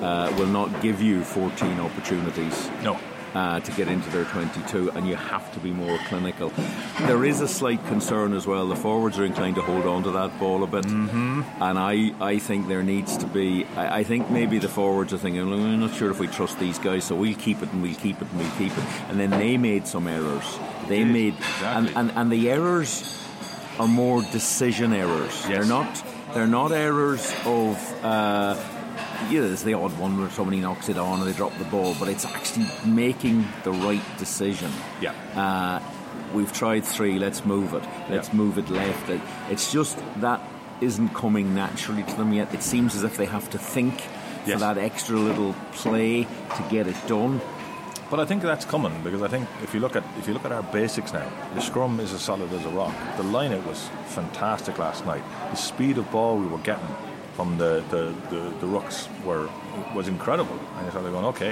uh, 0.02 0.32
will 0.38 0.48
not 0.48 0.82
give 0.82 1.02
you 1.02 1.24
14 1.24 1.80
opportunities. 1.80 2.70
No. 2.84 2.98
Uh, 3.38 3.60
to 3.60 3.72
get 3.74 3.88
into 3.88 4.10
their 4.10 4.26
22, 4.26 4.90
and 4.94 5.08
you 5.08 5.16
have 5.16 5.54
to 5.54 5.60
be 5.60 5.70
more 5.70 6.00
clinical. 6.08 6.52
There 7.02 7.24
is 7.24 7.40
a 7.40 7.48
slight 7.48 7.86
concern 7.86 8.34
as 8.34 8.48
well. 8.48 8.68
The 8.68 8.76
forwards 8.76 9.20
are 9.20 9.26
inclined 9.26 9.58
to 9.58 9.62
hold 9.62 9.86
on 9.86 10.02
to 10.06 10.12
that 10.14 10.40
ball 10.40 10.64
a 10.64 10.66
bit, 10.66 10.86
mm-hmm. 10.86 11.44
and 11.62 11.78
I, 11.78 12.16
I 12.20 12.40
think 12.40 12.68
there 12.68 12.82
needs 12.82 13.16
to 13.18 13.28
be. 13.28 13.66
I, 13.76 14.00
I 14.00 14.04
think 14.04 14.32
maybe 14.32 14.58
the 14.58 14.68
forwards 14.68 15.14
are 15.14 15.20
thinking, 15.20 15.48
"Well, 15.48 15.60
I'm 15.60 15.80
not 15.80 15.94
sure 15.94 16.10
if 16.10 16.20
we 16.20 16.26
trust 16.26 16.58
these 16.58 16.80
guys, 16.80 17.04
so 17.04 17.16
we'll 17.16 17.36
keep 17.36 17.62
it 17.62 17.72
and 17.72 17.84
we'll 17.84 17.94
keep 17.94 18.20
it 18.20 18.28
and 18.28 18.40
we'll 18.40 18.58
keep 18.58 18.76
it. 18.76 18.84
And 19.10 19.20
then 19.20 19.30
they 19.30 19.56
made 19.56 19.86
some 19.86 20.08
errors. 20.08 20.58
They 20.88 21.04
made, 21.04 21.36
exactly. 21.36 21.94
and, 21.94 22.10
and, 22.10 22.18
and 22.18 22.32
the 22.32 22.50
errors 22.50 23.24
are 23.78 23.88
more 23.88 24.24
decision 24.32 24.94
errors. 24.94 25.46
They're 25.46 25.64
not. 25.64 26.04
They're 26.34 26.48
not 26.48 26.72
errors 26.72 27.32
of. 27.46 28.04
Uh, 28.04 28.77
yeah, 29.30 29.42
there's 29.42 29.64
the 29.64 29.74
odd 29.74 29.98
one 30.00 30.18
where 30.20 30.30
somebody 30.30 30.60
knocks 30.60 30.90
it 30.90 30.98
on 30.98 31.20
and 31.20 31.28
they 31.30 31.34
drop 31.36 31.56
the 31.58 31.66
ball, 31.66 31.96
but 32.00 32.08
it's 32.08 32.26
actually 32.26 32.68
making 32.86 33.48
the 33.64 33.72
right 33.72 34.02
decision. 34.18 34.72
Yeah. 35.02 35.14
Uh, 35.36 35.80
we've 36.34 36.52
tried 36.54 36.84
three, 36.86 37.20
let's 37.20 37.46
move 37.46 37.74
it. 37.74 37.84
Let's 38.10 38.30
Yeah. 38.30 38.36
move 38.36 38.58
it 38.58 38.70
left. 38.70 39.10
It's 39.50 39.72
just 39.72 39.98
that 40.22 40.42
isn't 40.82 41.10
coming 41.10 41.56
naturally 41.56 42.04
to 42.04 42.16
them 42.16 42.34
yet. 42.34 42.54
It 42.54 42.62
seems 42.64 42.96
as 42.96 43.04
if 43.04 43.18
they 43.18 43.26
have 43.26 43.50
to 43.52 43.58
think 43.58 44.02
for 44.46 44.58
that 44.60 44.78
extra 44.78 45.18
little 45.18 45.54
play 45.74 46.24
to 46.24 46.64
get 46.70 46.88
it 46.88 46.96
done. 47.08 47.42
But 48.10 48.22
I 48.22 48.26
think 48.26 48.42
that's 48.42 48.64
coming 48.64 48.94
because 49.04 49.22
I 49.22 49.28
think 49.28 49.50
if 49.62 49.74
you 49.74 49.82
look 49.82 49.98
at 49.98 50.04
if 50.18 50.28
you 50.30 50.34
look 50.34 50.46
at 50.46 50.54
our 50.54 50.64
basics 50.64 51.12
now, 51.12 51.28
the 51.56 51.60
scrum 51.62 52.00
is 52.00 52.14
as 52.14 52.22
solid 52.22 52.54
as 52.54 52.64
a 52.66 52.70
rock. 52.70 52.94
The 53.18 53.24
line 53.24 53.52
out 53.52 53.66
was 53.68 53.90
fantastic 54.06 54.78
last 54.78 55.06
night. 55.06 55.24
The 55.52 55.58
speed 55.58 55.98
of 55.98 56.10
ball 56.10 56.38
we 56.38 56.48
were 56.48 56.60
getting 56.60 56.88
from 57.38 57.56
the 57.60 57.84
the, 57.92 58.04
the, 58.32 58.42
the 58.62 58.66
rooks 58.66 59.08
were 59.24 59.48
was 59.94 60.08
incredible. 60.08 60.60
And 60.76 60.82
you're 60.84 60.92
sort 60.92 61.06
of 61.06 61.14
going, 61.14 61.26
okay, 61.34 61.52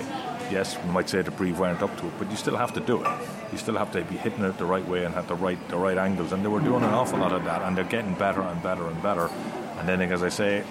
yes, 0.51 0.77
we 0.83 0.89
might 0.89 1.07
say 1.07 1.21
the 1.21 1.29
Brive 1.29 1.59
weren't 1.59 1.83
up 1.83 1.95
to 1.99 2.07
it, 2.07 2.13
but 2.17 2.29
you 2.31 2.37
still 2.37 2.57
have 2.57 2.73
to 2.73 2.79
do 2.79 3.03
it. 3.03 3.07
You 3.51 3.59
still 3.59 3.77
have 3.77 3.91
to 3.91 4.03
be 4.03 4.17
hitting 4.17 4.43
it 4.43 4.57
the 4.57 4.65
right 4.65 4.85
way 4.87 5.05
and 5.05 5.13
at 5.13 5.27
the 5.27 5.35
right 5.35 5.59
the 5.69 5.77
right 5.77 5.97
angles. 5.97 6.31
And 6.33 6.43
they 6.43 6.49
were 6.49 6.59
doing 6.59 6.83
an 6.83 6.93
awful 7.01 7.19
lot 7.19 7.31
of 7.31 7.45
that, 7.45 7.61
and 7.61 7.77
they're 7.77 7.93
getting 7.97 8.15
better 8.15 8.41
and 8.41 8.61
better 8.63 8.87
and 8.87 8.99
better. 9.03 9.29
And 9.77 9.87
then, 9.87 10.01
as 10.01 10.23
I 10.23 10.29
say, 10.29 10.63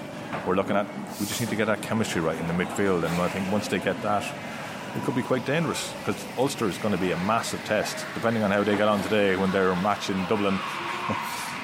we're 0.46 0.56
looking 0.56 0.76
at 0.76 0.86
we 1.20 1.26
just 1.26 1.40
need 1.40 1.50
to 1.50 1.56
get 1.56 1.66
that 1.66 1.80
chemistry 1.80 2.20
right 2.20 2.38
in 2.38 2.48
the 2.48 2.64
midfield. 2.64 3.04
And 3.04 3.14
I 3.22 3.28
think 3.28 3.52
once 3.52 3.68
they 3.68 3.78
get 3.78 4.02
that, 4.02 4.24
it 4.96 5.02
could 5.04 5.14
be 5.14 5.22
quite 5.22 5.46
dangerous 5.46 5.92
because 6.00 6.20
Ulster 6.36 6.68
is 6.68 6.78
going 6.78 6.94
to 6.94 7.00
be 7.00 7.12
a 7.12 7.18
massive 7.18 7.64
test, 7.64 8.04
depending 8.14 8.42
on 8.42 8.50
how 8.50 8.64
they 8.64 8.76
get 8.76 8.88
on 8.88 9.00
today 9.04 9.36
when 9.36 9.52
they're 9.52 9.76
matching 9.76 10.18
Dublin. 10.28 10.58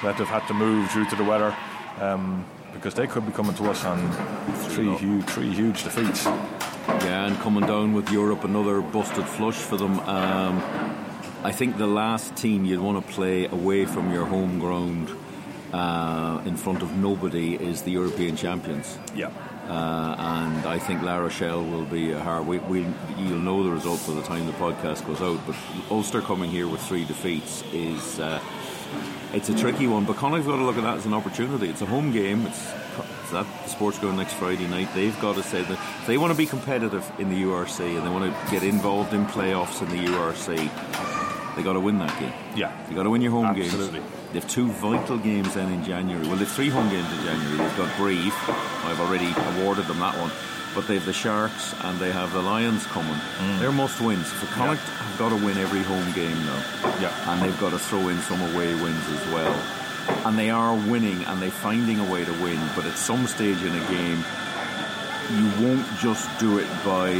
that 0.03 0.17
they've 0.17 0.27
had 0.27 0.47
to 0.47 0.53
move 0.53 0.91
due 0.93 1.05
to 1.09 1.15
the 1.15 1.23
weather. 1.23 1.55
Um, 1.99 2.45
because 2.73 2.93
they 2.93 3.07
could 3.07 3.25
be 3.25 3.31
coming 3.31 3.53
to 3.55 3.69
us 3.69 3.83
on 3.85 4.11
three 4.69 4.93
huge, 4.95 5.25
three 5.25 5.53
huge 5.53 5.83
defeats. 5.83 6.25
Yeah, 6.25 7.25
and 7.25 7.37
coming 7.39 7.65
down 7.65 7.93
with 7.93 8.09
Europe, 8.11 8.43
another 8.43 8.81
busted 8.81 9.25
flush 9.25 9.55
for 9.55 9.77
them. 9.77 9.99
Um, 10.01 10.61
I 11.43 11.51
think 11.51 11.77
the 11.77 11.87
last 11.87 12.35
team 12.35 12.65
you'd 12.65 12.81
want 12.81 13.05
to 13.05 13.13
play 13.13 13.45
away 13.45 13.85
from 13.85 14.11
your 14.13 14.25
home 14.25 14.59
ground 14.59 15.09
uh, 15.73 16.41
in 16.45 16.55
front 16.57 16.81
of 16.81 16.95
nobody 16.95 17.55
is 17.55 17.81
the 17.83 17.91
European 17.91 18.35
champions. 18.35 18.97
Yeah. 19.15 19.31
Uh, 19.67 20.15
and 20.17 20.65
I 20.65 20.79
think 20.79 21.01
La 21.01 21.17
Rochelle 21.17 21.63
will 21.63 21.85
be 21.85 22.11
a 22.11 22.19
hard. 22.19 22.45
We, 22.45 22.59
we, 22.59 22.85
you'll 23.17 23.39
know 23.39 23.63
the 23.63 23.71
result 23.71 24.05
by 24.05 24.13
the 24.13 24.23
time 24.23 24.45
the 24.45 24.53
podcast 24.53 25.05
goes 25.05 25.21
out. 25.21 25.39
But 25.45 25.55
Ulster 25.89 26.21
coming 26.21 26.49
here 26.49 26.67
with 26.67 26.81
three 26.81 27.05
defeats 27.05 27.63
is 27.71 28.19
uh, 28.19 28.39
it's 29.33 29.49
a 29.49 29.55
tricky 29.57 29.87
one. 29.87 30.05
But 30.05 30.17
Connacht's 30.17 30.47
got 30.47 30.57
to 30.57 30.63
look 30.63 30.77
at 30.77 30.83
that 30.83 30.97
as 30.97 31.05
an 31.05 31.13
opportunity. 31.13 31.69
It's 31.69 31.81
a 31.81 31.85
home 31.85 32.11
game. 32.11 32.45
It's, 32.45 32.71
it's 33.23 33.33
at 33.33 33.45
the 33.45 33.69
Sportsground 33.69 34.17
next 34.17 34.33
Friday 34.33 34.67
night. 34.67 34.89
They've 34.93 35.19
got 35.21 35.35
to 35.35 35.43
say 35.43 35.61
that 35.61 35.71
if 35.71 36.07
they 36.07 36.17
want 36.17 36.31
to 36.31 36.37
be 36.37 36.45
competitive 36.45 37.09
in 37.19 37.29
the 37.29 37.43
URC 37.43 37.79
and 37.97 38.05
they 38.05 38.09
want 38.09 38.33
to 38.33 38.51
get 38.51 38.63
involved 38.63 39.13
in 39.13 39.25
playoffs 39.25 39.81
in 39.81 39.89
the 39.89 40.11
URC, 40.11 41.55
they 41.55 41.63
got 41.63 41.73
to 41.73 41.79
win 41.79 41.99
that 41.99 42.17
game. 42.19 42.33
Yeah, 42.55 42.71
you 42.89 42.95
got 42.95 43.03
to 43.03 43.09
win 43.09 43.21
your 43.21 43.31
home 43.31 43.45
Absolutely. 43.45 43.99
games. 43.99 44.11
They've 44.33 44.47
two 44.47 44.69
vital 44.69 45.17
games 45.17 45.53
then 45.53 45.71
in 45.71 45.83
January. 45.83 46.25
Well, 46.25 46.37
they've 46.37 46.49
three 46.49 46.69
home 46.69 46.89
games 46.89 47.11
in 47.11 47.25
January. 47.25 47.57
They've 47.57 47.77
got 47.77 47.97
Brive. 47.97 48.33
I've 48.85 48.99
already 49.01 49.33
awarded 49.59 49.85
them 49.87 49.99
that 49.99 50.17
one. 50.17 50.31
But 50.73 50.87
they 50.87 50.95
have 50.95 51.05
the 51.05 51.13
Sharks 51.13 51.75
and 51.81 51.99
they 51.99 52.11
have 52.11 52.31
the 52.31 52.41
Lions 52.41 52.85
coming. 52.87 53.19
They're 53.59 53.71
must 53.71 53.99
wins. 53.99 54.31
For 54.31 54.45
Connacht 54.53 54.81
have 54.81 55.17
got 55.19 55.29
to 55.29 55.35
win 55.35 55.57
every 55.57 55.83
home 55.83 56.11
game 56.13 56.37
now. 56.45 56.63
Yeah. 57.01 57.31
And 57.31 57.41
they've 57.41 57.59
got 57.59 57.71
to 57.71 57.79
throw 57.79 58.07
in 58.07 58.19
some 58.21 58.41
away 58.53 58.73
wins 58.75 59.05
as 59.09 59.27
well. 59.33 59.53
And 60.25 60.37
they 60.39 60.49
are 60.49 60.73
winning 60.73 61.23
and 61.25 61.41
they're 61.41 61.51
finding 61.51 61.99
a 61.99 62.05
way 62.09 62.23
to 62.23 62.31
win. 62.33 62.59
But 62.75 62.85
at 62.85 62.97
some 62.97 63.27
stage 63.27 63.61
in 63.63 63.75
a 63.75 63.85
game, 63.89 64.23
you 65.35 65.65
won't 65.65 65.87
just 65.99 66.27
do 66.39 66.57
it 66.57 66.67
by 66.85 67.11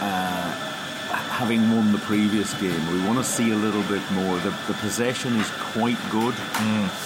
uh, 0.00 0.69
having 1.10 1.70
won 1.74 1.92
the 1.92 1.98
previous 1.98 2.52
game. 2.60 2.92
We 2.92 3.06
want 3.06 3.18
to 3.18 3.24
see 3.24 3.50
a 3.52 3.56
little 3.56 3.82
bit 3.84 4.02
more. 4.12 4.36
The, 4.38 4.50
the 4.68 4.74
possession 4.80 5.34
is 5.36 5.50
quite 5.72 5.98
good 6.10 6.34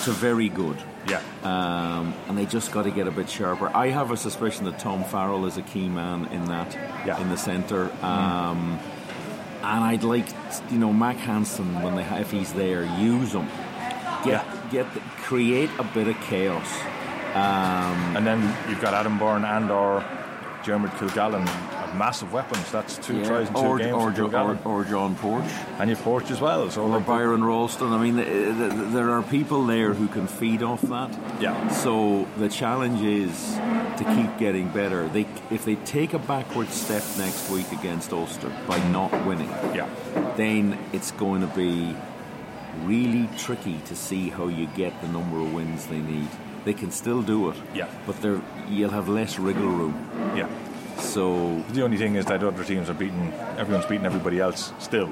to 0.04 0.10
very 0.12 0.48
good. 0.48 0.76
Yeah. 1.08 1.20
Um, 1.42 2.14
and 2.28 2.38
they 2.38 2.46
just 2.46 2.72
got 2.72 2.84
to 2.84 2.90
get 2.90 3.06
a 3.06 3.10
bit 3.10 3.28
sharper. 3.28 3.70
I 3.74 3.88
have 3.88 4.10
a 4.10 4.16
suspicion 4.16 4.64
that 4.64 4.78
Tom 4.78 5.04
Farrell 5.04 5.44
is 5.46 5.56
a 5.58 5.62
key 5.62 5.88
man 5.88 6.26
in 6.26 6.46
that, 6.46 6.74
Yeah. 7.06 7.20
in 7.20 7.28
the 7.28 7.36
centre. 7.36 7.90
Um, 8.02 8.78
And 9.62 9.82
I'd 9.82 10.02
like, 10.02 10.26
you 10.70 10.78
know, 10.78 10.92
Mack 10.92 11.16
Hansen 11.16 11.80
when 11.82 11.96
they 11.96 12.02
if 12.20 12.30
he's 12.30 12.52
there, 12.52 12.84
use 13.00 13.32
him. 13.32 13.48
Get, 14.22 14.44
get, 14.70 14.92
the, 14.92 15.00
create 15.00 15.70
a 15.78 15.84
bit 15.84 16.06
of 16.08 16.20
chaos. 16.22 16.68
Um, 17.34 18.16
and 18.16 18.26
then 18.26 18.40
you've 18.68 18.80
got 18.82 18.92
Adam 18.94 19.18
Byrne 19.18 19.44
and 19.44 19.70
or 19.70 20.04
Diarmuid 20.64 20.92
Kilgallen, 20.92 21.46
massive 21.94 22.32
weapons. 22.32 22.70
That's 22.70 22.98
two 22.98 23.18
Yeah, 23.18 23.24
tries 23.28 23.48
in 23.48 23.54
two 23.54 23.60
or- 23.60 23.78
games. 23.78 23.92
or 23.92 24.10
Jo- 24.12 24.30
or, 24.30 24.58
or 24.64 24.84
John 24.84 25.14
Porch. 25.16 25.44
And 25.78 25.88
you've 25.90 26.02
Porch 26.02 26.30
as 26.30 26.40
well. 26.40 26.70
So 26.70 26.82
or 26.82 27.00
Byron 27.00 27.42
Ralston. 27.44 27.92
I 27.92 27.98
mean, 28.02 28.16
th- 28.16 28.26
th- 28.56 28.92
there 28.92 29.10
are 29.12 29.22
people 29.22 29.64
there 29.66 29.94
who 29.94 30.08
can 30.08 30.26
feed 30.26 30.62
off 30.62 30.82
that. 30.82 31.10
Yeah. 31.40 31.68
So 31.68 32.26
the 32.36 32.48
challenge 32.48 33.00
is 33.02 33.54
to 33.98 34.04
keep 34.16 34.36
getting 34.38 34.68
better. 34.68 35.08
They, 35.08 35.26
if 35.50 35.64
they 35.64 35.76
take 35.76 36.12
a 36.14 36.18
backward 36.18 36.68
step 36.68 37.02
next 37.18 37.48
week 37.50 37.70
against 37.72 38.12
Ulster 38.12 38.50
by 38.66 38.78
not 38.90 39.10
winning, 39.26 39.48
yeah. 39.74 39.88
then 40.36 40.76
it's 40.92 41.12
going 41.12 41.40
to 41.42 41.46
be 41.48 41.94
really 42.84 43.28
tricky 43.38 43.78
to 43.86 43.94
see 43.94 44.28
how 44.30 44.48
you 44.48 44.66
get 44.76 45.00
the 45.00 45.08
number 45.08 45.38
of 45.40 45.54
wins 45.54 45.86
they 45.86 46.00
need. 46.00 46.28
They 46.64 46.72
can 46.74 46.90
still 46.90 47.22
do 47.22 47.50
it. 47.50 47.56
Yeah. 47.74 47.88
But 48.06 48.20
they're, 48.20 48.40
you'll 48.68 48.90
have 48.90 49.08
less 49.08 49.38
wriggle 49.38 49.68
room. 49.68 49.94
Yeah. 50.36 50.48
So 50.98 51.60
the 51.72 51.82
only 51.82 51.96
thing 51.96 52.16
is 52.16 52.24
that 52.26 52.42
other 52.42 52.64
teams 52.64 52.88
are 52.90 52.94
beating 52.94 53.32
everyone's 53.58 53.86
beating 53.86 54.06
everybody 54.06 54.40
else 54.40 54.72
still. 54.78 55.10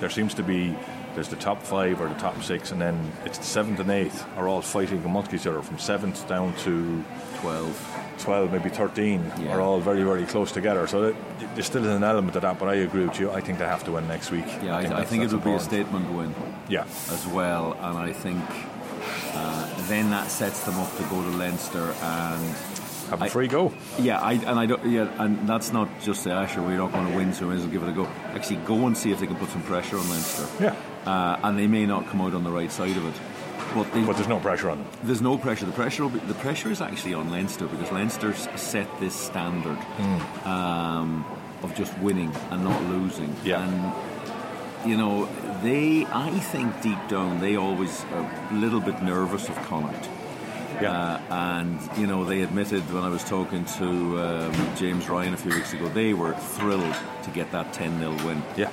There 0.00 0.10
seems 0.10 0.34
to 0.34 0.42
be 0.42 0.74
there's 1.14 1.28
the 1.28 1.36
top 1.36 1.62
five 1.62 2.00
or 2.00 2.08
the 2.08 2.14
top 2.14 2.42
six 2.42 2.72
and 2.72 2.80
then 2.80 3.12
it's 3.24 3.38
the 3.38 3.44
seventh 3.44 3.78
and 3.80 3.90
eighth 3.90 4.24
are 4.36 4.48
all 4.48 4.62
fighting 4.62 5.04
amongst 5.04 5.32
each 5.32 5.46
other 5.46 5.62
from 5.62 5.78
seventh 5.78 6.26
down 6.28 6.54
to 6.58 7.04
twelve. 7.40 8.00
12 8.18 8.52
maybe 8.52 8.68
13 8.68 9.32
Yeah. 9.38 9.48
are 9.56 9.60
all 9.60 9.80
very 9.80 10.04
very 10.04 10.24
close 10.24 10.52
together 10.52 10.86
so 10.86 11.02
it, 11.02 11.16
there 11.56 11.64
still 11.64 11.82
is 11.84 11.90
an 11.90 12.04
element 12.04 12.36
of 12.36 12.42
that 12.42 12.60
but 12.60 12.68
I 12.68 12.74
agree 12.76 13.04
with 13.06 13.18
you 13.18 13.32
I 13.32 13.40
think 13.40 13.58
they 13.58 13.64
have 13.66 13.82
to 13.84 13.92
win 13.92 14.06
next 14.06 14.30
week 14.30 14.46
Yeah, 14.62 14.76
I, 14.76 15.00
I 15.00 15.04
think, 15.04 15.24
it 15.24 15.32
will 15.32 15.40
be 15.40 15.52
a 15.52 15.58
statement 15.58 16.08
win. 16.12 16.32
Yeah. 16.68 16.84
As 17.10 17.26
well, 17.26 17.72
and 17.72 17.98
I 17.98 18.12
think 18.12 18.40
uh, 19.34 19.88
then 19.88 20.10
that 20.10 20.30
sets 20.30 20.62
them 20.64 20.76
up 20.78 20.96
to 20.96 21.02
go 21.04 21.22
to 21.22 21.28
Leinster 21.36 21.92
and 22.00 22.54
have 23.18 23.26
a 23.26 23.30
free 23.30 23.48
go. 23.48 23.72
Yeah, 23.98 24.20
I 24.20 24.32
and 24.32 24.58
I 24.58 24.66
don't. 24.66 24.84
Yeah, 24.86 25.08
and 25.22 25.48
that's 25.48 25.72
not 25.72 25.88
just 26.00 26.24
the 26.24 26.32
"Ah, 26.32 26.46
sure, 26.46 26.62
we're 26.62 26.76
not 26.76 26.92
going 26.92 27.10
to 27.10 27.16
win, 27.16 27.32
so 27.32 27.48
we 27.48 27.54
as 27.56 27.66
give 27.66 27.82
it 27.82 27.88
a 27.88 27.92
go." 27.92 28.06
Actually, 28.34 28.56
go 28.66 28.86
and 28.86 28.96
see 28.96 29.10
if 29.12 29.18
they 29.20 29.26
can 29.26 29.36
put 29.36 29.50
some 29.50 29.62
pressure 29.62 29.98
on 29.98 30.08
Leinster. 30.08 30.46
Yeah. 30.60 30.74
uh, 31.06 31.38
and 31.42 31.58
they 31.58 31.66
may 31.66 31.86
not 31.86 32.06
come 32.08 32.20
out 32.20 32.34
on 32.34 32.44
the 32.44 32.50
right 32.50 32.70
side 32.72 32.96
of 32.96 33.04
it. 33.06 33.14
But, 33.74 33.92
they, 33.92 34.02
but 34.04 34.14
there's 34.16 34.28
no 34.28 34.38
pressure 34.38 34.70
on 34.70 34.78
them. 34.78 34.86
There's 35.02 35.20
no 35.22 35.36
pressure. 35.36 35.66
The 35.66 35.72
pressure, 35.72 36.04
will 36.04 36.10
be, 36.10 36.20
the 36.20 36.34
pressure 36.34 36.70
is 36.70 36.80
actually 36.80 37.14
on 37.14 37.30
Leinster 37.30 37.66
because 37.66 37.90
Leinster's 37.90 38.46
set 38.54 38.88
this 39.00 39.14
standard 39.14 39.78
Hmm. 39.98 40.48
um, 40.48 41.24
of 41.62 41.74
just 41.74 41.96
winning 41.98 42.32
and 42.50 42.62
not 42.62 42.80
losing. 42.84 43.34
Yeah. 43.44 43.64
And 43.66 44.90
you 44.90 44.96
know, 44.96 45.28
they, 45.62 46.04
I 46.06 46.30
think 46.52 46.82
deep 46.82 46.98
down, 47.08 47.40
they 47.40 47.56
always 47.56 48.04
are 48.12 48.48
a 48.50 48.54
little 48.54 48.80
bit 48.80 49.02
nervous 49.02 49.48
of 49.48 49.56
Connacht. 49.66 50.08
Yeah. 50.80 50.90
Uh, 51.30 51.34
and, 51.34 51.78
you 51.98 52.06
know, 52.06 52.24
they 52.24 52.42
admitted 52.42 52.82
when 52.92 53.02
I 53.04 53.08
was 53.08 53.24
talking 53.24 53.64
to 53.64 53.84
um, 54.20 54.76
James 54.76 55.08
Ryan 55.08 55.34
a 55.34 55.36
few 55.36 55.52
weeks 55.52 55.72
ago, 55.72 55.88
they 55.88 56.12
were 56.14 56.32
thrilled 56.34 56.94
to 57.24 57.30
get 57.30 57.50
that 57.52 57.72
10 57.72 57.98
0 57.98 58.10
win. 58.26 58.42
Yeah. 58.56 58.70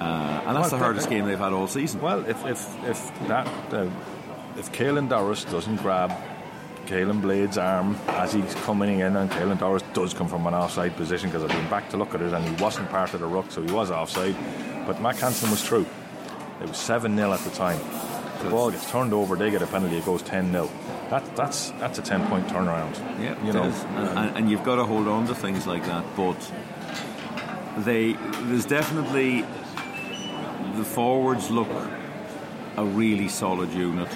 Uh, 0.00 0.42
and 0.46 0.56
that's 0.56 0.70
Well, 0.70 0.70
the 0.70 0.78
hardest 0.78 1.08
game 1.08 1.26
they've 1.26 1.38
had 1.38 1.52
all 1.52 1.66
season. 1.68 2.00
Well, 2.00 2.24
if 2.26 2.44
if 2.44 2.84
if 2.84 3.28
that 3.28 3.46
uh, 3.72 3.88
if 4.58 4.72
Caelan 4.72 5.08
Doris 5.08 5.44
doesn't 5.44 5.76
grab 5.76 6.12
Caolin 6.86 7.22
Blade's 7.22 7.56
arm 7.58 7.96
as 8.08 8.32
he's 8.32 8.54
coming 8.66 8.98
in, 9.00 9.16
and 9.16 9.30
Caelan 9.30 9.58
Doris 9.58 9.82
does 9.92 10.12
come 10.12 10.28
from 10.28 10.46
an 10.46 10.54
offside 10.54 10.96
position 10.96 11.30
because 11.30 11.44
I've 11.44 11.56
been 11.56 11.70
back 11.70 11.88
to 11.90 11.96
look 11.96 12.12
at 12.14 12.20
it, 12.22 12.32
and 12.32 12.44
he 12.44 12.62
wasn't 12.62 12.90
part 12.90 13.14
of 13.14 13.20
the 13.20 13.26
ruck, 13.26 13.50
so 13.50 13.62
he 13.62 13.72
was 13.72 13.90
offside. 13.92 14.34
But 14.86 15.00
Mack 15.00 15.16
Hansen 15.16 15.50
was 15.50 15.62
true. 15.64 15.86
It 16.60 16.68
was 16.68 16.76
seven 16.76 17.16
0 17.16 17.32
at 17.32 17.40
the 17.40 17.50
time. 17.50 17.78
The 18.42 18.50
ball 18.50 18.70
gets 18.70 18.90
turned 18.90 19.12
over, 19.12 19.36
they 19.36 19.50
get 19.50 19.62
a 19.62 19.66
penalty, 19.66 19.96
it 19.96 20.04
goes 20.04 20.22
ten 20.22 20.50
0 20.50 20.68
That 21.10 21.36
that's 21.36 21.70
that's 21.72 21.98
a 21.98 22.02
ten 22.02 22.26
point 22.28 22.46
turnaround. 22.48 22.98
Yeah, 23.20 23.40
you 23.42 23.50
it 23.50 23.54
know. 23.54 23.64
And, 23.64 24.36
and, 24.36 24.50
you've 24.50 24.64
got 24.64 24.76
to 24.76 24.84
hold 24.84 25.08
on 25.08 25.26
to 25.28 25.34
things 25.34 25.66
like 25.66 25.84
that. 25.86 26.04
But 26.16 26.36
they, 27.84 28.12
there's 28.12 28.66
definitely 28.66 29.42
the 30.76 30.84
forwards 30.84 31.50
look 31.50 31.68
a 32.76 32.84
really 32.84 33.28
solid 33.28 33.72
unit. 33.72 34.08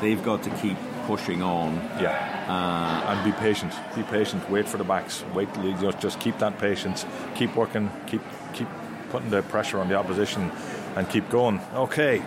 They've 0.00 0.22
got 0.22 0.42
to 0.44 0.50
keep 0.50 0.76
pushing 1.06 1.42
on. 1.42 1.76
Yeah. 2.00 2.16
Uh, 2.48 3.12
and 3.12 3.24
be 3.24 3.32
patient. 3.38 3.72
Be 3.94 4.02
patient. 4.02 4.48
Wait 4.50 4.68
for 4.68 4.78
the 4.78 4.84
backs. 4.84 5.24
Wait. 5.34 5.48
you 5.62 5.74
Just 5.80 6.00
just 6.00 6.20
keep 6.20 6.38
that 6.38 6.58
patience. 6.58 7.04
Keep 7.34 7.56
working. 7.56 7.90
Keep 8.06 8.22
keep 8.52 8.68
putting 9.10 9.30
the 9.30 9.42
pressure 9.42 9.80
on 9.80 9.88
the 9.88 9.94
opposition, 9.94 10.50
and 10.96 11.08
keep 11.08 11.28
going. 11.30 11.60
Okay. 11.74 12.22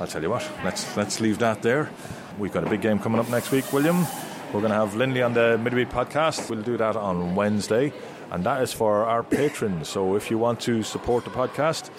I'll 0.00 0.06
tell 0.06 0.22
you 0.22 0.30
what. 0.30 0.48
Let's 0.64 0.96
let's 0.96 1.20
leave 1.20 1.38
that 1.38 1.62
there. 1.62 1.90
We've 2.38 2.52
got 2.52 2.64
a 2.64 2.70
big 2.70 2.80
game 2.80 2.98
coming 2.98 3.18
up 3.20 3.28
next 3.28 3.50
week, 3.50 3.72
William. 3.72 4.06
We're 4.52 4.60
going 4.60 4.70
to 4.70 4.78
have 4.78 4.94
Lindley 4.94 5.22
on 5.22 5.34
the 5.34 5.58
midweek 5.58 5.90
podcast. 5.90 6.48
We'll 6.48 6.62
do 6.62 6.76
that 6.78 6.96
on 6.96 7.34
Wednesday, 7.34 7.92
and 8.30 8.44
that 8.44 8.62
is 8.62 8.72
for 8.72 9.04
our 9.04 9.22
patrons. 9.22 9.88
So 9.88 10.14
if 10.14 10.30
you 10.30 10.38
want 10.38 10.60
to 10.60 10.82
support 10.82 11.24
the 11.24 11.30
podcast. 11.30 11.90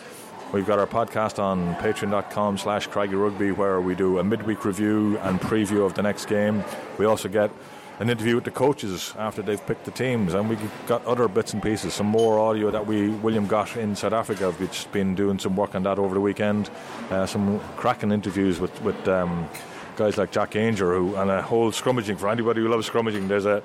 We've 0.52 0.66
got 0.66 0.80
our 0.80 0.88
podcast 0.88 1.38
on 1.38 1.76
patreon.com 1.76 2.58
slash 2.58 2.88
Craigie 2.88 3.14
Rugby 3.14 3.52
where 3.52 3.80
we 3.80 3.94
do 3.94 4.18
a 4.18 4.24
midweek 4.24 4.66
review 4.66 5.20
and 5.20 5.40
preview 5.40 5.86
of 5.86 5.94
the 5.94 6.02
next 6.02 6.26
game. 6.26 6.64
We 6.98 7.06
also 7.06 7.30
get 7.30 7.52
an 8.00 8.10
interview 8.10 8.36
with 8.36 8.46
the 8.46 8.52
coaches 8.52 9.14
after 9.18 9.42
they've 9.42 9.66
picked 9.66 9.84
the 9.84 9.92
teams, 9.92 10.34
and 10.34 10.50
we 10.50 10.58
got 10.88 11.06
other 11.06 11.28
bits 11.28 11.54
and 11.54 11.62
pieces, 11.62 11.94
some 11.94 12.08
more 12.08 12.40
audio 12.40 12.72
that 12.72 12.88
we 12.88 13.10
William 13.10 13.46
got 13.46 13.76
in 13.76 13.96
South 13.96 14.14
Africa. 14.14 14.54
We've 14.58 14.72
just 14.72 14.92
been 14.92 15.16
doing 15.16 15.38
some 15.38 15.56
work 15.56 15.76
on 15.76 15.84
that 15.84 16.00
over 16.00 16.14
the 16.14 16.22
weekend. 16.22 16.70
Uh, 17.10 17.26
some 17.26 17.60
cracking 17.76 18.12
interviews 18.12 18.60
with 18.60 18.82
with 18.82 19.08
um, 19.08 19.50
guys 19.98 20.18
like 20.18 20.32
Jack 20.32 20.52
Aungier, 20.52 20.96
who 20.96 21.16
and 21.16 21.30
a 21.30 21.42
whole 21.42 21.72
scrummaging 21.72 22.18
for 22.18 22.30
anybody 22.30 22.62
who 22.62 22.70
loves 22.70 22.90
scrummaging. 22.90 23.28
There's 23.28 23.46
a 23.46 23.62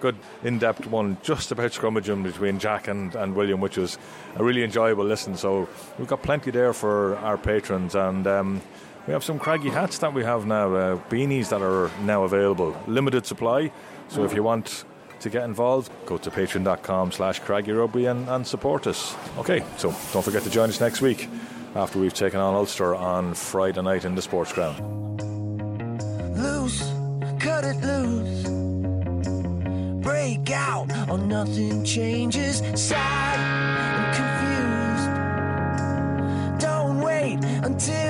good 0.00 0.16
in-depth 0.44 0.86
one 0.86 1.16
just 1.22 1.50
about 1.50 1.72
scrummaging 1.72 2.22
between 2.22 2.58
Jack 2.58 2.88
and, 2.88 3.14
and 3.16 3.34
William, 3.34 3.60
which 3.60 3.76
was 3.78 3.98
a 4.36 4.44
really 4.44 4.62
enjoyable 4.62 5.04
listen. 5.04 5.36
So 5.36 5.66
we've 5.98 6.06
got 6.06 6.22
plenty 6.22 6.50
there 6.50 6.72
for 6.72 7.16
our 7.16 7.38
patrons, 7.38 7.94
and 7.94 8.26
um, 8.26 8.60
we 9.08 9.14
have 9.14 9.24
some 9.24 9.38
craggy 9.38 9.70
hats 9.70 9.96
that 10.00 10.12
we 10.12 10.22
have 10.22 10.44
now, 10.44 10.74
uh, 10.74 10.96
beanies 11.08 11.48
that 11.48 11.62
are 11.62 11.90
now 12.02 12.24
available. 12.24 12.76
Limited 12.86 13.24
supply, 13.24 13.72
so 14.08 14.22
if 14.22 14.34
you 14.34 14.42
want 14.42 14.84
to 15.20 15.30
get 15.30 15.44
involved, 15.44 15.90
go 16.04 16.18
to 16.18 16.30
patreon.com 16.30 17.12
slash 17.12 17.40
craggyrugby 17.40 18.10
and, 18.10 18.28
and 18.28 18.46
support 18.46 18.86
us. 18.86 19.16
Okay, 19.38 19.64
so 19.78 19.96
don't 20.12 20.22
forget 20.22 20.42
to 20.42 20.50
join 20.50 20.68
us 20.68 20.78
next 20.78 21.00
week 21.00 21.26
after 21.74 21.98
we've 21.98 22.12
taken 22.12 22.38
on 22.38 22.54
Ulster 22.54 22.94
on 22.94 23.32
Friday 23.32 23.80
night 23.80 24.04
in 24.04 24.14
the 24.14 24.20
sports 24.20 24.52
ground. 24.52 24.78
Loose, 26.36 26.82
cut 27.40 27.64
it 27.64 27.76
loose. 27.76 28.42
Break 30.04 30.50
out 30.50 30.92
or 31.08 31.16
nothing 31.16 31.82
changes. 31.82 32.58
Sad 32.74 33.38
and 33.88 34.14
confused. 36.50 36.60
Don't 36.60 37.00
wait 37.00 37.42
until 37.64 38.07